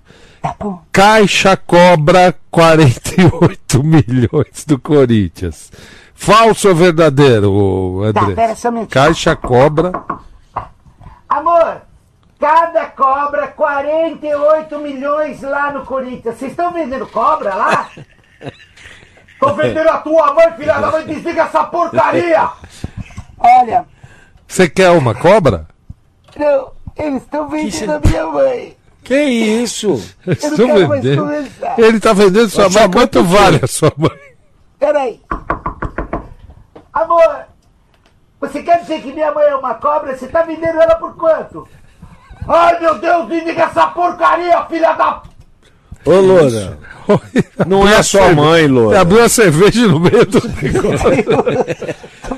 Caixa 0.93 1.56
cobra 1.56 2.35
48 2.51 3.82
milhões 3.85 4.65
do 4.66 4.78
Corinthians. 4.78 5.70
Falso 6.15 6.69
ou 6.69 6.74
verdadeiro, 6.74 8.02
André? 8.02 8.35
pera 8.35 8.56
só 8.56 8.69
um 8.69 8.73
minutinho. 8.73 9.02
Caixa 9.05 9.36
cobra. 9.36 9.93
Amor, 11.28 11.82
cada 12.40 12.86
cobra 12.86 13.47
48 13.48 14.78
milhões 14.78 15.43
lá 15.43 15.73
no 15.73 15.85
Corinthians. 15.85 16.36
Vocês 16.36 16.51
estão 16.52 16.73
vendendo 16.73 17.06
cobra 17.06 17.55
lá? 17.55 17.89
Tô 19.39 19.55
vendendo 19.55 19.89
a 19.89 19.98
tua 19.98 20.35
mãe, 20.35 20.52
filha 20.56 20.81
da 20.81 20.90
mãe, 20.90 21.06
desliga 21.06 21.43
essa 21.43 21.62
porcaria! 21.65 22.48
Olha, 23.39 23.85
Você 24.48 24.69
quer 24.69 24.90
uma 24.90 25.15
cobra? 25.15 25.69
não, 26.36 26.73
eles 26.97 27.23
estão 27.23 27.48
vendendo 27.48 27.93
a 27.93 28.01
minha 28.01 28.27
mãe. 28.27 28.77
Que 29.09 29.17
isso? 29.23 30.03
Eu 30.27 30.37
não 30.51 30.57
quero 30.67 30.89
mais 30.89 31.17
conversar. 31.17 31.79
Ele 31.79 31.99
tá 31.99 32.13
vendendo 32.13 32.51
sua 32.51 32.69
mãe. 32.69 32.91
Quanto 32.91 33.25
vale 33.25 33.59
a 33.63 33.67
sua 33.67 33.91
mãe? 33.97 34.11
Peraí. 34.79 35.19
Amor, 36.93 37.47
você 38.39 38.63
quer 38.63 38.83
dizer 38.83 39.01
que 39.01 39.11
minha 39.13 39.33
mãe 39.33 39.47
é 39.47 39.57
uma 39.57 39.73
cobra? 39.77 40.15
Você 40.15 40.29
tá 40.29 40.43
vendendo 40.43 40.79
ela 40.79 40.97
por 40.97 41.17
quanto? 41.17 41.67
Ai 42.47 42.79
meu 42.81 42.99
Deus, 42.99 43.29
desliga 43.29 43.63
essa 43.63 43.87
porcaria, 43.87 44.63
filha 44.67 44.93
da. 44.93 45.23
Ô, 46.05 46.21
Loura. 46.21 46.79
Não 47.67 47.89
é 47.89 48.03
sua 48.03 48.35
mãe, 48.35 48.67
Loura. 48.67 49.01
Abriu 49.01 49.25
a 49.25 49.29
cerveja 49.31 49.89
no 49.89 50.01
meio 50.01 50.27
do. 50.27 50.39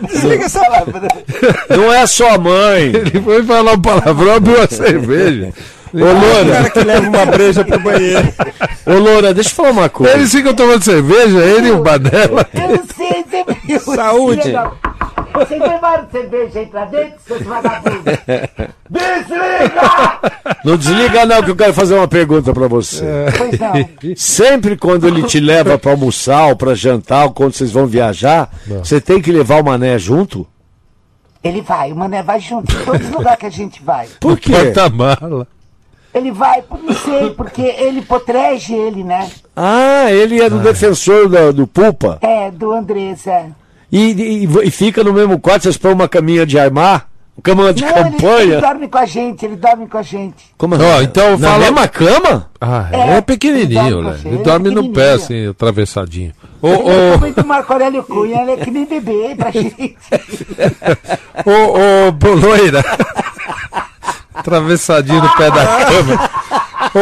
Desliga 0.06 0.44
essa 0.44 0.60
lâmpada. 0.68 1.08
Não 1.68 1.92
é 1.92 2.06
sua 2.06 2.38
mãe. 2.38 2.94
Ele 2.94 3.20
foi 3.20 3.42
falar 3.42 3.72
um 3.72 3.82
palavrão, 3.82 4.36
abriu 4.36 4.62
a 4.62 4.68
cerveja. 4.68 5.52
Ô, 5.92 5.98
Loura. 5.98 6.52
cara 6.52 6.70
que 6.70 6.80
leva 6.84 7.08
uma 7.08 7.26
breja 7.26 7.64
pro 7.64 7.80
banheiro. 7.80 8.32
Ô, 8.86 8.92
Loura, 8.94 9.34
deixa 9.34 9.50
eu 9.50 9.54
falar 9.54 9.70
uma 9.70 9.88
coisa. 9.88 10.14
Eles 10.14 10.30
ficam 10.30 10.54
tomando 10.54 10.82
cerveja, 10.82 11.38
ele 11.38 11.68
e 11.68 11.70
o 11.72 11.82
Banela. 11.82 12.46
Eu 12.54 12.68
não 12.68 12.84
sei, 12.96 13.24
você 13.24 13.44
viu? 13.66 13.80
Saúde. 13.94 14.52
Vocês 15.32 15.60
levaram 15.60 16.08
cerveja 16.10 16.58
aí 16.58 16.66
pra 16.66 16.84
dentro, 16.86 17.14
seus 17.26 17.42
vagabundos? 17.42 18.02
Desliga! 18.90 20.20
Não 20.64 20.76
desliga 20.76 21.24
não 21.26 21.42
que 21.42 21.50
eu 21.50 21.56
quero 21.56 21.72
fazer 21.72 21.94
uma 21.94 22.08
pergunta 22.08 22.52
pra 22.52 22.66
você. 22.66 23.04
Pois 23.38 23.58
não. 23.58 24.16
Sempre 24.16 24.76
quando 24.76 25.06
ele 25.06 25.22
te 25.22 25.38
leva 25.38 25.78
pra 25.78 25.92
almoçar 25.92 26.48
ou 26.48 26.56
pra 26.56 26.74
jantar 26.74 27.24
ou 27.26 27.30
quando 27.30 27.54
vocês 27.54 27.70
vão 27.70 27.86
viajar, 27.86 28.50
você 28.66 29.00
tem 29.00 29.20
que 29.22 29.30
levar 29.32 29.60
o 29.60 29.64
mané 29.64 29.98
junto? 29.98 30.46
Ele 31.42 31.62
vai, 31.62 31.90
o 31.90 31.96
Mané 31.96 32.22
vai 32.22 32.38
junto, 32.38 32.70
em 32.70 32.84
todos 32.84 33.06
os 33.08 33.12
lugares 33.12 33.40
que 33.40 33.46
a 33.46 33.50
gente 33.50 33.82
vai. 33.82 34.06
Por 34.20 34.38
quê? 34.38 34.52
Porta-mala. 34.52 35.48
Ele 36.12 36.32
vai, 36.32 36.60
por- 36.62 36.82
não 36.82 36.92
sei, 36.94 37.30
porque 37.30 37.62
ele 37.62 38.02
protege 38.02 38.74
ele, 38.74 39.04
né? 39.04 39.30
Ah, 39.54 40.10
ele 40.10 40.40
é 40.40 40.50
do 40.50 40.58
defensor 40.58 41.28
do, 41.28 41.52
do 41.52 41.66
Pulpa 41.66 42.18
É, 42.20 42.50
do 42.50 42.72
Andrés, 42.72 43.26
é. 43.26 43.46
e, 43.92 44.44
e- 44.44 44.66
e 44.66 44.70
fica 44.70 45.04
no 45.04 45.12
mesmo 45.12 45.38
quarto, 45.38 45.62
vocês 45.64 45.76
põem 45.76 45.92
uma 45.92 46.08
caminha 46.08 46.44
de 46.44 46.58
armar? 46.58 47.06
Cama 47.42 47.72
de 47.72 47.82
Não, 47.82 47.88
ele, 47.90 48.00
ele 48.00 48.10
campanha? 48.16 48.60
dorme 48.60 48.88
com 48.88 48.98
a 48.98 49.06
gente, 49.06 49.46
ele 49.46 49.56
dorme 49.56 49.86
com 49.88 49.96
a 49.96 50.02
gente. 50.02 50.36
Como 50.58 50.74
Ó, 50.76 51.00
então 51.00 51.38
Na 51.38 51.48
fala- 51.52 51.58
mesma 51.64 51.88
cama? 51.88 52.50
Ah, 52.60 52.88
É, 52.92 53.16
é, 53.16 53.20
pequenininho, 53.22 53.80
ele 53.80 53.92
dorme 53.92 54.10
né? 54.10 54.18
Ele 54.24 54.28
ele 54.34 54.40
é 54.40 54.42
dorme 54.44 54.70
no 54.70 54.92
pé, 54.92 55.12
assim, 55.12 55.48
atravessadinho. 55.48 56.32
Ô, 56.60 56.68
Ele 56.68 56.76
é 56.90 57.30
ô, 57.30 57.42
do 57.42 57.46
Marco 57.48 57.72
Aurélio 57.72 58.02
Cunha, 58.02 58.42
ele 58.42 58.50
é 58.50 58.56
que 58.58 58.70
nem 58.70 58.84
bebê 58.84 59.34
pra 59.38 59.50
gente. 59.58 59.96
ô, 61.46 62.08
ô, 62.08 62.12
Boloira. 62.12 62.82
Atravessadinho 64.34 65.22
no 65.22 65.28
pé 65.36 65.50
da 65.50 65.66
cama. 65.66 66.30
Ô, 66.94 66.98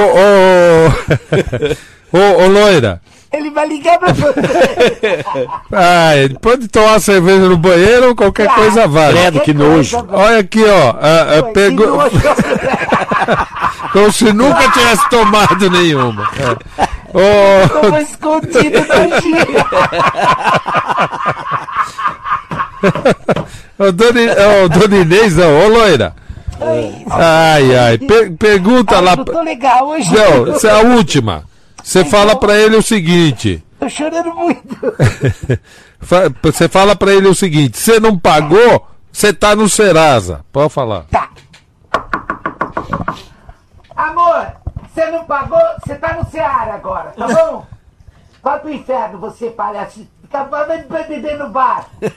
ô, 2.16 2.18
ô, 2.18 2.42
ô, 2.44 2.46
Loira. 2.48 3.00
Ele 3.30 3.50
vai 3.50 3.68
ligar 3.68 3.98
pra 3.98 4.12
você. 4.12 5.24
Ah, 5.70 6.16
ele 6.16 6.38
pode 6.38 6.66
tomar 6.68 6.98
cerveja 6.98 7.46
no 7.46 7.58
banheiro 7.58 8.08
ou 8.08 8.14
qualquer 8.16 8.46
Claro, 8.46 8.62
coisa 8.62 8.88
vale. 8.88 9.18
Credo, 9.18 9.40
que 9.40 9.52
nojo. 9.52 10.06
Olha 10.10 10.38
aqui, 10.38 10.64
ó. 10.64 10.90
ah, 10.98 11.38
ah, 11.38 11.42
Que 11.42 11.52
pegou... 11.52 11.86
nojo. 11.98 12.16
Como 13.92 14.10
se 14.12 14.32
nunca 14.32 14.70
tivesse 14.70 15.08
tomado 15.10 15.70
nenhuma. 15.70 16.28
É. 16.38 16.88
Ô, 17.12 17.68
Como 17.80 17.98
escondido 17.98 18.78
no 18.80 19.20
dia. 19.20 19.66
Ô, 23.78 23.92
Dona, 23.92 24.20
ô, 24.64 24.68
Dona 24.68 24.96
Inês, 24.96 25.36
não, 25.36 25.60
ô 25.64 25.68
loira. 25.68 26.14
Ai, 27.10 27.76
ai. 27.76 27.98
per- 27.98 28.32
pergunta 28.36 29.00
lá. 29.00 29.14
Eu 29.14 29.24
tô 29.24 29.40
legal 29.42 29.88
hoje. 29.88 30.12
Não, 30.14 30.52
essa 30.54 30.68
é 30.68 30.72
a 30.72 30.82
última. 30.94 31.44
Você 31.82 32.04
fala 32.04 32.36
pra 32.36 32.56
ele 32.56 32.76
o 32.76 32.82
seguinte. 32.82 33.64
Tô 33.78 33.88
chorando 33.88 34.34
muito. 34.34 34.76
Você 36.42 36.68
fala 36.68 36.94
pra 36.94 37.12
ele 37.12 37.28
o 37.28 37.34
seguinte: 37.34 37.76
você 37.78 37.98
não 37.98 38.16
pagou, 38.18 38.86
você 39.12 39.32
tá 39.32 39.56
no 39.56 39.68
Serasa. 39.68 40.44
Pode 40.52 40.72
falar. 40.72 41.04
Tá. 41.10 41.28
Amor, 43.96 44.46
você 44.94 45.06
não 45.10 45.24
pagou? 45.24 45.58
Você 45.84 45.96
tá 45.96 46.14
no 46.14 46.30
Ceará 46.30 46.74
agora, 46.74 47.10
tá 47.16 47.26
bom? 47.26 47.66
Vai 48.42 48.60
pro 48.60 48.72
inferno, 48.72 49.18
você 49.18 49.50
palhaço. 49.50 50.06
Fica 50.22 50.44
vai 50.44 51.04
beber 51.08 51.38
no 51.38 51.48
bar. 51.50 51.86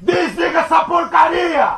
Desliga 0.00 0.60
essa 0.60 0.84
porcaria! 0.84 1.74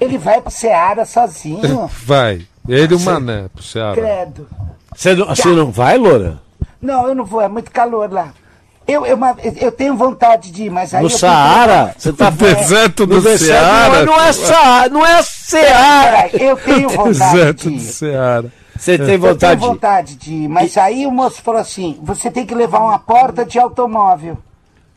Ele 0.00 0.16
vai 0.18 0.40
pro 0.40 0.50
Ceará 0.50 1.04
sozinho. 1.04 1.88
Vai. 2.06 2.42
Ele 2.68 2.94
e 2.94 2.96
o 2.96 3.00
Mané 3.00 3.48
pro 3.54 3.62
Ceará. 3.62 3.94
Credo. 3.94 4.46
Você 4.94 5.14
não, 5.14 5.26
você 5.26 5.48
não 5.48 5.70
vai, 5.70 5.96
Loura? 5.98 6.40
Não, 6.80 7.06
eu 7.08 7.14
não 7.14 7.24
vou, 7.24 7.40
é 7.40 7.48
muito 7.48 7.70
calor 7.70 8.10
lá. 8.12 8.32
Eu, 8.86 9.06
eu, 9.06 9.18
eu 9.60 9.70
tenho 9.72 9.96
vontade 9.96 10.50
de 10.50 10.64
ir, 10.64 10.70
mas 10.70 10.92
aí. 10.94 11.02
No 11.02 11.06
eu 11.06 11.10
Saara? 11.10 11.94
Você 11.96 12.12
tá 12.12 12.28
deserto 12.30 13.06
do 13.06 13.20
Ceará? 13.38 13.88
Não, 14.00 14.06
não 14.06 14.20
é 14.20 14.32
Saara, 14.32 14.88
não 14.88 15.06
é 15.06 15.22
Ceará. 15.22 16.28
Peraí, 16.28 16.48
Eu 16.48 16.56
tenho 16.56 16.88
vontade 16.90 17.18
Deserto 17.32 17.62
de 17.62 17.68
do 17.70 17.74
ir. 17.76 17.80
Ceará. 17.80 18.44
Você 18.76 18.98
tem 18.98 19.14
Eu 19.14 19.20
vontade? 19.20 19.60
tenho 19.60 19.72
vontade 19.72 20.16
de 20.16 20.32
ir, 20.32 20.48
mas 20.48 20.76
aí 20.76 21.06
o 21.06 21.10
moço 21.10 21.40
falou 21.42 21.60
assim: 21.60 21.98
você 22.02 22.30
tem 22.30 22.44
que 22.46 22.54
levar 22.54 22.80
uma 22.80 22.98
porta 22.98 23.44
de 23.44 23.58
automóvel. 23.58 24.38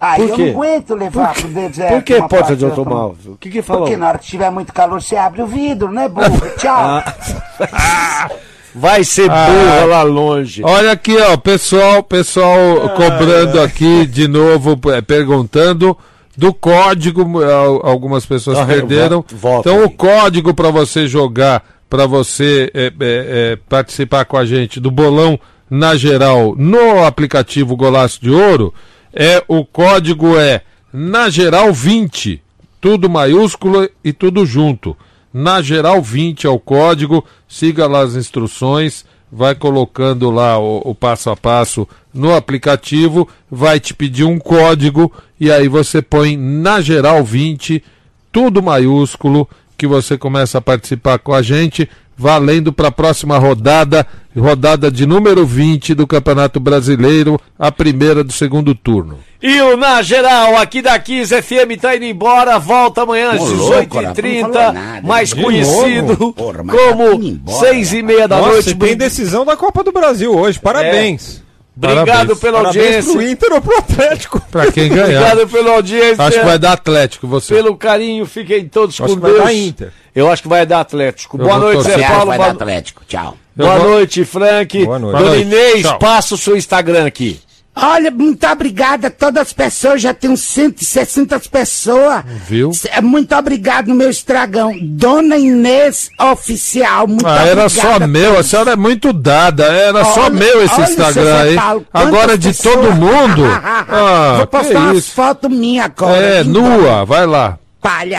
Aí 0.05 0.27
Por 0.27 0.30
eu 0.31 0.38
não 0.38 0.49
aguento 0.51 0.95
levar 0.95 1.34
pro 1.34 1.47
deserto. 1.47 1.93
Por 1.93 2.03
que 2.03 2.21
porta 2.27 2.55
de 2.57 2.65
automóvel? 2.65 3.34
O 3.34 3.38
que 3.38 3.49
que 3.49 3.61
falou? 3.61 3.84
Porque 3.84 3.95
na 3.95 4.09
hora 4.09 4.17
que 4.19 4.25
tiver 4.25 4.49
muito 4.51 4.73
calor, 4.73 5.01
você 5.01 5.15
abre 5.15 5.41
o 5.41 5.47
vidro, 5.47 5.89
né, 5.91 6.09
burro? 6.09 6.41
Tchau. 6.59 6.75
Ah. 6.75 8.30
Vai 8.75 9.03
ser 9.03 9.30
Ah. 9.31 9.45
burra 9.45 9.85
lá 9.85 10.03
longe. 10.03 10.61
Olha 10.63 10.91
aqui, 10.91 11.15
ó, 11.17 11.38
pessoal, 11.38 12.01
pessoal 12.03 12.89
cobrando 12.97 13.61
aqui 13.61 14.05
de 14.07 14.27
novo, 14.27 14.77
eh, 14.91 15.01
perguntando 15.01 15.95
do 16.35 16.51
código, 16.53 17.41
al- 17.43 17.85
algumas 17.85 18.25
pessoas 18.25 18.57
Ah, 18.57 18.65
perderam. 18.65 19.23
volta- 19.31 19.69
então 19.69 19.80
aí. 19.81 19.85
o 19.85 19.89
código 19.91 20.53
para 20.53 20.71
você 20.71 21.07
jogar, 21.07 21.63
para 21.88 22.07
você 22.07 22.71
eh, 22.73 22.88
eh, 22.88 22.93
eh, 22.99 23.57
participar 23.69 24.25
com 24.25 24.35
a 24.38 24.43
gente 24.45 24.80
do 24.80 24.89
bolão 24.89 25.39
na 25.69 25.95
geral 25.95 26.55
no 26.57 27.05
aplicativo 27.05 27.75
Golaço 27.77 28.19
de 28.21 28.31
Ouro 28.31 28.73
é 29.14 29.44
o 29.48 29.64
código 29.64 30.38
é 30.38 30.61
na 30.91 31.30
geral 31.30 31.72
20, 31.72 32.41
tudo 32.81 33.10
maiúsculo 33.10 33.88
e 34.03 34.11
tudo 34.11 34.45
junto. 34.45 34.98
Na 35.34 35.61
geral 35.61 36.02
20 36.02 36.45
é 36.45 36.49
o 36.49 36.60
código, 36.60 37.23
siga 37.48 37.88
lá 37.88 38.02
as 38.02 38.15
instruções, 38.15 39.06
vai 39.31 39.56
colocando 39.56 40.30
lá 40.30 40.60
o, 40.60 40.81
o 40.85 40.95
passo 40.95 41.30
a 41.30 41.35
passo 41.35 41.88
no 42.14 42.35
aplicativo, 42.35 43.27
vai 43.49 43.80
te 43.80 43.94
pedir 43.94 44.26
um 44.26 44.38
código. 44.38 45.11
E 45.40 45.52
aí 45.52 45.68
você 45.68 46.02
põe 46.02 46.38
na 46.38 46.81
geral 46.81 47.23
20, 47.23 47.84
tudo 48.31 48.61
maiúsculo, 48.61 49.48
que 49.77 49.88
você 49.88 50.18
começa 50.18 50.60
a 50.60 50.61
participar 50.61 51.18
com 51.19 51.34
a 51.34 51.41
gente, 51.41 51.90
valendo 52.18 52.72
para 52.72 52.88
a 52.88 52.91
próxima 52.91 53.38
rodada, 53.38 54.06
rodada 54.38 54.90
de 54.91 55.06
número 55.06 55.45
20 55.45 55.94
do 55.94 56.07
Campeonato 56.07 56.60
Brasileiro, 56.60 57.40
a 57.57 57.72
primeira 57.72 58.23
do 58.23 58.31
segundo 58.31 58.73
turno. 58.73 59.19
E 59.41 59.61
o 59.61 59.76
Na 59.76 60.02
Geral, 60.02 60.56
aqui 60.57 60.81
da 60.81 60.98
Kiss 60.98 61.34
FM, 61.41 61.77
tá 61.81 61.95
indo 61.95 62.06
embora, 62.06 62.57
volta 62.60 63.02
amanhã 63.02 63.31
às 63.31 63.41
Ô, 63.41 63.45
louco, 63.45 63.98
Rafa, 63.98 64.02
não 64.02 64.14
18h30, 64.14 64.40
falou 64.41 64.73
nada. 64.73 65.07
mais 65.07 65.30
De 65.30 65.44
conhecido 65.44 66.07
novo? 66.07 66.34
Porra, 66.34 66.64
tá 66.64 66.73
como 66.73 67.14
embora, 67.22 67.60
6 67.60 67.94
e 67.94 68.02
meia 68.02 68.27
da 68.27 68.38
Nossa, 68.38 68.52
noite. 68.53 68.76
tem 68.76 68.95
decisão 68.95 69.44
da 69.44 69.57
Copa 69.57 69.84
do 69.84 69.91
Brasil 69.91 70.34
hoje. 70.34 70.57
Parabéns. 70.60 71.43
Obrigado 71.75 72.05
Parabéns. 72.07 72.39
pela 72.39 72.57
Parabéns 72.59 72.85
audiência. 72.85 73.11
pro 73.13 73.21
Inter 73.23 73.53
ou 73.53 73.61
pro 73.61 73.77
Atlético. 73.77 74.41
Para 74.51 74.71
quem 74.71 74.89
ganhar. 74.89 75.03
Obrigado 75.05 75.47
pela 75.49 75.71
audiência. 75.71 76.23
Acho 76.23 76.39
que 76.39 76.45
vai 76.45 76.59
dar 76.59 76.71
Atlético 76.73 77.27
você. 77.27 77.55
Pelo 77.55 77.75
carinho, 77.75 78.25
fiquem 78.27 78.67
todos 78.67 78.93
Acho 79.01 79.09
com 79.09 79.15
que 79.15 79.21
vai 79.21 79.31
Deus. 79.31 79.43
dar 79.43 79.53
Inter. 79.53 79.91
Eu 80.15 80.29
acho 80.31 80.43
que 80.43 80.47
vai 80.47 80.65
dar 80.67 80.81
Atlético. 80.81 81.37
Eu 81.37 81.45
Boa 81.45 81.57
noite. 81.57 81.81
Zé 81.83 81.97
Paulo. 82.07 82.25
vai 82.27 82.37
Boa, 82.37 82.47
dar 82.49 82.53
Atlético. 82.53 83.01
Tchau. 83.07 83.35
Boa 83.55 83.77
vou- 83.79 83.89
noite, 83.89 84.23
Frank. 84.23 84.85
Boa 84.85 84.99
noite. 84.99 85.13
Dona 85.17 85.23
Boa 85.25 85.35
noite. 85.35 85.47
Inês, 85.47 85.91
passa 85.99 86.35
o 86.35 86.37
seu 86.37 86.55
Instagram 86.55 87.05
aqui. 87.07 87.39
Olha, 87.75 88.11
muito 88.11 88.45
obrigada 88.45 89.07
a 89.07 89.09
todas 89.11 89.41
as 89.47 89.51
pessoas, 89.53 89.99
já 90.01 90.13
tem 90.13 90.29
uns 90.29 90.41
160 90.41 91.39
pessoas. 91.51 92.23
Viu? 92.47 92.69
É, 92.91 93.01
Muito 93.01 93.33
obrigado, 93.35 93.93
meu 93.95 94.09
estragão. 94.11 94.71
Dona 94.79 95.37
Inês 95.37 96.09
Oficial, 96.19 97.07
muito 97.07 97.25
Ah, 97.27 97.43
era 97.45 97.67
só 97.69 97.99
meu, 98.07 98.37
a 98.37 98.43
senhora 98.43 98.73
é 98.73 98.75
muito 98.75 99.11
dada, 99.11 99.63
era 99.65 100.05
só 100.05 100.25
Olha- 100.25 100.29
meu 100.35 100.63
esse 100.63 100.81
Instagram 100.81 101.35
aí. 101.41 101.55
Paulo, 101.55 101.85
Agora 101.91 102.37
de 102.37 102.49
pessoas- 102.49 102.75
todo 102.75 102.91
mundo. 102.95 103.43
Ah, 103.95 104.35
Vou 104.37 104.47
postar 104.47 104.69
que 104.69 104.75
umas 104.77 104.97
isso. 104.97 105.11
fotos 105.13 105.49
minhas 105.49 105.85
agora. 105.85 106.17
É, 106.17 106.41
embora. 106.41 106.77
nua, 106.77 107.05
vai 107.05 107.25
lá. 107.25 107.57
Palha. 107.81 108.17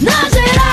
Na 0.00 0.10
geral. 0.30 0.71